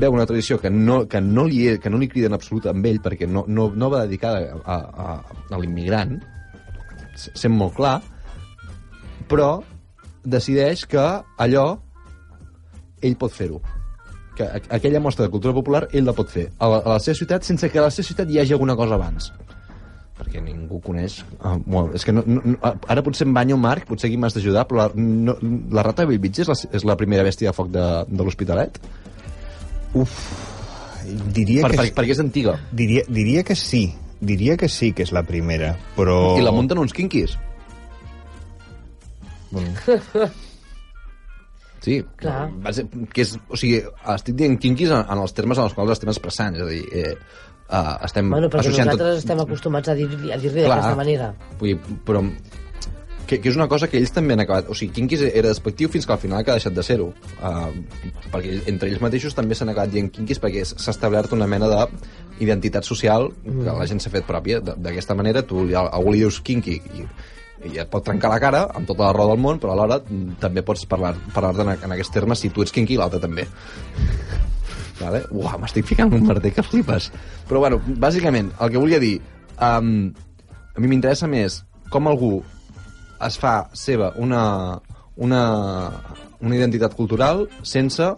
veu 0.00 0.14
una 0.14 0.26
tradició 0.28 0.58
que 0.62 0.70
no, 0.70 1.04
que 1.08 1.20
no, 1.20 1.46
li, 1.48 1.78
que 1.82 1.90
no 1.92 2.00
li 2.00 2.08
crida 2.12 2.30
en 2.30 2.36
absolut 2.36 2.68
amb 2.70 2.86
ell 2.86 3.00
perquè 3.04 3.28
no, 3.28 3.44
no, 3.48 3.70
no 3.74 3.90
va 3.92 4.04
dedicada 4.04 4.58
a, 4.64 4.76
a, 4.76 5.38
a 5.50 5.60
l'immigrant 5.60 6.18
sent 7.16 7.54
molt 7.56 7.76
clar 7.78 7.96
però 9.30 9.50
decideix 10.26 10.84
que 10.90 11.02
allò 11.38 11.66
ell 13.02 13.16
pot 13.20 13.32
fer-ho. 13.32 13.60
Que 14.36 14.46
aquella 14.68 15.00
mostra 15.00 15.26
de 15.26 15.32
cultura 15.32 15.54
popular 15.56 15.86
ell 15.92 16.06
la 16.06 16.14
pot 16.16 16.30
fer. 16.32 16.50
A 16.58 16.68
la, 16.68 16.80
a 16.82 16.96
la 16.96 17.02
seva 17.02 17.16
ciutat 17.18 17.46
sense 17.46 17.70
que 17.72 17.80
a 17.80 17.86
la 17.86 17.92
seva 17.94 18.08
ciutat 18.10 18.30
hi 18.30 18.40
hagi 18.42 18.56
alguna 18.56 18.76
cosa 18.76 18.98
abans. 18.98 19.30
Perquè 20.16 20.40
ningú 20.40 20.80
coneix 20.84 21.18
uh, 21.42 21.56
bueno, 21.60 21.90
és 21.96 22.04
que 22.04 22.12
no, 22.12 22.22
no, 22.26 22.56
ara 22.64 23.02
potser 23.04 23.26
em 23.26 23.34
banya 23.36 23.52
el 23.52 23.60
Marc 23.60 23.84
potser 23.88 24.08
aquí 24.08 24.16
m'has 24.16 24.32
d'ajudar 24.32 24.62
però 24.64 24.78
la, 24.78 24.86
no, 24.96 25.34
la 25.76 25.84
rata 25.84 26.06
de 26.06 26.14
Bellvitge 26.14 26.46
és 26.46 26.48
la, 26.48 26.56
és 26.78 26.86
la 26.88 26.96
primera 26.96 27.26
bèstia 27.26 27.50
de 27.50 27.56
foc 27.56 27.68
de, 27.74 27.84
de 28.08 28.24
l'Hospitalet 28.24 28.80
Uf, 29.96 30.18
Diria 31.06 31.62
Per, 31.62 31.70
que, 31.70 31.78
per, 31.78 31.90
perquè 32.00 32.16
és 32.16 32.20
antiga. 32.22 32.56
diria, 32.74 33.04
diria 33.08 33.44
que 33.46 33.54
sí. 33.58 33.86
Diria 34.16 34.56
que 34.56 34.68
sí 34.72 34.92
que 34.96 35.04
és 35.04 35.12
la 35.12 35.22
primera, 35.28 35.74
però... 35.94 36.36
I 36.40 36.44
la 36.44 36.52
munten 36.54 36.80
uns 36.80 36.94
quinquis. 36.96 37.36
Sí, 41.84 42.00
Clar. 42.18 42.48
Va 42.64 42.72
ser, 42.74 42.86
que 43.14 43.22
és, 43.22 43.36
o 43.46 43.58
sigui, 43.60 43.82
estic 44.16 44.38
dient 44.40 44.56
quinquis 44.58 44.90
en, 44.90 45.04
en 45.04 45.20
els 45.22 45.36
termes 45.36 45.60
en 45.60 45.68
els 45.68 45.76
quals 45.76 45.92
estem 45.94 46.10
expressant, 46.10 46.56
és 46.58 46.64
a 46.64 46.70
dir, 46.72 46.80
eh, 46.90 47.12
uh, 47.68 47.92
estem 48.08 48.32
Bueno, 48.32 48.48
perquè 48.50 48.64
associant 48.64 48.90
nosaltres 48.90 49.20
estem 49.20 49.42
acostumats 49.44 49.92
a 49.92 49.94
dir-li 49.98 50.32
a 50.34 50.40
dir 50.42 50.50
d'aquesta 50.56 50.96
manera. 50.98 51.28
Vull 51.60 51.74
dir, 51.76 51.98
però 52.08 52.24
que, 53.26 53.40
que 53.42 53.50
és 53.50 53.56
una 53.58 53.66
cosa 53.68 53.88
que 53.90 53.98
ells 53.98 54.12
també 54.14 54.34
han 54.36 54.42
acabat... 54.44 54.68
O 54.70 54.74
sigui, 54.78 54.92
quinquis 54.96 55.22
era 55.26 55.50
despectiu 55.50 55.90
fins 55.92 56.06
que 56.06 56.14
al 56.14 56.20
final 56.22 56.40
ha 56.40 56.46
deixat 56.56 56.74
de 56.76 56.84
ser-ho. 56.86 57.08
Uh, 57.40 57.72
perquè 58.32 58.60
entre 58.70 58.90
ells 58.90 59.02
mateixos 59.02 59.34
també 59.34 59.58
s'han 59.58 59.72
acabat 59.72 59.92
dient 59.92 60.10
quinquis 60.14 60.40
perquè 60.42 60.64
s'ha 60.68 60.92
establert 60.94 61.34
una 61.36 61.48
mena 61.50 61.68
d'identitat 61.70 62.86
social 62.86 63.30
que 63.44 63.72
la 63.78 63.86
gent 63.90 64.02
s'ha 64.02 64.12
fet 64.14 64.26
pròpia. 64.28 64.60
D'aquesta 64.62 65.16
manera, 65.18 65.42
tu 65.42 65.64
li- 65.66 65.74
a 65.76 65.86
algú 65.90 66.14
li 66.14 66.22
dius 66.24 66.40
quinqui 66.46 66.78
i, 67.00 67.06
i 67.66 67.78
et 67.82 67.90
pot 67.90 68.04
trencar 68.06 68.30
la 68.30 68.40
cara 68.42 68.64
amb 68.76 68.86
tota 68.86 69.08
la 69.08 69.12
raó 69.16 69.32
del 69.32 69.42
món, 69.42 69.58
però 69.62 69.74
alhora 69.74 69.98
mm, 70.04 70.38
també 70.42 70.62
pots 70.62 70.86
parlar, 70.86 71.14
parlar 71.34 71.54
en, 71.66 71.74
en 71.88 71.96
aquests 71.96 72.14
termes 72.14 72.42
si 72.44 72.50
tu 72.54 72.62
ets 72.62 72.74
quinqui 72.74 72.94
i 72.94 73.00
l'altre 73.00 73.20
també. 73.22 73.46
Vale? 75.00 75.24
Uau, 75.30 75.58
m'estic 75.60 75.84
ficant 75.88 76.12
un 76.14 76.24
merder 76.24 76.54
que 76.56 76.64
flipes. 76.64 77.10
Però, 77.48 77.60
bueno, 77.60 77.80
bàsicament, 78.00 78.52
el 78.60 78.70
que 78.72 78.80
volia 78.80 79.00
dir... 79.02 79.18
Um, 79.56 80.12
a 80.76 80.80
mi 80.84 80.90
m'interessa 80.90 81.24
més 81.24 81.62
com 81.88 82.04
algú 82.10 82.42
es 83.24 83.38
fa 83.40 83.54
seva 83.76 84.12
una, 84.20 84.42
una, 85.16 85.42
una 86.40 86.56
identitat 86.56 86.94
cultural 86.96 87.46
sense 87.62 88.10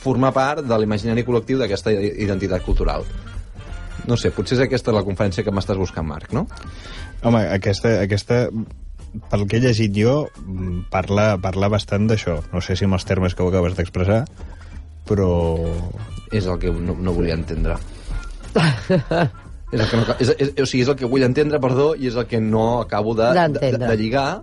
formar 0.00 0.32
part 0.36 0.64
de 0.66 0.78
l'imaginari 0.78 1.24
col·lectiu 1.26 1.58
d'aquesta 1.60 1.92
identitat 1.92 2.62
cultural. 2.64 3.04
No 4.08 4.16
sé, 4.16 4.30
potser 4.32 4.56
és 4.56 4.64
aquesta 4.64 4.94
la 4.94 5.04
conferència 5.04 5.44
que 5.44 5.52
m'estàs 5.52 5.78
buscant, 5.80 6.06
Marc, 6.08 6.32
no? 6.32 6.46
Home, 7.26 7.42
aquesta, 7.52 7.98
aquesta 8.00 8.46
pel 9.30 9.44
que 9.50 9.58
he 9.58 9.64
llegit 9.64 9.92
jo, 9.96 10.14
parla, 10.92 11.34
parla 11.42 11.68
bastant 11.72 12.06
d'això. 12.08 12.38
No 12.54 12.62
sé 12.64 12.78
si 12.78 12.86
amb 12.86 12.96
els 12.96 13.06
termes 13.08 13.34
que 13.34 13.44
ho 13.44 13.50
acabes 13.50 13.76
d'expressar, 13.76 14.22
però... 15.08 15.30
És 16.30 16.46
el 16.46 16.60
que 16.62 16.70
no, 16.70 16.94
no 16.94 17.14
volia 17.16 17.34
entendre. 17.34 17.76
és 19.70 19.80
el 19.80 19.86
que 19.86 19.98
no, 20.00 20.06
és, 20.18 20.30
és, 20.34 20.48
o 20.58 20.66
sigui, 20.66 20.82
és 20.82 20.88
el 20.90 20.96
que 20.98 21.08
vull 21.10 21.22
entendre, 21.22 21.60
perdó, 21.62 21.92
i 21.94 22.08
és 22.10 22.16
el 22.18 22.26
que 22.26 22.40
no 22.42 22.80
acabo 22.80 23.14
de, 23.14 23.28
de, 23.54 23.70
de, 23.78 23.92
lligar, 24.00 24.42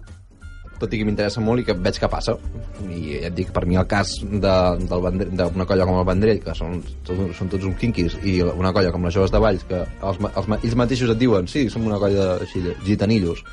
tot 0.79 0.93
i 0.93 0.99
que 1.01 1.07
m'interessa 1.07 1.41
molt 1.43 1.61
i 1.61 1.65
que 1.67 1.75
veig 1.75 1.99
que 1.99 2.09
passa. 2.11 2.37
I 2.85 3.17
ja 3.17 3.27
et 3.27 3.35
dic, 3.35 3.51
per 3.55 3.65
mi 3.67 3.75
el 3.79 3.87
cas 3.91 4.13
d'una 4.23 5.67
colla 5.67 5.87
com 5.89 5.99
el 5.99 6.07
Vendrell, 6.07 6.39
que 6.45 6.55
són, 6.55 6.79
són, 7.07 7.27
són 7.35 7.51
tots 7.51 7.67
uns 7.67 7.79
quinquis, 7.81 8.15
i 8.23 8.39
una 8.47 8.71
colla 8.75 8.93
com 8.95 9.03
les 9.07 9.17
Joves 9.17 9.33
de 9.33 9.43
Valls, 9.43 9.67
que 9.67 9.83
els, 9.83 10.23
els, 10.31 10.49
ells 10.61 10.79
mateixos 10.79 11.11
et 11.11 11.19
diuen, 11.19 11.51
sí, 11.51 11.67
som 11.73 11.87
una 11.89 11.99
colla 11.99 12.37
així, 12.39 12.63
gitanillos. 12.87 13.43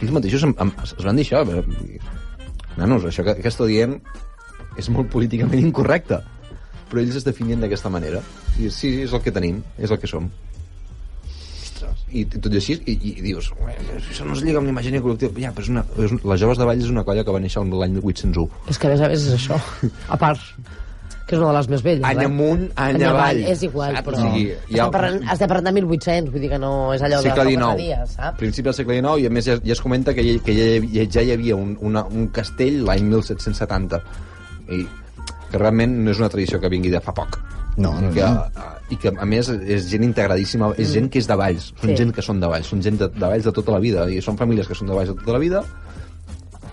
Ells 0.00 0.16
mateixos 0.16 0.48
em, 0.48 0.56
em, 0.64 0.74
es 0.86 0.96
van 1.04 1.18
dir 1.20 1.28
això. 1.28 1.44
Però, 1.44 1.64
nanos, 2.80 3.04
això 3.04 3.26
que, 3.26 3.36
que 3.42 3.52
esteu 3.52 3.68
dient 3.68 3.98
és 4.80 4.88
molt 4.88 5.10
políticament 5.12 5.60
incorrecte. 5.60 6.22
Però 6.90 7.02
ells 7.02 7.20
es 7.20 7.26
definien 7.26 7.60
d'aquesta 7.60 7.92
manera. 7.92 8.22
I 8.58 8.70
sí, 8.72 9.02
és 9.04 9.12
el 9.12 9.20
que 9.20 9.34
tenim, 9.34 9.60
és 9.78 9.92
el 9.92 10.00
que 10.00 10.08
som. 10.10 10.30
Ostres. 11.80 12.04
I, 12.12 12.24
tot 12.36 12.52
i 12.52 12.58
així, 12.60 12.76
i, 12.86 12.96
i 13.12 13.14
dius, 13.24 13.50
"Ué, 13.64 13.76
això 14.00 14.26
no 14.26 14.34
es 14.36 14.42
lliga 14.44 14.58
amb 14.60 14.68
l'imaginari 14.68 15.02
col·lectiu. 15.04 15.32
Ja, 15.40 15.52
però 15.56 15.64
és 15.64 15.72
una, 15.72 15.84
és, 15.96 16.12
les 16.24 16.40
Joves 16.40 16.58
de 16.60 16.68
Valls 16.68 16.84
és 16.84 16.90
una 16.92 17.04
colla 17.04 17.24
que 17.24 17.32
va 17.32 17.40
néixer 17.40 17.62
l'any 17.64 17.98
801. 18.02 18.48
És 18.68 18.78
que 18.78 18.86
a 18.86 18.90
més 18.90 19.00
a 19.00 19.08
més 19.08 19.26
és 19.26 19.34
això. 19.38 19.58
A 20.08 20.16
part, 20.20 20.40
que 21.26 21.36
és 21.36 21.40
una 21.40 21.52
de 21.52 21.56
les 21.58 21.68
més 21.70 21.82
velles. 21.86 22.04
Any 22.04 22.22
eh? 22.22 22.26
amunt, 22.26 22.64
any 22.74 22.96
Any 22.98 23.04
avall. 23.06 23.42
És 23.52 23.62
igual, 23.62 23.94
Saps? 23.94 24.06
però... 24.08 24.18
O 24.18 24.20
sigui, 24.32 24.50
ha- 24.50 24.58
estem, 24.66 24.90
parlant, 24.96 25.20
estem 25.36 25.48
parlant 25.52 25.68
de 25.70 25.72
1800, 25.80 26.32
vull 26.34 26.40
dir 26.42 26.50
que 26.50 26.58
no 26.58 26.72
és 26.94 27.02
allò 27.06 27.20
de 27.22 27.28
segle 27.30 27.44
XIX, 27.54 28.16
saps? 28.16 28.38
principi 28.40 28.66
del 28.68 28.74
segle 28.74 28.96
XIX, 28.98 29.20
i 29.22 29.26
a 29.26 29.30
més 29.30 29.46
ja, 29.46 29.56
ja 29.62 29.72
es 29.76 29.80
comenta 29.80 30.14
que, 30.14 30.24
ja, 30.26 30.38
que 30.44 30.56
ja, 30.58 30.66
ja, 30.98 31.06
ja 31.18 31.22
hi 31.22 31.32
havia 31.36 31.56
un, 31.56 31.76
una, 31.80 32.02
un 32.10 32.28
castell 32.34 32.82
l'any 32.84 33.06
1770. 33.06 34.02
I 34.70 34.82
que 35.50 35.58
realment 35.58 35.96
no 36.04 36.10
és 36.12 36.18
una 36.18 36.28
tradició 36.30 36.60
que 36.62 36.68
vingui 36.70 36.90
de 36.90 37.00
fa 37.02 37.14
poc. 37.14 37.38
No, 37.80 37.94
no, 38.00 38.10
I 38.10 38.14
que, 38.14 38.26
no. 38.26 38.70
I 38.90 38.98
que, 39.00 39.12
a 39.22 39.26
més, 39.28 39.48
és 39.48 39.86
gent 39.88 40.04
integradíssima, 40.04 40.72
és 40.80 40.90
gent 40.92 41.08
que 41.12 41.20
és 41.22 41.28
de 41.30 41.36
Valls, 41.38 41.70
són 41.78 41.92
Sí. 41.92 41.96
gent 42.02 42.12
que 42.16 42.22
són 42.26 42.40
de 42.42 42.48
Valls, 42.50 42.68
són 42.68 42.82
gent 42.84 42.98
de, 43.00 43.08
de 43.14 43.26
Valls 43.26 43.46
de 43.46 43.52
tota 43.56 43.72
la 43.72 43.80
vida, 43.82 44.08
i 44.10 44.20
són 44.24 44.36
famílies 44.40 44.68
que 44.68 44.74
són 44.76 44.90
de 44.90 44.98
Valls 44.98 45.12
de 45.12 45.16
tota 45.22 45.36
la 45.36 45.40
vida. 45.42 45.62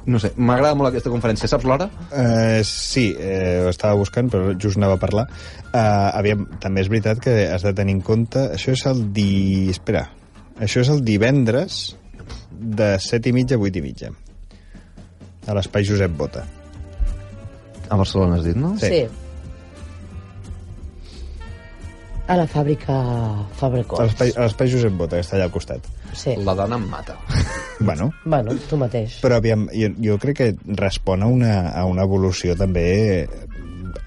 No 0.07 0.19
sé, 0.23 0.31
m'agrada 0.39 0.75
molt 0.79 0.87
aquesta 0.89 1.11
conferència. 1.11 1.49
Saps 1.51 1.65
l'hora? 1.67 1.89
Uh, 2.07 2.61
sí, 2.63 3.09
eh, 3.19 3.59
ho 3.65 3.69
estava 3.73 3.97
buscant, 3.99 4.29
però 4.31 4.53
just 4.55 4.79
anava 4.79 4.95
a 4.95 5.01
parlar. 5.01 5.25
Uh, 5.67 6.15
aviam, 6.15 6.45
també 6.63 6.81
és 6.85 6.87
veritat 6.91 7.19
que 7.19 7.33
has 7.51 7.65
de 7.67 7.73
tenir 7.75 7.97
en 7.97 8.01
compte... 8.01 8.45
Això 8.55 8.71
és 8.71 8.85
el 8.87 9.01
di... 9.13 9.67
Espera. 9.73 10.05
Això 10.63 10.79
és 10.79 10.89
el 10.93 11.03
divendres 11.03 11.97
de 12.57 12.93
7 13.03 13.29
i 13.29 13.35
mitja 13.35 13.59
a 13.59 13.59
8 13.59 13.77
i 13.77 13.83
mitja. 13.83 14.13
A 15.47 15.53
l'espai 15.59 15.83
Josep 15.87 16.15
Bota. 16.17 16.45
A 17.89 17.95
Barcelona 17.99 18.39
has 18.39 18.47
dit, 18.47 18.55
no? 18.55 18.73
Sí. 18.79 18.87
Sí. 18.87 19.26
A 22.27 22.35
la 22.35 22.45
fàbrica 22.47 22.95
l'espai 24.03 24.33
a 24.35 24.41
l'espai 24.43 24.67
Josep 24.71 24.91
Bota, 24.99 25.15
que 25.15 25.23
està 25.23 25.37
allà 25.37 25.45
al 25.47 25.53
costat. 25.53 25.85
Sí. 26.13 26.33
La 26.43 26.53
dona 26.55 26.75
em 26.79 26.87
mata. 26.91 27.15
Bueno, 27.79 28.07
Bueno, 28.25 28.55
tu 28.69 28.73
mateix. 28.75 29.19
però 29.21 29.35
aviam, 29.37 29.67
jo, 29.69 29.91
jo 30.01 30.15
crec 30.17 30.37
que 30.39 30.47
respon 30.79 31.21
a 31.21 31.27
una, 31.29 31.69
a 31.69 31.85
una 31.85 32.03
evolució 32.09 32.55
també... 32.57 33.27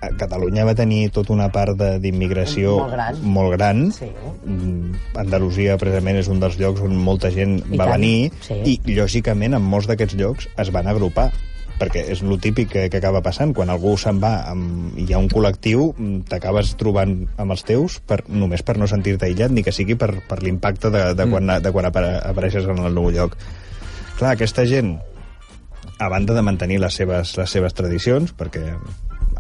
A 0.00 0.08
Catalunya 0.16 0.64
va 0.64 0.72
tenir 0.74 1.10
tota 1.12 1.32
una 1.34 1.50
part 1.52 1.76
de- 1.76 1.98
d'immigració 2.00 2.76
Molt 2.78 2.92
gran. 2.94 3.16
molt 3.22 3.52
gran. 3.54 3.80
Sí. 3.92 4.06
Mm, 4.46 4.94
Andalusia, 5.22 5.76
precisament, 5.78 6.16
és 6.20 6.28
un 6.32 6.40
dels 6.40 6.56
llocs 6.60 6.80
on 6.86 6.94
molta 6.96 7.30
gent 7.30 7.58
I 7.70 7.76
va 7.76 7.84
tant, 7.86 8.00
venir 8.00 8.30
sí. 8.40 8.54
i, 8.64 8.74
lògicament, 8.96 9.54
en 9.58 9.62
molts 9.62 9.86
d'aquests 9.90 10.16
llocs 10.16 10.48
es 10.58 10.70
van 10.72 10.88
agrupar 10.88 11.28
perquè 11.80 12.02
és 12.12 12.20
lo 12.22 12.36
típic 12.38 12.68
que, 12.74 12.82
que 12.92 13.00
acaba 13.00 13.22
passant. 13.24 13.54
Quan 13.56 13.70
algú 13.72 13.96
se'n 13.98 14.20
va 14.22 14.34
amb, 14.52 14.92
i 15.00 15.06
hi 15.08 15.14
ha 15.16 15.18
un 15.22 15.30
col·lectiu, 15.32 15.90
mm, 15.96 16.26
t'acabes 16.30 16.74
trobant 16.80 17.16
amb 17.40 17.56
els 17.56 17.64
teus 17.64 17.98
per, 18.04 18.20
només 18.28 18.62
per 18.62 18.76
no 18.78 18.86
sentir-te 18.90 19.26
aïllat, 19.30 19.50
ni 19.50 19.64
que 19.64 19.72
sigui 19.72 19.96
per, 19.96 20.12
per 20.28 20.42
l'impacte 20.44 20.92
de, 20.92 21.14
de, 21.16 21.26
quan, 21.32 21.48
de 21.64 21.72
quan 21.72 21.88
apare, 21.88 22.18
apareixes 22.30 22.68
en 22.68 22.78
el 22.84 22.92
nou 22.94 23.08
lloc. 23.10 23.36
Clar, 24.18 24.34
aquesta 24.36 24.66
gent, 24.68 24.98
a 25.98 26.08
banda 26.12 26.34
de 26.36 26.42
mantenir 26.44 26.78
les 26.80 26.94
seves, 26.94 27.36
les 27.40 27.50
seves 27.50 27.74
tradicions, 27.74 28.34
perquè 28.36 28.74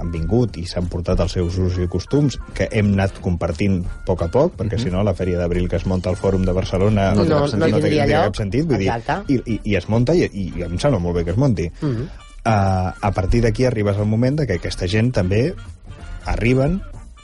han 0.00 0.08
vingut 0.14 0.56
i 0.56 0.62
s'han 0.64 0.86
portat 0.88 1.20
els 1.20 1.34
seus 1.36 1.58
usos 1.60 1.76
i 1.84 1.88
costums, 1.92 2.38
que 2.56 2.68
hem 2.72 2.94
anat 2.94 3.18
compartint 3.20 3.82
a 3.84 3.98
poc 4.06 4.22
a 4.24 4.28
poc, 4.32 4.54
perquè 4.56 4.78
si 4.80 4.88
no 4.92 5.02
la 5.04 5.12
Fèria 5.16 5.36
d'Abril 5.36 5.68
que 5.68 5.76
es 5.76 5.84
munta 5.84 6.08
al 6.08 6.16
Fòrum 6.16 6.46
de 6.48 6.54
Barcelona 6.56 7.10
No 7.14 7.24
no, 7.28 7.40
no 7.44 7.66
té- 7.66 7.72
tindria 7.74 8.06
té 8.06 8.12
lloc. 8.14 8.24
cap 8.30 8.36
sentit, 8.40 8.64
vull 8.70 8.78
dir, 8.80 8.88
i, 9.28 9.36
i, 9.44 9.58
i 9.72 9.76
es 9.76 9.88
munta 9.92 10.14
i, 10.16 10.24
i, 10.24 10.46
i 10.56 10.64
em 10.64 10.78
sembla 10.80 11.02
molt 11.04 11.16
bé 11.20 11.24
que 11.24 11.34
es 11.36 11.36
munti. 11.36 11.68
Mm 11.82 11.90
-hmm. 11.96 12.08
Uh, 12.40 12.88
a 12.96 13.10
partir 13.12 13.42
d'aquí 13.44 13.66
arribes 13.68 13.98
al 14.00 14.08
moment 14.08 14.38
de 14.40 14.46
que 14.48 14.56
aquesta 14.56 14.88
gent 14.88 15.10
també 15.12 15.50
arriben, 16.24 16.78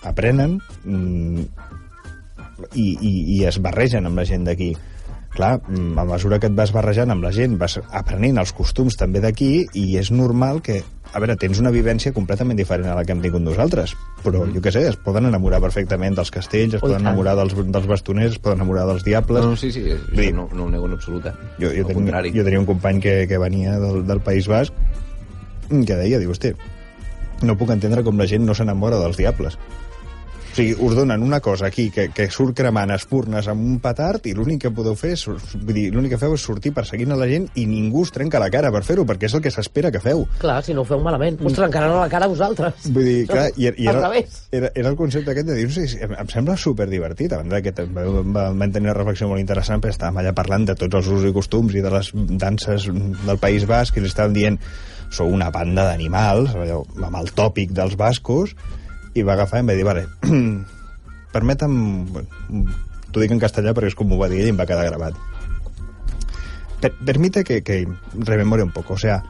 aprenen 0.05 0.59
mm, 0.85 1.47
i, 2.75 2.85
i, 3.01 3.13
i 3.37 3.39
es 3.49 3.57
barregen 3.65 4.09
amb 4.09 4.21
la 4.21 4.27
gent 4.29 4.45
d'aquí. 4.45 4.75
Clar, 5.37 5.57
mm, 5.69 5.97
a 6.01 6.05
mesura 6.09 6.39
que 6.41 6.49
et 6.49 6.57
vas 6.57 6.73
barrejant 6.73 7.13
amb 7.13 7.25
la 7.25 7.33
gent, 7.33 7.57
vas 7.61 7.79
aprenent 7.93 8.41
els 8.41 8.53
costums 8.57 8.97
també 8.97 9.21
d'aquí 9.25 9.67
i 9.77 9.87
és 10.01 10.11
normal 10.13 10.63
que, 10.65 10.79
a 11.13 11.21
veure, 11.21 11.37
tens 11.41 11.61
una 11.61 11.73
vivència 11.73 12.13
completament 12.17 12.57
diferent 12.57 12.89
a 12.93 12.97
la 12.97 13.05
que 13.05 13.13
hem 13.13 13.21
tingut 13.25 13.45
nosaltres, 13.45 13.93
però, 14.25 14.45
jo 14.53 14.63
què 14.65 14.73
sé, 14.73 14.87
es 14.89 14.97
poden 15.01 15.29
enamorar 15.29 15.61
perfectament 15.65 16.17
dels 16.17 16.33
castells, 16.33 16.77
es 16.77 16.81
Oh, 16.81 16.89
i 16.89 16.93
poden 16.93 17.05
enamorar 17.05 17.37
dels, 17.41 17.57
dels 17.57 17.89
bastoners, 17.89 18.37
es 18.37 18.41
poden 18.41 18.63
enamorar 18.63 18.87
dels 18.93 19.05
diables... 19.05 19.45
No, 19.45 19.53
no, 19.53 19.61
sí, 19.61 19.73
sí, 19.73 19.85
Vull 20.11 20.23
dir, 20.25 20.33
no, 20.37 20.49
no 20.53 20.69
ho 20.69 20.71
nego 20.73 20.89
en 20.89 20.97
absolut, 20.97 21.29
eh? 21.29 21.35
jo, 21.61 21.73
jo, 21.73 21.89
tenia, 21.89 22.25
jo 22.33 22.47
tenia 22.49 22.61
un 22.61 22.69
company 22.69 23.01
que, 23.05 23.17
que 23.29 23.41
venia 23.41 23.77
del, 23.81 24.05
del 24.09 24.25
País 24.25 24.49
Basc 24.49 25.05
que 25.69 25.99
deia, 25.99 26.21
diu, 26.23 26.31
hosti, 26.33 26.53
no 27.43 27.57
puc 27.59 27.73
entendre 27.75 28.05
com 28.07 28.19
la 28.19 28.29
gent 28.31 28.47
no 28.47 28.55
s'enamora 28.57 29.01
dels 29.03 29.19
diables. 29.21 29.59
O 30.57 30.59
sigui, 30.59 30.73
us 30.81 30.95
donen 30.97 31.21
una 31.23 31.39
cosa 31.45 31.67
aquí 31.67 31.91
que, 31.93 32.07
que 32.17 32.31
surt 32.33 32.55
cremant 32.57 32.89
espurnes 32.95 33.45
amb 33.53 33.61
un 33.61 33.75
petard 33.85 34.25
i 34.25 34.33
l'únic 34.33 34.63
que 34.63 34.71
podeu 34.73 34.95
fer 34.97 35.11
és, 35.13 35.27
vull 35.29 35.75
dir, 35.77 35.91
l'únic 35.93 36.15
que 36.15 36.19
feu 36.23 36.33
és 36.33 36.45
sortir 36.49 36.71
perseguint 36.73 37.13
a 37.13 37.19
la 37.21 37.27
gent 37.29 37.45
i 37.61 37.67
ningú 37.69 38.07
us 38.07 38.13
trenca 38.15 38.41
la 38.41 38.49
cara 38.49 38.71
per 38.73 38.81
fer-ho, 38.87 39.05
perquè 39.05 39.29
és 39.29 39.35
el 39.37 39.43
que 39.45 39.53
s'espera 39.53 39.91
que 39.93 40.01
feu. 40.01 40.23
Clar, 40.41 40.63
si 40.65 40.73
no 40.73 40.81
ho 40.81 40.89
feu 40.89 41.03
malament. 41.05 41.37
Us 41.45 41.59
trencaran 41.59 41.93
a 41.93 41.99
la 42.01 42.09
cara 42.09 42.25
a 42.25 42.33
vosaltres. 42.33 42.87
Vull 42.89 43.05
dir, 43.05 43.19
clar, 43.29 43.51
i, 43.53 43.69
i 43.69 43.91
era, 43.93 44.01
era, 44.63 44.71
era 44.73 44.89
el 44.89 44.97
concepte 44.97 45.35
aquest 45.35 45.51
de 45.51 45.59
dir, 45.61 45.69
sé, 45.77 45.85
si- 45.93 46.01
em, 46.09 46.17
em 46.25 46.33
sembla 46.33 46.57
superdivertit, 46.57 47.37
a 47.37 47.43
banda 47.43 47.61
que 47.61 47.75
vam 47.77 48.65
tenir 48.73 48.87
una 48.89 48.97
reflexió 48.97 49.29
molt 49.29 49.45
interessant, 49.45 49.85
perquè 49.85 49.99
estàvem 49.99 50.23
allà 50.25 50.33
parlant 50.41 50.65
de 50.73 50.79
tots 50.81 51.03
els 51.03 51.13
usos 51.19 51.29
i 51.29 51.35
costums 51.37 51.77
i 51.77 51.85
de 51.85 51.93
les 51.99 52.11
danses 52.41 52.89
del 52.89 53.43
País 53.45 53.69
Basc, 53.69 53.93
i 53.93 54.07
ens 54.07 54.15
estàvem 54.15 54.33
dient, 54.41 54.59
sou 55.13 55.29
una 55.29 55.53
banda 55.53 55.85
d'animals, 55.91 56.57
amb 56.57 57.21
el 57.21 57.33
tòpic 57.37 57.77
dels 57.77 58.01
bascos, 58.01 58.57
i 59.17 59.23
va 59.25 59.33
agafar 59.35 59.59
i 59.59 59.65
em 59.65 59.71
va 59.73 59.77
dir, 59.79 59.85
vale, 59.89 60.07
permetem, 61.35 61.75
t'ho 63.13 63.23
dic 63.23 63.33
en 63.35 63.41
castellà 63.43 63.73
perquè 63.77 63.91
és 63.93 63.97
com 63.99 64.09
m'ho 64.11 64.19
va 64.21 64.29
dir 64.33 64.43
ell 64.43 64.51
i 64.51 64.55
em 64.55 64.61
va 64.61 64.67
quedar 64.69 64.87
gravat. 64.89 65.17
Per- 66.81 66.93
permite 67.09 67.45
que, 67.45 67.63
que 67.63 67.87
rememore 68.15 68.63
un 68.63 68.73
poco, 68.73 68.95
o 68.95 68.99
sea, 68.99 69.23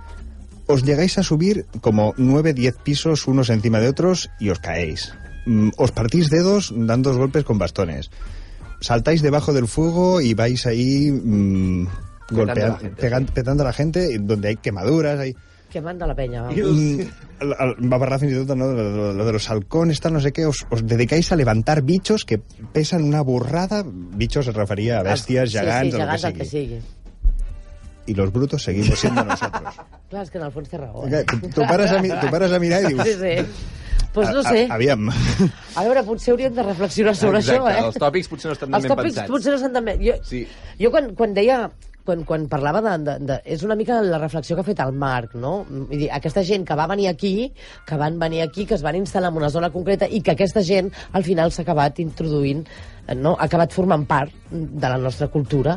os 0.66 0.82
llegáis 0.82 1.16
a 1.18 1.22
subir 1.22 1.64
como 1.80 2.12
9, 2.16 2.52
10 2.54 2.76
pisos 2.82 3.26
unos 3.28 3.50
encima 3.50 3.78
de 3.80 3.88
otros 3.88 4.30
y 4.40 4.50
os 4.50 4.58
caéis. 4.58 5.12
mm, 5.46 5.70
os 5.78 5.92
partís 5.92 6.28
dedos 6.28 6.72
dando 6.74 7.14
golpes 7.16 7.44
con 7.44 7.58
bastones. 7.58 8.10
Saltáis 8.80 9.22
debajo 9.22 9.52
del 9.52 9.68
fuego 9.68 10.20
y 10.20 10.34
vais 10.34 10.66
ahí 10.66 11.10
mm, 11.12 11.86
Petando 12.28 12.42
a 12.42 12.46
la 12.46 12.54
golpeando, 12.54 12.78
gente, 12.78 13.00
pegan- 13.02 13.26
petando 13.26 13.62
a 13.62 13.66
la 13.66 13.72
gente, 13.72 14.18
donde 14.18 14.48
hay 14.48 14.56
quemaduras, 14.56 15.18
hay... 15.20 15.36
Que 15.76 15.82
manda 15.84 16.06
la 16.08 16.14
penya, 16.16 16.40
va. 16.46 16.50
Mm, 16.56 17.00
el- 17.44 17.52
el- 17.52 17.74
va 17.92 17.96
a 17.98 18.00
parlar 18.00 18.16
fins 18.22 18.32
i 18.32 18.38
tot 18.46 18.56
no, 18.56 18.68
de, 18.72 18.82
de, 18.82 19.12
lo 19.12 19.26
de 19.26 19.32
los 19.36 19.50
halcones, 19.52 20.00
tal, 20.00 20.14
no 20.14 20.20
sé 20.24 20.32
qué, 20.32 20.46
os, 20.48 20.64
os 20.72 20.86
dedicáis 20.88 21.30
a 21.32 21.36
levantar 21.36 21.82
bichos 21.82 22.24
que 22.24 22.38
pesan 22.72 23.04
una 23.04 23.20
burrada, 23.20 23.82
bichos 23.84 24.46
se 24.46 24.52
refería 24.56 25.00
a 25.00 25.02
bèsties, 25.04 25.52
gegants, 25.52 25.84
sí, 25.84 25.90
sí, 25.92 25.96
o 25.96 26.00
gegants, 26.00 26.22
lo 26.22 26.28
el 26.28 26.32
que 26.34 26.38
que 26.40 26.44
sigui. 26.48 26.66
sigui. 26.80 26.80
Y 28.06 28.14
los 28.14 28.32
brutos 28.32 28.62
seguimos 28.62 28.98
siendo 28.98 29.22
nosotros. 29.28 29.74
Clar, 30.08 30.22
és 30.22 30.30
que 30.30 30.38
en 30.38 30.44
el 30.46 30.52
fons 30.54 30.68
té 30.70 30.78
raó. 30.78 31.04
Que 31.10 31.20
Eh? 31.20 31.24
tu, 31.52 31.60
pares 31.66 31.90
a, 31.92 32.00
tu 32.00 32.30
pares 32.30 32.52
a 32.54 32.58
mirar 32.62 32.80
i 32.86 32.94
dius... 32.94 33.02
Sí, 33.04 33.14
sí. 33.20 33.34
Pues 34.14 34.30
no 34.30 34.40
"A- 34.40 34.48
sé. 34.48 34.66
a- 34.70 34.74
Aviam. 34.78 35.10
A 35.74 35.82
veure, 35.84 36.04
potser 36.06 36.32
hauríem 36.32 36.54
de 36.54 36.62
reflexionar 36.62 37.16
sobre 37.18 37.40
Exacte, 37.42 37.60
això, 37.60 37.82
eh? 37.82 37.84
els 37.90 37.98
tòpics 38.00 38.28
potser 38.32 38.48
no 38.48 38.54
estan 38.56 38.72
Els 38.72 38.82
ben 38.86 38.92
tòpics 38.94 39.12
pensats. 39.12 39.28
potser 39.34 39.50
no 39.52 39.56
estan 39.60 39.72
tan 39.74 39.84
bé. 39.84 39.98
Jo, 40.00 40.14
Sí. 40.24 40.46
jo 40.80 40.90
quan, 40.94 41.10
quan 41.18 41.34
deia 41.34 41.58
quan, 42.06 42.22
quan 42.28 42.46
parlava 42.48 42.80
de, 42.84 42.94
de, 43.04 43.16
de... 43.26 43.38
És 43.56 43.64
una 43.66 43.76
mica 43.78 43.98
la 44.04 44.20
reflexió 44.22 44.56
que 44.56 44.64
ha 44.64 44.68
fet 44.68 44.80
el 44.84 44.94
Marc, 44.96 45.34
no? 45.36 45.58
Vull 45.68 46.06
dir, 46.06 46.10
aquesta 46.14 46.44
gent 46.46 46.64
que 46.68 46.78
va 46.78 46.88
venir 46.90 47.10
aquí, 47.10 47.50
que 47.86 47.98
van 48.00 48.20
venir 48.22 48.42
aquí, 48.46 48.64
que 48.66 48.78
es 48.78 48.84
van 48.86 48.98
instal·lar 48.98 49.32
en 49.34 49.42
una 49.42 49.52
zona 49.52 49.72
concreta 49.74 50.08
i 50.08 50.22
que 50.22 50.36
aquesta 50.36 50.64
gent, 50.64 50.92
al 51.12 51.26
final, 51.26 51.52
s'ha 51.52 51.66
acabat 51.66 52.00
introduint, 52.04 52.64
eh, 53.06 53.14
no? 53.14 53.34
ha 53.36 53.50
acabat 53.50 53.74
formant 53.74 54.06
part 54.08 54.34
de 54.50 54.88
la 54.88 54.98
nostra 55.02 55.28
cultura, 55.32 55.76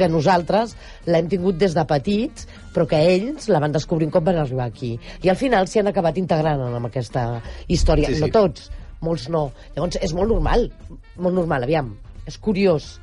que 0.00 0.08
nosaltres 0.08 0.74
l'hem 1.10 1.28
tingut 1.28 1.58
des 1.60 1.74
de 1.76 1.84
petits, 1.84 2.46
però 2.74 2.86
que 2.88 3.00
ells 3.12 3.50
la 3.52 3.60
van 3.60 3.74
descobrint 3.74 4.12
com 4.14 4.24
van 4.24 4.38
arribar 4.40 4.70
aquí. 4.70 4.94
I 5.22 5.32
al 5.32 5.38
final 5.40 5.68
s'hi 5.68 5.82
han 5.82 5.90
acabat 5.90 6.18
integrant 6.22 6.62
en 6.66 6.88
aquesta 6.88 7.26
història. 7.68 8.08
Sí, 8.08 8.16
sí. 8.16 8.24
No 8.24 8.30
tots, 8.32 8.70
molts 9.04 9.28
no. 9.32 9.48
Llavors, 9.76 10.00
és 10.00 10.14
molt 10.16 10.32
normal, 10.32 10.70
molt 11.20 11.36
normal, 11.36 11.68
aviam. 11.68 11.94
És 12.28 12.38
curiós, 12.40 12.94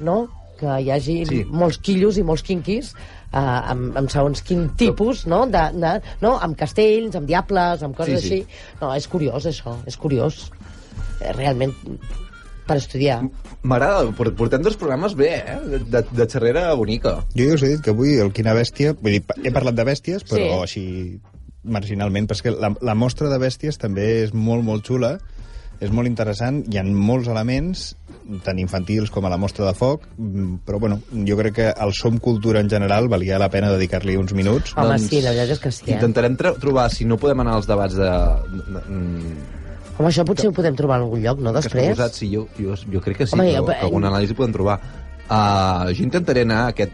no?, 0.00 0.26
que 0.58 0.78
hi 0.82 0.90
hagi 0.90 1.16
Sí. 1.28 1.44
molts 1.50 1.78
quillos 1.78 2.18
i 2.18 2.24
molts 2.26 2.42
quinquis 2.46 2.92
eh, 2.94 3.38
amb, 3.38 3.96
amb 3.96 4.10
segons 4.10 4.42
quin 4.42 4.68
tipus, 4.76 5.26
no? 5.26 5.44
De, 5.46 5.64
de, 5.76 5.94
no? 6.22 6.36
Amb 6.42 6.56
castells, 6.58 7.16
amb 7.16 7.26
diables, 7.28 7.82
amb 7.82 7.96
coses 7.96 8.20
Sí, 8.22 8.28
sí. 8.28 8.34
així. 8.42 8.78
No, 8.80 8.94
és 8.94 9.08
curiós, 9.08 9.46
això, 9.46 9.76
és 9.86 9.96
curiós. 9.96 10.50
Eh, 11.20 11.32
realment, 11.32 11.72
per 12.66 12.76
estudiar. 12.80 13.20
M'agrada, 13.62 14.10
por- 14.18 14.32
portem 14.34 14.62
dos 14.62 14.76
programes 14.76 15.14
bé, 15.14 15.28
eh? 15.38 15.56
De, 15.86 16.02
de, 16.02 16.26
xerrera 16.26 16.72
bonica. 16.74 17.20
Jo 17.36 17.46
ja 17.48 17.54
us 17.54 17.62
he 17.62 17.68
dit 17.76 17.80
que 17.84 17.90
avui 17.94 18.16
el 18.18 18.32
Quina 18.34 18.52
Bèstia... 18.54 18.92
Vull 19.00 19.14
dir, 19.16 19.22
he 19.44 19.52
parlat 19.54 19.74
de 19.78 19.84
bèsties, 19.86 20.24
però 20.26 20.42
Sí. 20.42 20.62
així 20.66 21.20
marginalment, 21.62 22.28
que 22.42 22.50
la, 22.54 22.72
la 22.80 22.94
mostra 22.94 23.28
de 23.30 23.38
bèsties 23.42 23.78
també 23.78 24.22
és 24.24 24.34
molt, 24.34 24.62
molt 24.66 24.84
xula, 24.86 25.16
és 25.80 25.90
molt 25.92 26.08
interessant, 26.08 26.62
hi 26.72 26.78
ha 26.80 26.84
molts 26.86 27.28
elements, 27.28 27.82
tant 28.44 28.58
infantils 28.58 29.10
com 29.14 29.26
a 29.26 29.30
la 29.30 29.36
mostra 29.38 29.66
de 29.68 29.74
foc, 29.76 30.06
mm, 30.16 30.54
però 30.66 30.80
bueno, 30.82 31.00
jo 31.28 31.36
crec 31.38 31.54
que 31.54 31.66
el 31.70 31.92
Som 31.94 32.16
Cultura 32.18 32.60
en 32.60 32.70
general 32.70 33.08
valia 33.08 33.38
la 33.38 33.50
pena 33.52 33.70
dedicar-li 33.72 34.16
uns 34.16 34.32
minuts. 34.34 34.72
Home, 34.76 34.98
sí, 34.98 35.20
la 35.22 35.30
veritat 35.36 35.56
és 35.58 35.60
que 35.62 35.70
sí, 35.72 35.84
eh? 35.90 35.94
Intentarem 35.98 36.36
tro- 36.36 36.56
trobar, 36.58 36.88
si 36.90 37.04
no 37.04 37.18
podem 37.20 37.40
anar 37.44 37.54
als 37.60 37.68
debats 37.70 37.94
de... 37.94 38.10
de, 38.56 38.64
de 38.72 39.36
Home, 39.96 40.10
això 40.10 40.26
potser 40.28 40.50
ho 40.50 40.52
podem 40.52 40.74
trobar 40.76 40.98
en 41.00 41.06
algun 41.06 41.22
lloc, 41.24 41.38
no, 41.40 41.52
que 41.54 41.60
després? 41.62 41.86
proposat, 41.92 42.12
sí, 42.18 42.26
jo, 42.34 42.46
jo, 42.60 42.74
jo 42.92 43.00
crec 43.00 43.16
que 43.22 43.26
sí, 43.26 43.32
Home, 43.36 43.46
Home, 43.48 43.56
jo- 43.58 43.66
que, 43.70 43.78
que 43.78 43.86
alguna 43.86 44.10
anàlisi 44.12 44.34
podem 44.36 44.52
trobar. 44.52 44.80
Uh, 45.26 45.88
jo 45.96 46.04
intentaré 46.04 46.42
anar 46.44 46.58
a 46.66 46.74
aquest 46.74 46.92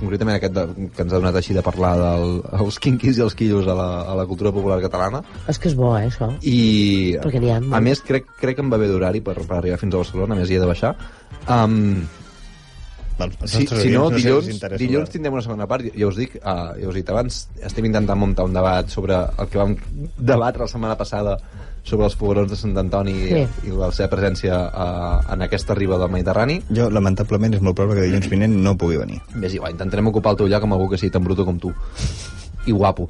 concretament 0.00 0.38
aquest 0.38 0.54
de, 0.56 0.64
que 0.94 1.04
ens 1.04 1.12
ha 1.12 1.20
donat 1.20 1.38
així 1.40 1.56
de 1.56 1.64
parlar 1.66 1.94
dels 1.98 2.78
quinquis 2.82 3.18
i 3.18 3.24
els 3.24 3.36
quillos 3.38 3.68
a 3.68 3.74
la, 3.78 3.88
a 4.12 4.14
la 4.18 4.26
cultura 4.30 4.52
popular 4.54 4.78
catalana. 4.84 5.22
És 5.50 5.58
que 5.58 5.70
és 5.72 5.76
bo, 5.78 5.90
eh, 5.98 6.06
això. 6.08 6.30
i 6.42 7.16
Perquè 7.24 7.42
n'hi 7.42 7.52
ha 7.54 7.58
a 7.58 7.82
més 7.84 8.02
crec, 8.06 8.30
crec 8.40 8.58
que 8.58 8.64
em 8.64 8.72
va 8.72 8.80
bé 8.80 8.88
d'horari 8.90 9.24
per, 9.24 9.36
per 9.42 9.58
arribar 9.58 9.80
fins 9.80 9.94
a 9.94 10.02
Barcelona, 10.04 10.36
a 10.36 10.40
més 10.40 10.50
hi 10.50 10.58
he 10.58 10.62
de 10.62 10.70
baixar. 10.70 10.94
Um, 11.48 12.06
si, 13.44 13.66
si 13.66 13.90
no, 13.90 14.06
dilluns, 14.14 14.46
interessa 14.52 14.78
dilluns 14.78 15.10
tindrem 15.10 15.34
una 15.34 15.42
segona 15.42 15.66
part, 15.70 15.88
ja 15.90 16.06
us 16.06 16.18
dic, 16.20 16.36
uh, 16.38 16.74
ja 16.78 16.86
us 16.86 16.94
he 16.94 17.00
dit 17.00 17.08
abans, 17.10 17.40
estem 17.66 17.88
intentant 17.88 18.20
muntar 18.20 18.46
un 18.46 18.54
debat 18.54 18.90
sobre 18.92 19.18
el 19.18 19.50
que 19.50 19.58
vam 19.58 19.74
debatre 20.18 20.62
la 20.62 20.70
setmana 20.70 20.98
passada 21.00 21.34
sobre 21.82 22.04
els 22.06 22.16
foguerons 22.16 22.50
de 22.50 22.56
Sant 22.56 22.76
Antoni 22.76 23.14
Sí. 23.28 23.44
i 23.68 23.72
la 23.72 23.90
seva 23.92 24.08
presència 24.12 24.58
uh, 24.68 25.32
en 25.32 25.42
aquesta 25.46 25.74
riba 25.74 25.98
del 25.98 26.10
Mediterrani. 26.12 26.58
Jo, 26.70 26.90
lamentablement, 26.90 27.54
és 27.54 27.62
molt 27.64 27.76
probable 27.76 28.00
que 28.00 28.06
dilluns 28.08 28.28
vinent 28.28 28.56
no 28.64 28.76
pugui 28.76 28.98
venir. 29.00 29.20
Més 29.34 29.54
igual, 29.54 29.72
intentarem 29.72 30.06
ocupar 30.12 30.32
el 30.34 30.42
teu 30.42 30.48
lloc 30.52 30.62
amb 30.68 30.76
algú 30.76 30.90
que 30.90 30.98
sigui 31.00 31.12
tan 31.14 31.24
bruto 31.24 31.44
com 31.48 31.58
tu. 31.58 31.72
I 32.66 32.72
guapo. 32.72 33.08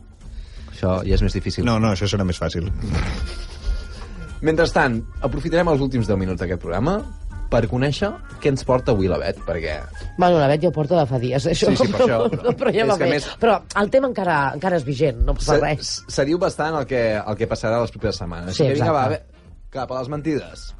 Això 0.72 1.00
ja 1.02 1.14
és 1.16 1.22
més 1.22 1.34
difícil. 1.34 1.64
No, 1.66 1.78
no, 1.82 1.90
això 1.90 2.06
serà 2.06 2.24
més 2.24 2.38
fàcil. 2.38 2.68
Mentrestant, 4.40 5.00
aprofitarem 5.26 5.66
els 5.72 5.80
últims 5.82 6.06
10 6.06 6.18
minuts 6.20 6.38
d'aquest 6.38 6.60
programa 6.62 7.00
per 7.48 7.62
conèixer 7.70 8.10
què 8.42 8.50
ens 8.52 8.64
porta 8.68 8.92
avui 8.92 9.08
la 9.08 9.16
Bet, 9.18 9.38
perquè... 9.46 9.78
Bueno, 10.18 10.38
la 10.38 10.46
Bet 10.50 10.62
ja 10.62 10.68
ho 10.68 10.72
porta 10.72 10.98
de 10.98 11.06
fa 11.08 11.18
dies, 11.22 11.46
això. 11.48 11.70
Sí, 11.72 11.76
sí, 11.80 11.88
per 11.92 12.02
això, 12.04 12.18
Però, 12.28 12.42
però- 12.42 12.56
però 12.60 12.72
ja 12.74 12.84
va 12.90 12.96
que 12.98 13.04
bé. 13.04 13.10
més- 13.16 13.28
Però 13.40 13.58
el 13.82 13.90
tema 13.90 14.08
encara, 14.12 14.36
encara 14.54 14.76
és 14.76 14.84
vigent, 14.84 15.22
no 15.24 15.34
passa 15.38 15.56
res. 15.62 15.94
Se- 16.06 16.12
Seriu 16.20 16.38
bastant 16.38 16.76
el 16.82 16.86
que, 16.86 17.02
el 17.18 17.36
que 17.40 17.48
passarà 17.48 17.80
les 17.80 17.90
properes 17.94 18.16
setmanes. 18.20 18.56
Sí, 18.56 18.62
Així 18.64 18.74
que 18.74 18.80
vinga, 18.82 18.92
va, 18.92 19.06
exacte. 19.06 19.32
bé, 19.32 19.70
cap 19.70 19.90
a 19.92 19.98
les 20.00 20.08
mentides. 20.08 20.74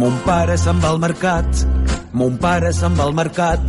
Mon 0.00 0.14
pare 0.24 0.56
se'n 0.58 0.78
va 0.82 0.88
al 0.94 0.98
mercat, 1.02 1.46
mon 2.16 2.38
pare 2.40 2.72
se'n 2.74 2.94
va 2.98 3.04
al 3.04 3.12
mercat, 3.14 3.60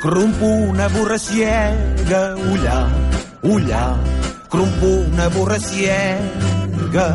crumpo 0.00 0.46
una 0.70 0.86
burra 0.94 1.18
ciega, 1.18 2.20
ullà, 2.52 2.78
ullà, 3.42 3.82
crumpo 4.48 4.92
una 5.10 5.26
burra 5.34 5.58
ciega. 6.86 7.06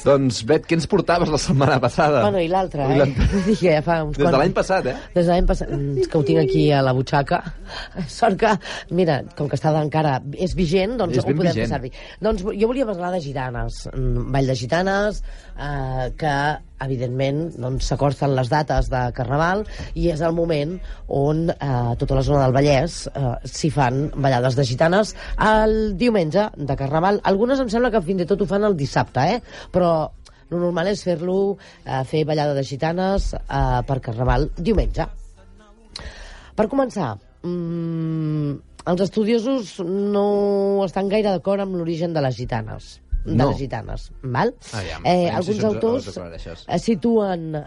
Doncs, 0.00 0.38
Bet, 0.48 0.64
què 0.64 0.78
ens 0.78 0.86
portaves 0.88 1.28
la 1.28 1.38
setmana 1.38 1.76
passada? 1.78 2.22
Bueno, 2.24 2.40
i 2.40 2.48
l'altre, 2.48 2.86
I 2.88 2.94
eh? 2.94 3.00
l'altre. 3.02 3.52
ja 3.60 3.82
fa 3.84 3.98
uns 4.06 4.16
Des 4.16 4.24
de 4.24 4.38
l'any 4.40 4.54
passat, 4.56 4.86
eh? 4.88 4.94
Des 5.12 5.26
de 5.26 5.28
l'any 5.28 5.48
passat, 5.50 5.68
mm, 5.76 5.98
és 6.00 6.08
que 6.08 6.16
ho 6.16 6.24
tinc 6.24 6.40
aquí 6.40 6.62
a 6.72 6.80
la 6.82 6.94
butxaca. 6.96 7.42
Sort 8.08 8.40
que, 8.40 8.54
mira, 8.96 9.18
com 9.36 9.50
que 9.50 9.60
està 9.60 9.74
encara 9.76 10.16
és 10.40 10.56
vigent, 10.56 10.96
doncs 11.02 11.20
És 11.20 11.22
ho 11.22 11.28
podem 11.28 11.52
vigent. 11.52 11.60
fer 11.60 11.68
servir. 11.74 11.92
Doncs 12.24 12.46
jo 12.48 12.72
volia 12.72 12.88
parlar 12.88 13.12
de 13.12 13.20
gitanes, 13.28 13.84
mm, 13.92 14.26
ball 14.32 14.50
de 14.50 14.56
gitanes, 14.56 15.20
eh, 15.52 16.08
que 16.16 16.34
evidentment 16.84 17.42
doncs, 17.60 17.88
s'acosten 17.90 18.34
les 18.36 18.50
dates 18.52 18.88
de 18.92 19.02
Carnaval 19.16 19.64
i 19.94 20.08
és 20.12 20.22
el 20.24 20.34
moment 20.36 20.76
on 21.08 21.48
eh, 21.52 21.92
tota 22.00 22.18
la 22.18 22.24
zona 22.26 22.44
del 22.44 22.56
Vallès 22.56 23.02
eh, 23.10 23.34
s'hi 23.44 23.70
fan 23.74 24.06
ballades 24.16 24.56
de 24.58 24.66
gitanes 24.68 25.14
el 25.50 25.96
diumenge 26.00 26.48
de 26.56 26.76
Carnaval. 26.76 27.20
Algunes 27.24 27.60
em 27.60 27.70
sembla 27.72 27.92
que 27.94 28.02
fins 28.06 28.24
i 28.24 28.28
tot 28.30 28.42
ho 28.42 28.48
fan 28.50 28.66
el 28.68 28.78
dissabte, 28.78 29.26
eh? 29.36 29.68
però 29.72 29.92
el 30.50 30.58
normal 30.58 30.90
és 30.90 31.04
fer-lo, 31.06 31.56
eh, 31.84 32.02
fer 32.08 32.24
ballada 32.28 32.56
de 32.56 32.64
gitanes 32.66 33.32
eh, 33.34 33.80
per 33.86 34.00
Carnaval 34.04 34.50
diumenge. 34.56 35.06
Per 36.56 36.66
començar, 36.68 37.14
mm, 37.46 38.56
els 38.90 39.04
estudiosos 39.04 39.78
no 39.84 40.82
estan 40.86 41.08
gaire 41.12 41.30
d'acord 41.30 41.62
amb 41.62 41.78
l'origen 41.78 42.16
de 42.16 42.24
les 42.24 42.36
gitanes 42.36 42.98
de 43.24 43.34
No. 43.36 43.50
les 43.50 43.58
gitanes, 43.58 44.10
val? 44.22 44.54
Aviam, 44.72 45.02
eh, 45.04 45.28
aviam 45.28 45.42
si 45.42 45.50
alguns 45.52 45.56
ens- 45.58 45.64
autors 45.64 46.64
eh, 46.68 46.78
situen 46.78 47.54
eh, 47.54 47.60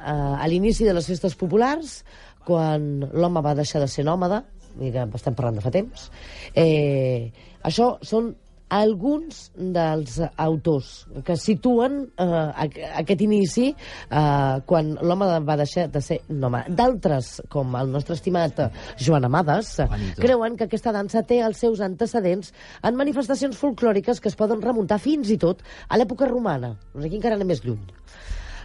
a 0.43 0.47
l'inici 0.47 0.83
de 0.85 0.93
les 0.93 1.05
festes 1.07 1.35
populars 1.35 2.03
quan 2.45 3.09
l'home 3.13 3.41
va 3.41 3.53
deixar 3.55 3.79
de 3.81 3.87
ser 3.87 4.03
nòmada 4.05 4.43
mira, 4.75 5.07
estem 5.13 5.35
parlant 5.35 5.55
de 5.55 5.61
fa 5.61 5.69
temps 5.71 6.09
eh, 6.55 7.31
això 7.63 7.97
són 8.01 8.35
alguns 8.73 9.51
dels 9.55 10.17
autors 10.41 10.89
que 11.27 11.35
situen 11.37 11.99
eh, 12.17 12.25
aqu- 12.65 12.87
aquest 13.03 13.21
inici 13.25 13.67
eh, 13.73 14.55
quan 14.65 14.93
l'home 15.01 15.27
va 15.45 15.57
deixar 15.61 15.87
de 15.93 16.01
ser 16.01 16.19
nòmada. 16.29 16.73
D'altres, 16.73 17.33
com 17.53 17.75
el 17.79 17.91
nostre 17.93 18.17
estimat 18.17 18.59
Joan 18.97 19.25
Amades, 19.29 19.75
Juanito. 19.83 20.21
creuen 20.21 20.57
que 20.57 20.65
aquesta 20.67 20.91
dansa 20.95 21.21
té 21.27 21.41
els 21.45 21.57
seus 21.61 21.81
antecedents 21.85 22.53
en 22.81 22.95
manifestacions 22.99 23.57
folclòriques 23.57 24.19
que 24.19 24.29
es 24.31 24.35
poden 24.39 24.61
remuntar 24.61 24.99
fins 24.99 25.29
i 25.29 25.37
tot 25.37 25.61
a 25.89 25.97
l'època 26.01 26.27
romana. 26.29 26.75
Aquí 26.97 27.15
encara 27.19 27.35
anem 27.39 27.47
més 27.53 27.63
lluny. 27.65 27.81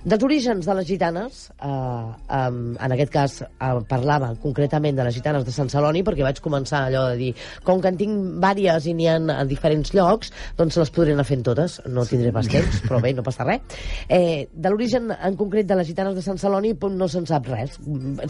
Dels 0.09 0.25
orígens 0.25 0.65
de 0.65 0.75
les 0.79 0.87
gitanes, 0.89 1.39
eh, 1.61 1.69
um, 1.69 2.61
en 2.81 2.93
aquest 2.95 3.11
cas 3.13 3.33
eh, 3.43 3.67
parlava 3.91 4.31
concretament 4.41 4.97
de 4.97 5.05
les 5.05 5.13
gitanes 5.19 5.45
de 5.45 5.53
Sant 5.53 5.69
Celoni, 5.69 6.01
perquè 6.07 6.25
vaig 6.25 6.41
començar 6.41 6.87
allò 6.87 7.03
de 7.11 7.19
dir, 7.19 7.33
com 7.67 7.83
que 7.85 7.93
en 7.93 7.99
tinc 8.01 8.39
vàries 8.41 8.87
i 8.89 8.95
n'hi 8.97 9.11
ha 9.11 9.19
a 9.35 9.45
diferents 9.51 9.93
llocs, 9.93 10.33
doncs 10.57 10.79
les 10.81 10.93
podré 10.97 11.13
anar 11.13 11.27
fent 11.29 11.45
totes, 11.45 11.77
no 11.93 12.07
tindré 12.09 12.33
pas 12.33 12.49
temps, 12.49 12.81
però 12.87 13.03
bé, 13.05 13.13
no 13.13 13.27
passa 13.27 13.45
res. 13.45 13.61
Eh, 14.19 14.49
de 14.55 14.71
l'origen 14.71 15.11
en 15.13 15.35
concret 15.37 15.67
de 15.69 15.77
les 15.77 15.87
gitanes 15.91 16.15
de 16.17 16.23
Sant 16.25 16.39
Celoni 16.41 16.73
pues, 16.81 16.95
no 16.97 17.09
se'n 17.13 17.27
sap 17.29 17.47
res, 17.51 17.77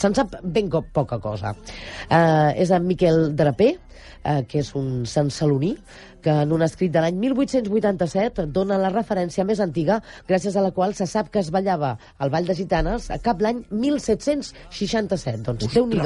se'n 0.02 0.16
sap 0.16 0.34
ben 0.42 0.66
poca 0.92 1.20
cosa. 1.22 1.54
Eh, 2.10 2.64
és 2.64 2.72
en 2.74 2.86
Miquel 2.88 3.36
Draper, 3.38 3.70
eh, 4.24 4.42
que 4.48 4.64
és 4.64 4.72
un 4.78 5.04
sant 5.06 5.30
que 6.22 6.34
en 6.44 6.52
un 6.52 6.64
escrit 6.66 6.92
de 6.94 7.02
l'any 7.02 7.18
1887 7.20 8.46
dona 8.54 8.78
la 8.80 8.90
referència 8.94 9.46
més 9.48 9.60
antiga, 9.64 10.00
gràcies 10.28 10.56
a 10.56 10.64
la 10.64 10.72
qual 10.76 10.94
se 10.98 11.06
sap 11.06 11.30
que 11.32 11.42
es 11.42 11.50
ballava 11.54 11.96
el 12.20 12.32
Ball 12.34 12.48
de 12.48 12.56
Gitanes 12.58 13.10
a 13.14 13.20
cap 13.22 13.40
l'any 13.44 13.64
1767. 13.70 15.42
Doncs 15.48 15.74
déu 15.74 15.88
nhi 15.88 16.02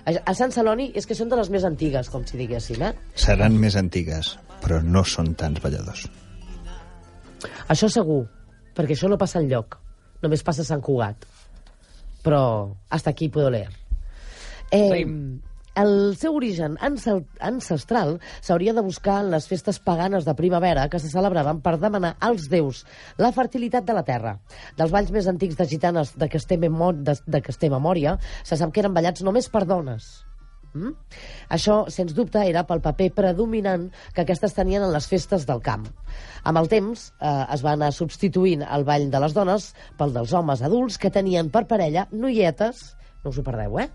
A, 0.00 0.14
a 0.32 0.32
Sant 0.32 0.52
Celoni 0.54 0.86
és 0.96 1.04
que 1.04 1.14
són 1.14 1.28
de 1.28 1.36
les 1.36 1.50
més 1.52 1.64
antigues, 1.68 2.08
com 2.08 2.22
si 2.24 2.38
diguéssim, 2.40 2.80
eh? 2.80 2.94
Seran 3.20 3.58
més 3.60 3.76
antigues, 3.76 4.32
però 4.62 4.78
no 4.80 5.02
són 5.04 5.34
tants 5.36 5.60
balladors. 5.60 6.06
Això 7.68 7.90
segur, 7.92 8.22
perquè 8.76 8.96
això 8.96 9.10
no 9.12 9.20
passa 9.20 9.42
enlloc. 9.42 9.76
Només 10.24 10.44
passa 10.44 10.64
a 10.64 10.68
Sant 10.68 10.80
Cugat. 10.84 11.28
Però 12.24 12.42
hasta 12.88 13.12
aquí 13.12 13.28
puedo 13.28 13.50
leer. 13.52 13.68
Eh, 14.72 15.04
el 15.78 16.16
seu 16.18 16.34
origen 16.34 16.76
ancestral 16.80 18.16
s'hauria 18.40 18.74
de 18.74 18.82
buscar 18.82 19.20
en 19.24 19.30
les 19.30 19.46
festes 19.48 19.78
paganes 19.78 20.24
de 20.26 20.34
primavera 20.34 20.88
que 20.90 20.98
se 20.98 21.10
celebraven 21.12 21.60
per 21.62 21.76
demanar 21.78 22.16
als 22.20 22.48
déus 22.50 22.84
la 23.18 23.32
fertilitat 23.32 23.84
de 23.86 23.94
la 23.94 24.02
terra. 24.04 24.38
Dels 24.76 24.90
balls 24.90 25.12
més 25.14 25.28
antics 25.30 25.56
de 25.56 25.68
gitanes 25.70 26.16
de 26.18 26.28
té, 26.28 26.58
memo- 26.58 26.92
de, 26.92 27.14
de 27.26 27.70
memòria, 27.70 28.18
se 28.42 28.56
sap 28.56 28.72
que 28.72 28.80
eren 28.80 28.94
ballats 28.94 29.22
només 29.22 29.48
per 29.48 29.64
dones. 29.66 30.24
Mm? 30.74 30.92
Això, 31.50 31.88
sens 31.90 32.14
dubte, 32.14 32.42
era 32.46 32.62
pel 32.66 32.80
paper 32.82 33.10
predominant 33.14 33.88
que 34.14 34.22
aquestes 34.22 34.54
tenien 34.54 34.84
en 34.86 34.92
les 34.94 35.08
festes 35.10 35.46
del 35.46 35.62
camp. 35.62 35.88
Amb 36.44 36.58
el 36.58 36.68
temps 36.70 37.08
eh, 37.18 37.46
es 37.54 37.64
va 37.66 37.72
anar 37.74 37.90
substituint 37.92 38.62
el 38.62 38.84
ball 38.86 39.08
de 39.10 39.22
les 39.22 39.34
dones 39.34 39.72
pel 39.98 40.14
dels 40.14 40.32
homes 40.32 40.62
adults 40.62 40.98
que 40.98 41.10
tenien 41.10 41.50
per 41.50 41.66
parella 41.66 42.06
noietes, 42.12 42.94
no 43.24 43.34
us 43.34 43.38
ho 43.38 43.46
perdeu, 43.46 43.80
eh? 43.82 43.88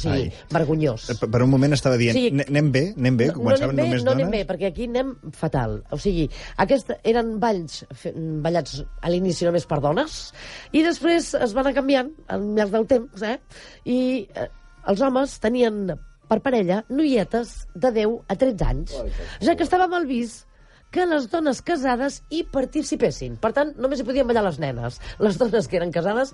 O 0.00 0.02
sigui, 0.02 0.22
Ai. 0.30 0.32
vergonyós. 0.50 1.10
Eh, 1.12 1.14
Per 1.20 1.28
per 1.30 1.42
un 1.44 1.50
moment 1.52 1.72
estava 1.76 1.96
dient, 2.00 2.14
Sí. 2.16 2.30
sí. 2.30 2.40
anem 2.48 2.70
bé, 2.72 2.94
anem 2.96 3.16
bé, 3.18 3.26
No, 3.34 3.50
anem 3.50 3.76
bé, 3.76 3.82
només 3.82 4.02
no 4.04 4.10
dones. 4.10 4.26
anem 4.26 4.30
bé, 4.30 4.46
perquè 4.48 4.66
aquí 4.70 4.84
anem 4.88 5.14
fatal. 5.36 5.82
O 5.90 5.98
sigui, 6.00 6.28
aquests 6.56 6.94
eren 7.04 7.38
balls 7.38 7.84
fe- 7.92 8.14
ballats 8.16 8.82
a 9.02 9.10
l'inici 9.10 9.44
només 9.44 9.66
per 9.66 9.80
dones, 9.80 10.32
i 10.72 10.82
després 10.82 11.34
es 11.34 11.52
van 11.52 11.66
anar 11.66 11.74
canviant 11.74 12.10
al 12.28 12.54
llarg 12.56 12.70
del 12.72 12.86
temps, 12.86 13.22
eh? 13.22 13.38
I 13.84 14.26
eh, 14.34 14.48
els 14.88 15.00
homes 15.02 15.38
tenien 15.40 15.98
per 16.30 16.40
parella 16.40 16.84
noietes 16.88 17.66
de 17.74 17.90
10 17.92 18.20
a 18.28 18.36
13 18.36 18.64
anys, 18.64 18.94
ja 19.40 19.54
que 19.56 19.64
estava 19.64 19.86
mal 19.88 20.06
vist 20.06 20.46
que 20.90 21.04
les 21.06 21.28
dones 21.30 21.60
casades 21.62 22.22
hi 22.30 22.42
participessin. 22.50 23.36
Per 23.38 23.52
tant, 23.52 23.76
només 23.78 24.00
hi 24.00 24.04
podien 24.04 24.26
ballar 24.26 24.42
les 24.42 24.58
nenes. 24.58 25.00
Les 25.20 25.36
dones 25.38 25.68
que 25.68 25.76
eren 25.78 25.92
casades 25.92 26.32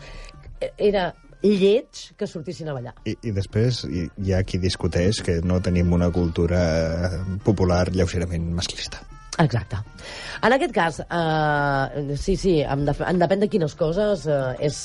eh, 0.60 0.70
era 0.78 1.14
lleig 1.42 2.06
que 2.16 2.28
sortissin 2.30 2.70
a 2.70 2.76
ballar. 2.76 2.94
I, 3.04 3.16
I 3.28 3.34
després 3.36 3.84
hi, 3.88 4.06
hi 4.22 4.32
ha 4.32 4.42
qui 4.46 4.60
discuteix 4.62 5.22
que 5.26 5.40
no 5.44 5.60
tenim 5.64 5.92
una 5.96 6.10
cultura 6.14 6.62
eh, 7.10 7.20
popular 7.44 7.86
lleugerament 7.92 8.48
masclista. 8.56 9.02
Exacte. 9.38 9.76
En 10.46 10.52
aquest 10.54 10.72
cas, 10.72 10.98
eh, 11.02 12.14
sí, 12.16 12.36
sí, 12.40 12.54
en, 12.62 12.84
def 12.86 13.02
en 13.04 13.18
depèn 13.20 13.42
de 13.42 13.48
quines 13.52 13.74
coses, 13.76 14.22
eh, 14.30 14.68
és... 14.68 14.76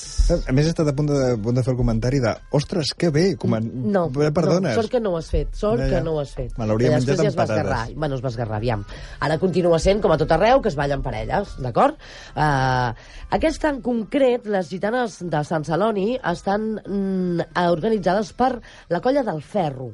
A 0.49 0.51
més, 0.55 0.65
he 0.67 0.73
estat 0.73 0.89
a 0.91 0.93
punt 0.97 1.07
de, 1.07 1.19
a 1.35 1.37
punt 1.39 1.55
de 1.55 1.63
fer 1.63 1.71
el 1.71 1.77
comentari 1.79 2.19
de 2.23 2.33
ostres, 2.57 2.91
que 2.97 3.11
bé, 3.15 3.25
com 3.39 3.55
a... 3.55 3.61
No, 3.61 4.09
Perdones. 4.11 4.71
no, 4.71 4.73
sort 4.75 4.91
que 4.91 4.99
no 5.03 5.13
ho 5.13 5.19
has 5.21 5.29
fet, 5.31 5.53
sort 5.55 5.79
Ja, 5.79 5.87
ja. 5.87 5.93
que 5.95 6.03
no 6.03 6.17
ho 6.17 6.19
has 6.23 6.33
fet. 6.35 6.51
Me 6.59 6.67
l'hauria 6.67 6.91
menjat 6.97 7.15
ja 7.15 7.27
amb 7.27 7.31
es 7.31 7.37
va 7.39 7.47
esgarrar. 7.47 7.77
patates. 7.77 7.95
Bueno, 8.03 8.19
es 8.19 8.25
va 8.25 8.33
esgarrar, 8.33 8.59
aviam. 8.59 8.83
Ara 9.27 9.39
continua 9.39 9.79
sent, 9.79 10.03
com 10.03 10.11
a 10.11 10.19
tot 10.19 10.35
arreu, 10.35 10.59
que 10.63 10.71
es 10.73 10.79
ballen 10.79 11.03
parelles, 11.05 11.55
d'acord? 11.63 11.99
Uh, 12.35 12.91
aquesta 13.37 13.71
en 13.71 13.79
concret, 13.85 14.47
les 14.51 14.67
gitanes 14.71 15.21
de 15.23 15.43
Sant 15.47 15.63
Celoni, 15.67 16.15
estan 16.33 16.73
mm, 16.81 17.51
organitzades 17.71 18.33
per 18.35 18.57
la 18.91 18.99
colla 18.99 19.23
del 19.23 19.39
Ferro, 19.43 19.93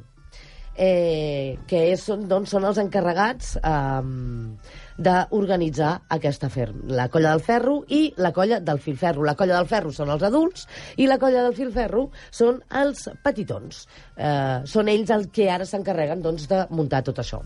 eh, 0.78 1.58
que 1.68 1.88
és, 1.92 2.04
doncs, 2.30 2.52
són 2.54 2.66
els 2.68 2.78
encarregats 2.80 3.56
um, 3.58 4.54
d'organitzar 4.98 5.90
aquesta 6.14 6.50
fer. 6.50 6.68
La 6.90 7.08
colla 7.12 7.34
del 7.34 7.42
ferro 7.44 7.80
i 7.94 8.00
la 8.22 8.32
colla 8.34 8.60
del 8.64 8.80
filferro. 8.82 9.26
La 9.26 9.34
colla 9.38 9.58
del 9.58 9.68
ferro 9.70 9.92
són 9.94 10.12
els 10.14 10.24
adults 10.26 10.66
i 10.96 11.08
la 11.10 11.18
colla 11.18 11.44
del 11.46 11.56
filferro 11.58 12.08
són 12.30 12.62
els 12.82 13.08
petitons. 13.24 13.84
Eh, 14.16 14.62
són 14.70 14.90
ells 14.90 15.12
els 15.14 15.28
que 15.34 15.50
ara 15.50 15.66
s'encarreguen 15.66 16.22
doncs, 16.22 16.48
de 16.50 16.64
muntar 16.70 17.04
tot 17.06 17.22
això. 17.22 17.42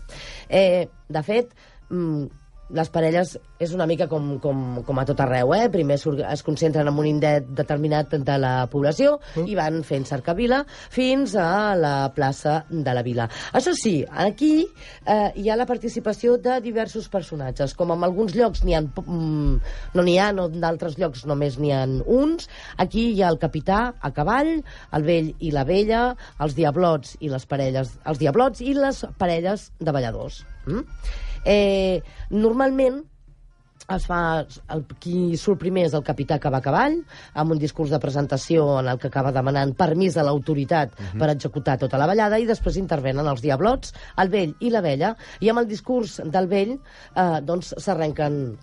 Eh, 0.49 0.87
de 1.09 1.25
fet, 1.25 1.53
mm, 1.89 2.42
les 2.73 2.89
parelles 2.89 3.35
és 3.61 3.73
una 3.75 3.85
mica 3.89 4.07
com, 4.11 4.37
com, 4.43 4.61
com 4.85 4.99
a 4.99 5.05
tot 5.07 5.19
arreu, 5.23 5.53
eh? 5.55 5.67
Primer 5.73 5.97
es 5.99 6.43
concentren 6.45 6.89
en 6.89 6.99
un 6.99 7.07
indet 7.07 7.47
determinat 7.55 8.13
de 8.13 8.37
la 8.41 8.53
població 8.71 9.17
i 9.45 9.55
van 9.57 9.81
fent 9.87 10.07
cercavila 10.09 10.63
fins 10.93 11.35
a 11.39 11.75
la 11.79 11.93
plaça 12.15 12.63
de 12.69 12.95
la 12.95 13.03
vila. 13.05 13.27
Això 13.53 13.75
sí, 13.77 13.95
aquí 14.09 14.53
eh, 14.63 15.29
hi 15.39 15.49
ha 15.49 15.57
la 15.59 15.67
participació 15.69 16.37
de 16.41 16.59
diversos 16.65 17.09
personatges. 17.13 17.75
Com 17.77 17.93
en 17.93 18.05
alguns 18.05 18.35
llocs 18.37 18.63
n'hi 18.65 18.77
ha, 18.77 18.81
mm, 18.83 19.75
no 19.93 20.05
n'hi 20.05 20.17
ha, 20.19 20.31
no, 20.35 20.49
d'altres 20.49 20.97
llocs 21.01 21.27
només 21.29 21.59
n'hi 21.59 21.73
ha 21.75 21.83
uns. 22.05 22.49
Aquí 22.77 23.11
hi 23.13 23.21
ha 23.21 23.29
el 23.33 23.41
capità 23.41 23.83
a 23.99 24.13
cavall, 24.15 24.55
el 24.97 25.07
vell 25.07 25.33
i 25.39 25.53
la 25.53 25.67
vella, 25.67 26.07
els 26.43 26.57
diablots 26.57 27.17
i 27.21 27.29
les 27.33 27.45
parelles, 27.45 27.93
els 28.09 28.19
diablots 28.21 28.65
i 28.65 28.73
les 28.77 29.05
parelles 29.19 29.69
de 29.79 29.95
balladors. 29.95 30.43
Mm? 30.65 30.85
Eh, 31.43 32.01
normalment 32.31 33.01
es 33.91 34.05
fa, 34.07 34.19
el, 34.71 34.83
qui 35.01 35.35
surt 35.39 35.59
primer 35.59 35.85
és 35.89 35.95
el 35.97 36.03
capità 36.07 36.37
que 36.41 36.51
va 36.53 36.61
a 36.61 36.63
cavall, 36.63 36.95
amb 37.39 37.55
un 37.55 37.59
discurs 37.59 37.91
de 37.91 37.99
presentació 37.99 38.65
en 38.79 38.89
el 38.93 38.99
que 39.01 39.09
acaba 39.09 39.33
demanant 39.35 39.73
permís 39.77 40.15
a 40.17 40.23
l'autoritat 40.23 40.93
uh 40.93 41.03
-huh. 41.03 41.19
per 41.19 41.29
executar 41.29 41.77
tota 41.77 41.97
la 41.97 42.07
ballada, 42.07 42.39
i 42.39 42.45
després 42.45 42.77
intervenen 42.77 43.27
els 43.27 43.41
diablots, 43.41 43.93
el 44.17 44.29
vell 44.29 44.55
i 44.59 44.69
la 44.69 44.81
vella, 44.81 45.15
i 45.39 45.49
amb 45.49 45.59
el 45.59 45.67
discurs 45.67 46.21
del 46.23 46.47
vell 46.47 46.79
eh, 47.15 47.41
doncs 47.41 47.75
s'arrenquen 47.77 48.57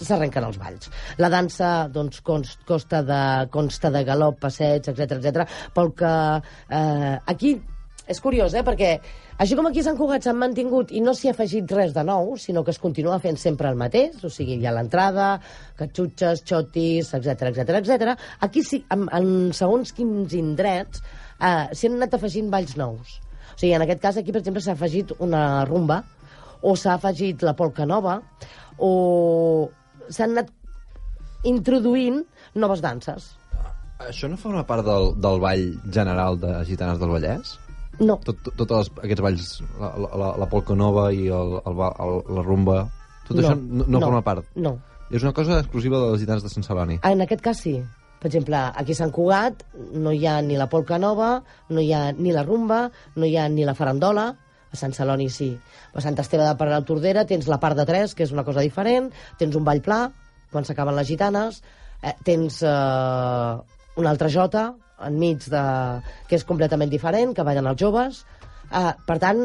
s'arrenquen 0.00 0.44
els 0.44 0.58
balls. 0.58 0.90
La 1.18 1.28
dansa 1.28 1.88
doncs, 1.88 2.20
const, 2.20 2.64
consta, 2.64 3.02
de, 3.02 3.48
consta 3.50 3.90
de 3.90 4.04
galop, 4.04 4.40
passeig, 4.40 4.88
etc 4.88 5.12
etc. 5.12 5.48
pel 5.72 5.94
que 5.94 6.42
eh, 6.68 7.18
aquí 7.26 7.60
és 8.06 8.20
curiós, 8.20 8.54
eh? 8.54 8.62
perquè 8.62 9.00
així 9.34 9.56
com 9.58 9.66
aquí 9.66 9.82
a 9.82 9.86
Sant 9.88 9.96
Cugat 9.98 10.22
s'han 10.22 10.38
mantingut 10.38 10.92
i 10.94 11.00
no 11.02 11.10
s'hi 11.16 11.26
ha 11.30 11.32
afegit 11.34 11.72
res 11.74 11.94
de 11.96 12.04
nou, 12.06 12.36
sinó 12.38 12.62
que 12.62 12.70
es 12.70 12.78
continua 12.78 13.18
fent 13.22 13.38
sempre 13.40 13.66
el 13.72 13.78
mateix, 13.80 14.20
o 14.22 14.30
sigui, 14.30 14.60
hi 14.60 14.68
ha 14.70 14.74
l'entrada, 14.76 15.32
catxutxes, 15.80 16.44
xotis, 16.46 17.10
etc 17.18 17.50
etc 17.50 17.80
etc. 17.80 18.14
aquí 18.46 18.62
sí, 18.62 18.84
en, 18.94 19.08
en 19.10 19.50
segons 19.56 19.90
quins 19.96 20.36
indrets, 20.38 21.02
eh, 21.40 21.66
s'hi 21.74 21.90
han 21.90 21.98
anat 21.98 22.14
afegint 22.14 22.52
balls 22.52 22.76
nous. 22.78 23.16
O 23.54 23.58
sigui, 23.58 23.72
en 23.74 23.82
aquest 23.82 24.02
cas 24.02 24.20
aquí, 24.22 24.30
per 24.30 24.44
exemple, 24.44 24.62
s'ha 24.62 24.76
afegit 24.78 25.16
una 25.18 25.64
rumba, 25.66 26.02
o 26.62 26.76
s'ha 26.78 26.94
afegit 26.94 27.42
la 27.42 27.56
polca 27.58 27.88
nova, 27.90 28.20
o 28.78 28.92
s'han 30.08 30.38
anat 30.38 30.54
introduint 31.50 32.22
noves 32.54 32.86
danses. 32.86 33.32
Això 34.04 34.30
no 34.30 34.38
forma 34.38 34.62
part 34.66 34.86
del, 34.86 35.12
del 35.18 35.42
ball 35.42 35.68
general 35.90 36.38
de 36.38 36.56
Gitanes 36.70 37.02
del 37.02 37.12
Vallès? 37.14 37.58
No, 38.00 38.16
Tot, 38.24 38.38
tot, 38.42 38.54
tots 38.58 38.72
els, 38.78 38.90
aquests 39.04 39.22
balls, 39.22 39.48
la, 39.80 39.90
la, 40.02 40.30
la 40.42 40.48
polca 40.50 40.74
nova 40.74 41.08
i 41.14 41.28
el, 41.28 41.58
el, 41.64 41.82
el, 42.06 42.14
la 42.38 42.42
rumba, 42.46 42.78
tot 43.28 43.36
No, 43.36 43.42
això 43.42 43.54
no, 43.58 43.84
no, 43.84 43.98
no. 43.98 44.00
forma 44.08 44.22
part? 44.26 44.48
no. 44.56 44.78
És 45.14 45.22
una 45.22 45.34
cosa 45.36 45.58
exclusiva 45.60 45.98
de 46.00 46.06
les 46.14 46.20
Gitanes 46.24 46.42
de 46.42 46.48
Sant 46.50 46.64
Celoni. 46.64 46.96
En 47.04 47.20
aquest 47.22 47.42
cas 47.44 47.58
sí. 47.60 47.74
Per 48.18 48.30
exemple, 48.30 48.56
aquí 48.56 48.94
a 48.96 48.98
Sant 48.98 49.12
Cugat 49.12 49.60
no 49.92 50.10
hi 50.16 50.24
ha 50.26 50.38
ni 50.42 50.56
la 50.56 50.66
polca 50.72 50.96
nova, 50.98 51.42
no 51.68 51.82
hi 51.84 51.92
ha 51.92 52.06
ni 52.16 52.32
la 52.32 52.42
rumba, 52.42 52.86
no 53.14 53.28
hi 53.28 53.36
ha 53.36 53.44
ni 53.52 53.66
la 53.68 53.74
farandola, 53.76 54.24
a 54.72 54.76
Sant 54.80 54.96
Celoni 54.96 55.28
sí. 55.30 55.50
A 55.92 56.00
Sant 56.02 56.16
Esteve 56.18 56.48
de 56.48 56.56
Paral 56.58 56.86
Tordera 56.88 57.26
tens 57.28 57.46
la 57.52 57.60
part 57.62 57.76
de 57.78 57.84
tres, 57.86 58.14
que 58.16 58.24
és 58.24 58.32
una 58.32 58.42
cosa 58.48 58.64
diferent, 58.64 59.12
tens 59.38 59.54
un 59.60 59.62
ball 59.68 59.84
pla, 59.84 60.00
quan 60.50 60.64
s'acaben 60.64 60.96
les 60.96 61.06
gitanes, 61.12 61.60
eh, 62.02 62.16
tens 62.24 62.62
eh, 62.64 63.54
una 64.00 64.10
altra 64.10 64.32
jota 64.32 64.70
enmig 65.02 65.48
de... 65.50 65.64
que 66.28 66.36
és 66.38 66.44
completament 66.46 66.90
diferent, 66.92 67.34
que 67.34 67.42
ballen 67.46 67.66
els 67.66 67.80
joves. 67.80 68.22
Eh, 68.70 68.92
per 69.06 69.18
tant, 69.22 69.44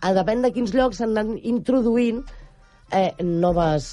a 0.00 0.12
depèn 0.16 0.42
de 0.44 0.52
quins 0.54 0.72
llocs 0.74 1.00
s'han 1.02 1.16
anat 1.16 1.42
introduint 1.42 2.22
eh, 2.92 3.10
noves, 3.22 3.90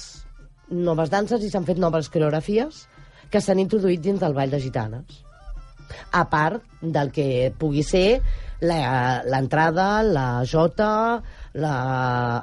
noves 0.70 1.10
danses 1.12 1.42
i 1.44 1.50
s'han 1.50 1.66
fet 1.68 1.78
noves 1.82 2.08
coreografies 2.12 2.86
que 3.32 3.40
s'han 3.40 3.60
introduït 3.62 4.00
dins 4.04 4.20
del 4.20 4.34
ball 4.36 4.50
de 4.52 4.60
gitanes. 4.60 5.20
A 6.12 6.24
part 6.30 6.62
del 6.80 7.10
que 7.12 7.52
pugui 7.58 7.82
ser 7.84 8.20
la- 8.64 9.22
l'entrada, 9.28 10.02
la 10.06 10.44
jota, 10.48 11.20
la, 11.52 11.74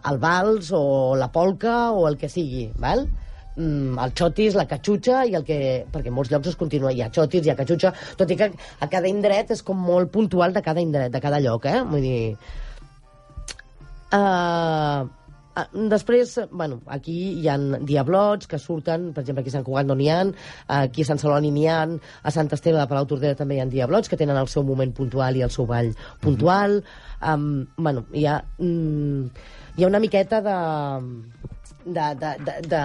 el 0.05 0.19
vals 0.21 0.69
o 0.75 1.15
la 1.17 1.31
polca 1.33 1.91
o 1.91 2.07
el 2.09 2.17
que 2.21 2.29
sigui, 2.29 2.67
val? 2.77 3.07
Mm, 3.59 3.97
el 3.99 4.13
xotis, 4.15 4.55
la 4.55 4.67
catxutxa 4.69 5.25
i 5.27 5.35
el 5.35 5.43
que... 5.43 5.59
perquè 5.91 6.07
en 6.07 6.15
molts 6.15 6.31
llocs 6.31 6.53
es 6.53 6.57
continua, 6.59 6.93
hi 6.95 7.03
ha 7.03 7.09
xotis, 7.11 7.43
hi 7.43 7.51
ha 7.51 7.57
catxutxa, 7.59 7.91
tot 8.19 8.31
i 8.31 8.37
que 8.39 8.47
a 8.55 8.87
cada 8.91 9.09
indret 9.11 9.51
és 9.51 9.63
com 9.67 9.79
molt 9.83 10.13
puntual 10.13 10.55
de 10.55 10.63
cada 10.63 10.79
indret, 10.79 11.11
de 11.11 11.19
cada 11.23 11.41
lloc, 11.43 11.67
eh? 11.67 11.81
Vull 11.89 12.05
dir... 12.05 12.19
Uh, 14.15 15.09
després, 15.91 16.37
bueno, 16.55 16.79
aquí 16.87 17.17
hi 17.41 17.49
han 17.51 17.83
diablots 17.85 18.47
que 18.47 18.61
surten, 18.63 19.09
per 19.13 19.25
exemple, 19.25 19.43
aquí 19.43 19.51
a 19.51 19.57
Sant 19.57 19.65
Cugat 19.67 19.89
no 19.89 19.97
n'hi 19.99 20.07
ha, 20.13 20.21
aquí 20.77 21.03
a 21.03 21.09
Sant 21.09 21.19
Celoni 21.19 21.51
n'hi 21.51 21.67
ha, 21.67 21.81
a 22.23 22.33
Sant 22.33 22.51
Esteve 22.55 22.79
de 22.79 22.87
Palau 22.87 23.09
Tordera 23.09 23.37
també 23.37 23.57
hi 23.57 23.63
ha 23.63 23.67
diablots 23.67 24.07
que 24.07 24.17
tenen 24.21 24.39
el 24.39 24.47
seu 24.47 24.63
moment 24.63 24.95
puntual 24.95 25.35
i 25.35 25.43
el 25.43 25.51
seu 25.51 25.67
ball 25.67 25.91
puntual. 26.23 26.79
Um, 27.19 27.67
bueno, 27.75 28.05
hi 28.15 28.23
ha, 28.23 28.39
mm, 28.63 29.43
hi 29.75 29.83
ha 29.83 29.91
una 29.91 29.99
miqueta 29.99 30.39
de, 30.47 30.57
de, 31.85 32.07
de, 32.23 32.33
de, 32.47 32.57
de, 32.69 32.83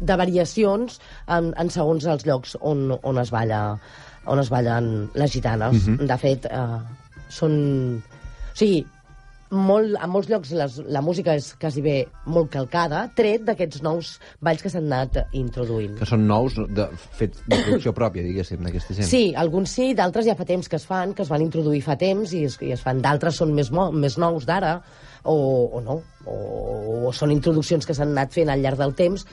de 0.00 0.16
variacions 0.16 1.00
en, 1.28 1.52
en 1.56 1.70
segons 1.70 2.06
els 2.08 2.24
llocs 2.26 2.56
on, 2.60 2.88
on 3.02 3.20
es 3.20 3.32
balla 3.34 3.78
on 4.30 4.40
es 4.40 4.50
ballen 4.52 5.10
les 5.14 5.32
gitanes. 5.32 5.86
Uh 5.86 5.94
-huh. 5.94 6.06
De 6.06 6.18
fet, 6.18 6.46
eh, 6.46 6.80
són... 7.28 8.02
O 8.50 8.56
sigui, 8.60 8.84
molt, 9.50 9.96
a 9.98 10.06
molts 10.06 10.28
llocs 10.30 10.52
les, 10.54 10.76
la 10.86 11.00
música 11.02 11.34
és 11.34 11.54
quasi 11.60 11.82
bé 11.82 12.06
molt 12.26 12.50
calcada, 12.50 13.10
tret 13.16 13.42
d'aquests 13.46 13.82
nous 13.82 14.12
balls 14.40 14.62
que 14.62 14.70
s'han 14.70 14.86
anat 14.92 15.26
introduint. 15.32 15.98
Que 15.98 16.06
són 16.06 16.26
nous, 16.26 16.54
de, 16.54 16.86
fets 17.18 17.42
de 17.46 17.58
producció 17.64 17.92
pròpia, 17.92 18.22
diguéssim, 18.22 18.62
d'aquesta 18.62 18.94
gent. 18.94 19.08
Sí, 19.08 19.34
alguns 19.34 19.70
sí, 19.70 19.92
d'altres 19.94 20.26
ja 20.26 20.36
fa 20.38 20.44
temps 20.44 20.68
que 20.68 20.76
es 20.76 20.86
fan, 20.86 21.14
que 21.14 21.22
es 21.22 21.28
van 21.28 21.42
introduir 21.42 21.82
fa 21.82 21.96
temps 21.96 22.32
i 22.32 22.44
es, 22.44 22.58
i 22.62 22.72
es 22.72 22.80
fan. 22.80 23.02
D'altres 23.02 23.36
són 23.36 23.54
més, 23.54 23.72
més 23.92 24.18
nous 24.18 24.46
d'ara, 24.46 24.82
o, 25.24 25.34
o 25.66 25.80
no, 25.80 26.02
o, 26.26 27.06
o 27.08 27.12
són 27.12 27.30
introduccions 27.30 27.86
que 27.86 27.94
s'han 27.94 28.14
anat 28.14 28.32
fent 28.32 28.50
al 28.50 28.62
llarg 28.62 28.78
del 28.78 28.94
temps, 28.94 29.26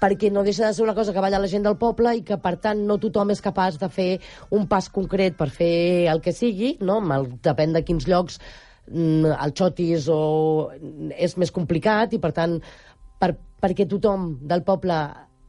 perquè 0.00 0.30
no 0.32 0.44
deixa 0.44 0.66
de 0.66 0.74
ser 0.76 0.84
una 0.84 0.94
cosa 0.94 1.12
que 1.14 1.22
balla 1.24 1.40
la 1.40 1.50
gent 1.50 1.64
del 1.64 1.78
poble 1.80 2.12
i 2.18 2.22
que, 2.26 2.38
per 2.42 2.56
tant, 2.62 2.82
no 2.88 2.98
tothom 3.00 3.32
és 3.32 3.42
capaç 3.44 3.78
de 3.80 3.88
fer 3.92 4.10
un 4.56 4.66
pas 4.68 4.88
concret 4.92 5.36
per 5.38 5.48
fer 5.52 6.08
el 6.12 6.20
que 6.24 6.34
sigui, 6.36 6.76
no? 6.84 7.00
El, 7.16 7.30
depèn 7.44 7.72
de 7.76 7.84
quins 7.86 8.08
llocs 8.08 8.40
mm, 8.90 9.32
el 9.32 9.54
xotis 9.56 10.10
o 10.12 10.20
és 11.16 11.36
més 11.40 11.52
complicat 11.54 12.12
i, 12.12 12.20
per 12.22 12.32
tant, 12.36 12.58
per, 13.20 13.32
perquè 13.62 13.88
tothom 13.88 14.34
del 14.44 14.64
poble 14.66 15.00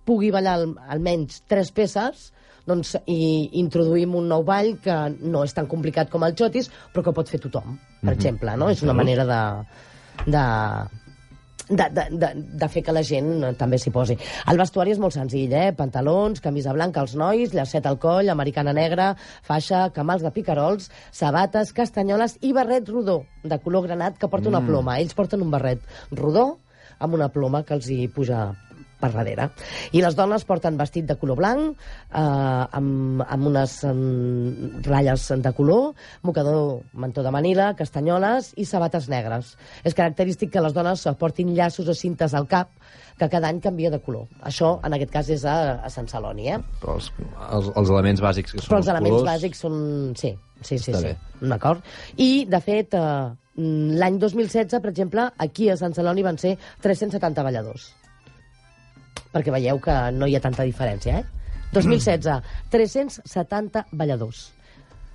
pugui 0.07 0.31
ballar 0.31 0.55
al, 0.61 0.69
almenys 0.87 1.41
tres 1.51 1.73
peces, 1.75 2.29
doncs 2.67 2.95
i 3.07 3.49
introduïm 3.59 4.15
un 4.19 4.27
nou 4.31 4.43
ball 4.47 4.73
que 4.83 4.95
no 5.19 5.43
és 5.47 5.55
tan 5.55 5.67
complicat 5.71 6.11
com 6.11 6.23
el 6.27 6.35
xotis, 6.39 6.71
però 6.93 7.03
que 7.05 7.15
pot 7.15 7.31
fer 7.31 7.39
tothom, 7.43 7.77
per 8.03 8.15
exemple, 8.15 8.55
no? 8.59 8.71
És 8.71 8.83
una 8.83 8.95
manera 8.95 9.27
de, 9.27 9.41
de, 10.27 10.45
de, 11.69 11.89
de, 11.91 12.05
de, 12.11 12.29
de 12.61 12.69
fer 12.71 12.83
que 12.83 12.95
la 12.95 13.03
gent 13.03 13.31
eh, 13.43 13.53
també 13.59 13.79
s'hi 13.81 13.91
posi. 13.93 14.17
El 14.47 14.59
vestuari 14.61 14.93
és 14.95 15.01
molt 15.03 15.15
senzill, 15.15 15.53
eh? 15.53 15.71
Pantalons, 15.77 16.41
camisa 16.43 16.75
blanca 16.75 17.03
als 17.03 17.15
nois, 17.19 17.53
llacet 17.55 17.87
al 17.89 17.99
coll, 18.03 18.31
americana 18.33 18.75
negra, 18.75 19.13
faixa, 19.47 19.87
camals 19.95 20.23
de 20.25 20.31
picarols, 20.35 20.91
sabates, 21.11 21.73
castanyoles 21.75 22.37
i 22.41 22.53
barret 22.55 22.87
rodó, 22.89 23.21
de 23.43 23.59
color 23.63 23.87
granat, 23.89 24.17
que 24.19 24.31
porta 24.31 24.51
una 24.51 24.63
ploma. 24.63 24.99
Ells 25.01 25.17
porten 25.17 25.43
un 25.43 25.51
barret 25.51 25.83
rodó 26.11 26.53
amb 26.99 27.13
una 27.19 27.29
ploma 27.29 27.63
que 27.63 27.75
els 27.77 27.91
hi 27.93 28.07
puja 28.07 28.47
per 28.99 29.11
darrere. 29.13 29.49
I 29.93 30.01
les 30.03 30.17
dones 30.17 30.45
porten 30.47 30.77
vestit 30.79 31.07
de 31.09 31.17
color 31.19 31.39
blanc, 31.39 31.77
eh, 32.07 32.19
amb, 32.19 33.23
amb 33.23 33.49
unes 33.51 33.77
um, 33.87 34.79
ratlles 34.85 35.27
de 35.43 35.53
color, 35.57 35.91
mocador 36.27 36.81
mantó 36.93 37.23
de 37.25 37.33
manila, 37.33 37.73
castanyoles 37.77 38.53
i 38.57 38.65
sabates 38.65 39.09
negres. 39.11 39.55
És 39.83 39.97
característic 39.97 40.53
que 40.53 40.63
les 40.63 40.75
dones 40.75 41.05
portin 41.19 41.53
llaços 41.55 41.87
o 41.87 41.97
cintes 41.97 42.33
al 42.37 42.49
cap 42.49 42.73
que 43.17 43.29
cada 43.29 43.49
any 43.49 43.59
canvia 43.61 43.89
de 43.89 43.99
color. 44.03 44.27
Això, 44.45 44.75
en 44.85 44.93
aquest 44.93 45.11
cas, 45.13 45.29
és 45.33 45.45
a, 45.49 45.57
a 45.81 45.89
Sant 45.93 46.09
Celoni, 46.09 46.51
eh? 46.53 46.59
Però 46.81 46.97
els, 46.99 47.09
els, 47.49 47.71
els 47.73 47.89
elements 47.89 48.21
bàsics 48.21 48.53
que 48.53 48.61
són 48.61 48.69
Però 48.69 48.81
els 48.83 48.91
elements 48.93 49.15
colors... 49.15 49.31
bàsics 49.31 49.63
són... 49.65 49.79
Sí, 50.19 50.33
sí, 50.61 50.77
sí. 50.77 50.93
Està 50.93 51.01
sí. 51.01 51.47
D'acord. 51.49 51.85
I, 52.21 52.29
de 52.49 52.61
fet, 52.61 52.93
eh, 52.97 53.63
l'any 54.03 54.19
2016, 54.21 54.77
per 54.83 54.93
exemple, 54.93 55.29
aquí 55.47 55.71
a 55.73 55.77
Sant 55.79 55.97
Celoni 55.97 56.25
van 56.25 56.37
ser 56.41 56.57
370 56.85 57.45
balladors. 57.47 57.89
Perquè 59.33 59.51
veieu 59.51 59.79
que 59.83 59.95
no 60.13 60.27
hi 60.27 60.35
ha 60.35 60.41
tanta 60.41 60.63
diferència, 60.63 61.19
eh? 61.19 61.25
2016, 61.73 62.41
370 62.71 63.85
balladors. 63.91 64.53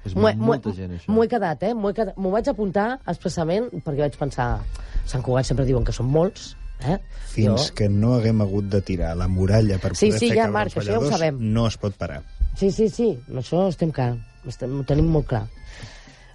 És 0.04 0.16
M'ho 0.16 0.28
he- 0.28 0.34
m'ho 0.34 0.54
he- 0.54 0.58
molta 0.58 0.72
gent, 0.74 0.92
això. 0.98 1.08
M'ho 1.14 1.22
he 1.24 1.28
quedat, 1.28 1.62
eh? 1.62 1.74
M'ho 1.74 1.90
he 1.90 1.94
quedat- 1.94 2.16
m'ho 2.16 2.30
vaig 2.30 2.48
apuntar 2.48 3.00
expressament 3.06 3.70
perquè 3.84 4.00
vaig 4.08 4.16
pensar... 4.18 4.60
Sant 5.04 5.22
Cugat 5.22 5.44
sempre 5.46 5.64
diuen 5.64 5.82
que 5.84 5.92
són 5.92 6.06
molts, 6.06 6.56
eh? 6.86 6.98
Fins 7.26 7.68
Jo- 7.70 7.74
que 7.74 7.88
no 7.88 8.14
haguem 8.14 8.40
hagut 8.40 8.68
de 8.70 8.80
tirar 8.82 9.16
la 9.16 9.26
muralla 9.28 9.78
per 9.78 9.96
Sí, 9.96 10.06
poder 10.06 10.18
sí, 10.18 10.28
fer 10.28 10.36
ja, 10.36 10.42
caure 10.44 10.52
Marc, 10.52 10.76
els 10.76 10.76
això 10.76 10.90
ja 10.92 10.98
ho 10.98 11.00
balladors, 11.00 11.18
sabem. 11.18 11.38
no 11.52 11.66
es 11.66 11.76
pot 11.76 11.94
parar. 11.96 12.22
Sí, 12.56 12.70
sí, 12.70 12.88
sí, 12.88 13.18
això 13.34 13.68
estem 13.68 13.90
clar. 13.90 14.16
Estem, 14.46 14.78
ho 14.80 14.84
tenim 14.84 15.06
molt 15.10 15.26
clar. 15.26 15.46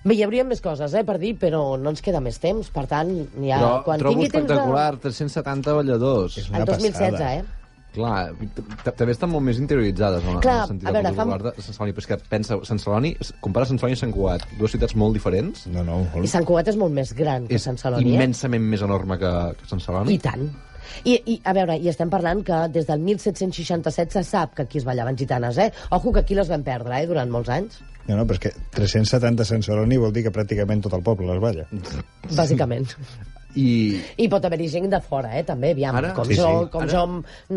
Bé, 0.03 0.15
hi 0.15 0.23
hauria 0.23 0.43
més 0.43 0.61
coses, 0.61 0.93
eh, 0.93 1.03
per 1.03 1.17
dir, 1.19 1.38
però 1.39 1.78
no 1.80 1.89
ens 1.89 2.01
queda 2.01 2.19
més 2.21 2.39
temps. 2.39 2.69
Per 2.71 2.86
tant, 2.88 3.09
ja, 3.43 3.57
Però 3.59 3.84
quan 3.84 3.99
trobo 3.99 4.13
tingui 4.15 4.30
temps 4.30 4.47
de... 4.47 4.53
espectacular, 4.53 4.97
370 4.97 5.73
balladors. 5.73 6.38
És 6.38 6.45
El 6.49 6.55
una 6.55 6.65
2016, 6.65 7.11
passada. 7.11 7.36
eh? 7.36 7.43
Clar, 7.97 8.93
també 8.93 9.11
estan 9.15 9.31
molt 9.33 9.43
més 9.47 9.57
interioritzades 9.61 10.23
en, 10.27 10.37
Clar, 10.43 10.55
en 10.55 10.61
el 10.61 10.71
sentit 10.75 10.89
a 10.89 10.93
veure, 10.95 11.09
del 11.09 11.17
fa- 11.17 11.53
de 11.57 11.65
Sant 11.65 11.77
Celoni, 11.79 11.95
però 11.97 12.05
és 12.05 12.09
que 12.13 12.17
pensa, 12.29 12.59
Sant 12.69 12.79
Celoni, 12.83 13.11
compara 13.43 13.65
Sant 13.69 13.81
Celoni 13.81 13.97
i 13.97 14.01
Sant 14.03 14.13
Cugat, 14.15 14.45
dues 14.59 14.71
ciutats 14.77 14.95
molt 14.95 15.17
diferents, 15.17 15.65
No, 15.73 15.83
no, 15.87 15.99
I 16.05 16.21
molt... 16.21 16.31
Sant 16.31 16.45
Cugat 16.47 16.69
és 16.71 16.79
molt 16.79 16.93
més 16.95 17.11
gran 17.17 17.47
que 17.49 17.57
és 17.59 17.65
Sant 17.67 17.77
Celoni, 17.81 18.13
immensament 18.15 18.63
més 18.71 18.85
enorme 18.85 19.17
que, 19.21 19.33
que 19.59 19.69
Sant 19.73 19.81
eh? 19.81 19.85
Celoni. 19.89 20.15
I 20.15 20.23
tant. 20.23 20.47
I, 21.03 21.17
I, 21.33 21.33
a 21.43 21.51
veure, 21.53 21.75
i 21.83 21.89
estem 21.91 22.09
parlant 22.09 22.39
que 22.47 22.61
des 22.71 22.85
del 22.87 23.01
1767 23.03 24.13
se 24.21 24.23
sap 24.23 24.53
que 24.55 24.63
aquí 24.63 24.79
es 24.79 24.85
ballaven 24.87 25.17
gitanes, 25.19 25.57
eh? 25.59 25.71
Ojo 25.97 26.13
que 26.15 26.21
aquí 26.23 26.37
les 26.37 26.47
vam 26.47 26.63
perdre, 26.63 27.01
eh, 27.03 27.07
durant 27.09 27.29
molts 27.33 27.49
anys, 27.53 27.81
No, 28.07 28.15
no, 28.15 28.23
però 28.23 28.37
és 28.37 28.39
que 28.39 28.51
370 28.71 29.43
Sant 29.43 29.65
Celoni 29.67 29.97
vol 29.99 30.13
dir 30.15 30.21
que 30.23 30.31
pràcticament 30.31 30.79
tot 30.85 30.93
el 30.95 31.01
poble 31.03 31.27
les 31.27 31.41
balla. 31.43 31.65
bàsicament. 32.37 32.87
I, 33.57 33.69
I 34.21 34.27
pot 34.29 34.43
haver-hi 34.45 34.67
gent 34.69 34.85
de 34.91 34.99
fora, 35.01 35.31
eh, 35.39 35.43
també, 35.47 35.71
aviam. 35.73 35.95
Ara? 35.97 36.11
Com, 36.13 36.25
Sí, 36.29 36.35
jo, 36.37 36.47
sí. 36.65 36.69
com 36.73 36.83
Ara? 36.83 36.91
jo 36.91 37.03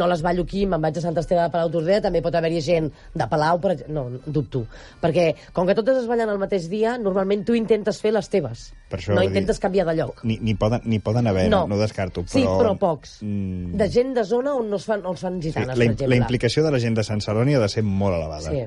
no 0.01 0.07
les 0.09 0.23
ballo 0.25 0.43
aquí, 0.47 0.65
me'n 0.67 0.81
vaig 0.81 0.97
a 0.97 1.03
Sant 1.05 1.19
Esteve 1.21 1.43
de 1.43 1.51
Palau 1.53 1.69
d'Ordea, 1.75 2.01
també 2.01 2.23
pot 2.25 2.35
haver-hi 2.35 2.61
gent 2.65 2.89
de 3.15 3.27
Palau, 3.29 3.61
per... 3.61 3.73
exemple. 3.77 3.95
no, 3.95 4.21
dubto. 4.27 4.63
Perquè, 5.03 5.35
com 5.53 5.67
que 5.69 5.75
totes 5.77 5.99
es 6.03 6.09
ballen 6.09 6.31
el 6.33 6.39
mateix 6.41 6.69
dia, 6.73 6.97
normalment 6.99 7.45
tu 7.45 7.55
intentes 7.59 8.01
fer 8.01 8.15
les 8.17 8.29
teves. 8.33 8.71
Per 8.91 8.99
això 8.99 9.15
no 9.15 9.23
intentes 9.23 9.59
dir- 9.59 9.63
canviar 9.63 9.87
de 9.87 9.95
lloc. 10.01 10.25
Ni, 10.25 10.39
ni, 10.41 10.55
poden, 10.55 10.81
ni 10.85 10.99
poden 10.99 11.27
haver, 11.31 11.49
no, 11.51 11.67
no, 11.69 11.77
ho 11.77 11.81
descarto. 11.85 12.23
Però, 12.25 12.33
Sí, 12.33 12.43
però 12.47 12.73
pocs. 12.79 13.19
Mm, 13.23 13.77
De 13.77 13.91
gent 13.91 14.15
de 14.17 14.25
zona 14.25 14.55
on 14.55 14.71
no 14.71 14.77
es 14.81 14.85
fan, 14.89 15.05
on 15.07 15.15
es 15.15 15.21
fan 15.21 15.37
sí, 15.43 15.49
gitanes, 15.51 15.69
la, 15.69 15.75
per 15.75 15.91
exemple. 15.93 16.09
la 16.09 16.17
implicació 16.25 16.65
de 16.65 16.71
la 16.73 16.81
gent 16.81 16.97
de 16.97 17.05
Sant 17.05 17.21
Celoni 17.21 17.55
ha 17.55 17.61
de 17.61 17.69
ser 17.69 17.83
molt 17.85 18.17
elevada. 18.17 18.51
Sí, 18.51 18.65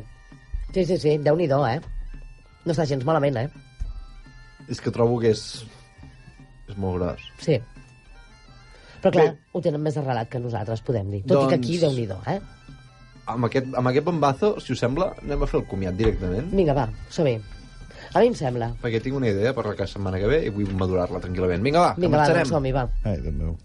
sí, 0.73 0.85
sí, 0.85 0.97
sí. 0.97 1.17
déu-n'hi-do, 1.17 1.65
eh? 1.67 1.79
No 2.65 2.71
està 2.71 2.85
gens 2.87 3.03
malament, 3.03 3.37
eh? 3.37 3.49
és 4.71 4.79
que 4.79 4.91
trobo 4.95 5.17
que 5.19 5.31
és, 5.33 5.65
és 6.69 6.77
molt 6.77 6.99
gros. 7.01 7.21
Sí. 7.39 7.59
Però 9.03 9.11
clar, 9.11 9.25
Bé. 9.33 9.39
ho 9.51 9.61
tenen 9.61 9.81
més 9.83 9.97
arrelat 9.99 10.29
que 10.31 10.39
nosaltres, 10.39 10.81
podem 10.81 11.09
dir. 11.11 11.23
Tot 11.27 11.45
i 11.45 11.49
que 11.49 11.55
aquí, 11.59 11.77
Doncs- 11.79 11.81
déu-n'hi-do, 11.81 12.19
eh? 12.31 12.39
Amb 13.25 13.45
aquest, 13.47 13.73
amb 13.75 13.87
aquest 13.87 14.05
bombazo, 14.05 14.59
si 14.59 14.73
us 14.73 14.79
sembla, 14.79 15.13
anem 15.23 15.43
a 15.43 15.47
fer 15.47 15.59
el 15.61 15.67
comiat 15.67 15.95
directament. 15.95 16.49
Vinga, 16.51 16.73
va, 16.73 16.89
som-hi. 17.09 17.37
A 18.13 18.19
mi 18.19 18.27
em 18.27 18.35
sembla. 18.35 18.73
Perquè 18.81 19.01
tinc 19.01 19.15
una 19.15 19.29
idea 19.31 19.53
per 19.55 19.65
la 19.65 19.87
setmana 19.87 20.19
que 20.19 20.27
ve 20.27 20.45
i 20.45 20.49
vull 20.49 20.71
madurar-la 20.75 21.19
tranquil·lament. 21.23 21.63
Vinga, 21.63 21.79
va, 21.79 21.93
Vinga, 21.97 22.17
va, 22.17 22.23
començarem. 22.23 22.43
doncs 22.43 22.49
som-hi, 22.49 22.71
va. 22.75 22.87
Ai, 23.03 23.17
Déu 23.23 23.31
meu. 23.31 23.57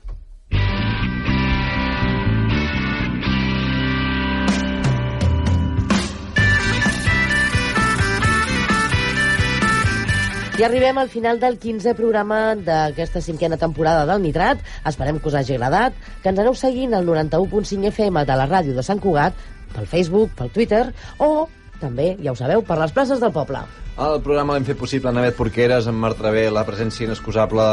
I 10.58 10.64
arribem 10.66 10.96
al 10.98 11.06
final 11.06 11.36
del 11.38 11.54
15è 11.62 11.92
programa 11.94 12.56
d'aquesta 12.58 13.20
cinquena 13.22 13.54
temporada 13.56 14.02
del 14.08 14.24
Nitrat. 14.24 14.58
Esperem 14.90 15.20
que 15.22 15.30
us 15.30 15.36
hagi 15.38 15.54
agradat, 15.54 15.94
que 16.18 16.32
ens 16.32 16.40
aneu 16.42 16.56
seguint 16.58 16.96
al 16.98 17.06
91.5 17.06 17.86
FM 17.92 18.24
de 18.26 18.38
la 18.40 18.48
ràdio 18.50 18.74
de 18.74 18.82
Sant 18.82 18.98
Cugat, 18.98 19.38
pel 19.76 19.86
Facebook, 19.86 20.32
pel 20.34 20.50
Twitter, 20.50 20.80
o 21.22 21.46
també, 21.78 22.16
ja 22.18 22.34
ho 22.34 22.40
sabeu, 22.40 22.64
per 22.66 22.80
les 22.82 22.90
places 22.90 23.22
del 23.22 23.30
poble. 23.30 23.62
El 24.02 24.18
programa 24.26 24.56
l'hem 24.56 24.66
fet 24.66 24.82
possible 24.82 25.14
en 25.14 25.22
Avet 25.22 25.38
Porqueres, 25.38 25.86
en 25.86 25.94
Marc 25.94 26.18
Travé, 26.18 26.48
la 26.50 26.66
presència 26.66 27.06
inexcusable 27.06 27.68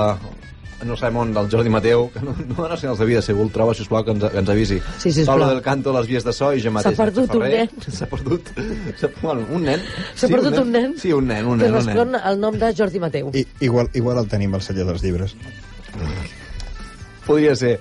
no 0.84 0.98
sabem 1.00 1.18
on, 1.22 1.34
del 1.34 1.48
Jordi 1.52 1.72
Mateu, 1.72 2.10
que 2.12 2.20
no, 2.20 2.34
no 2.36 2.66
ha 2.66 2.78
senyals 2.78 3.00
de 3.00 3.06
vida, 3.08 3.22
si 3.24 3.32
algú 3.32 3.46
el 3.46 3.52
troba, 3.54 3.74
sisplau, 3.78 4.04
que 4.04 4.12
ens, 4.16 4.26
que 4.32 4.42
ens 4.42 4.52
avisi. 4.52 4.80
Sí, 5.00 5.12
sisplau. 5.12 5.38
Pablo 5.38 5.50
del 5.54 5.62
Canto, 5.64 5.94
les 5.96 6.08
vies 6.10 6.26
de 6.28 6.34
so, 6.36 6.52
i 6.54 6.64
jo 6.64 6.74
mateix. 6.76 6.98
S'ha 6.98 7.06
perdut 7.06 7.36
un 7.38 7.46
nen. 7.48 7.76
S'ha 7.88 8.08
perdut, 8.12 8.52
s'ha, 9.00 9.12
bueno, 9.22 9.46
un 9.56 9.68
nen. 9.70 9.86
S'ha 10.16 10.30
perdut 10.32 10.58
un 10.62 10.74
nen? 10.76 10.96
Sí, 11.02 11.14
un 11.16 11.30
nen, 11.32 11.46
un 11.48 11.62
que 11.62 11.70
nen, 11.70 11.78
un 11.78 11.80
respon 11.80 12.12
nen. 12.12 12.22
al 12.32 12.42
nom 12.42 12.58
de 12.60 12.72
Jordi 12.78 13.02
Mateu. 13.04 13.32
I, 13.34 13.46
igual, 13.68 13.90
igual 13.94 14.20
el 14.24 14.28
tenim 14.32 14.58
al 14.58 14.66
celler 14.66 14.88
dels 14.90 15.06
llibres. 15.06 15.38
Podria 17.26 17.56
ser. 17.56 17.78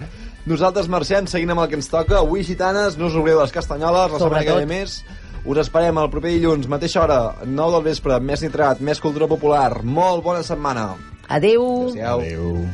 Nosaltres 0.47 0.91
marxem, 0.93 1.27
seguint 1.31 1.55
amb 1.55 1.65
el 1.65 1.71
que 1.73 1.79
ens 1.81 1.89
toca. 1.91 2.21
Avui, 2.21 2.45
gitanes, 2.45 2.99
no 3.01 3.09
us 3.11 3.17
oblideu 3.17 3.41
de 3.41 3.49
les 3.49 3.55
castanyoles, 3.55 4.13
la 4.13 4.21
setmana 4.23 4.45
que 4.45 4.59
ve 4.61 4.69
més. 4.69 5.01
Us 5.45 5.59
esperem 5.61 5.99
el 6.01 6.13
proper 6.13 6.31
dilluns, 6.33 6.69
mateixa 6.73 7.03
hora, 7.03 7.19
9 7.45 7.75
del 7.77 7.83
vespre, 7.91 8.21
més 8.21 8.45
nitrat, 8.45 8.81
més 8.81 9.01
cultura 9.01 9.29
popular. 9.29 9.83
Molt 9.85 10.25
bona 10.25 10.45
setmana. 10.47 10.93
Adeu. 11.29 11.91
Adéu. 11.91 12.21
Adéu. 12.21 12.69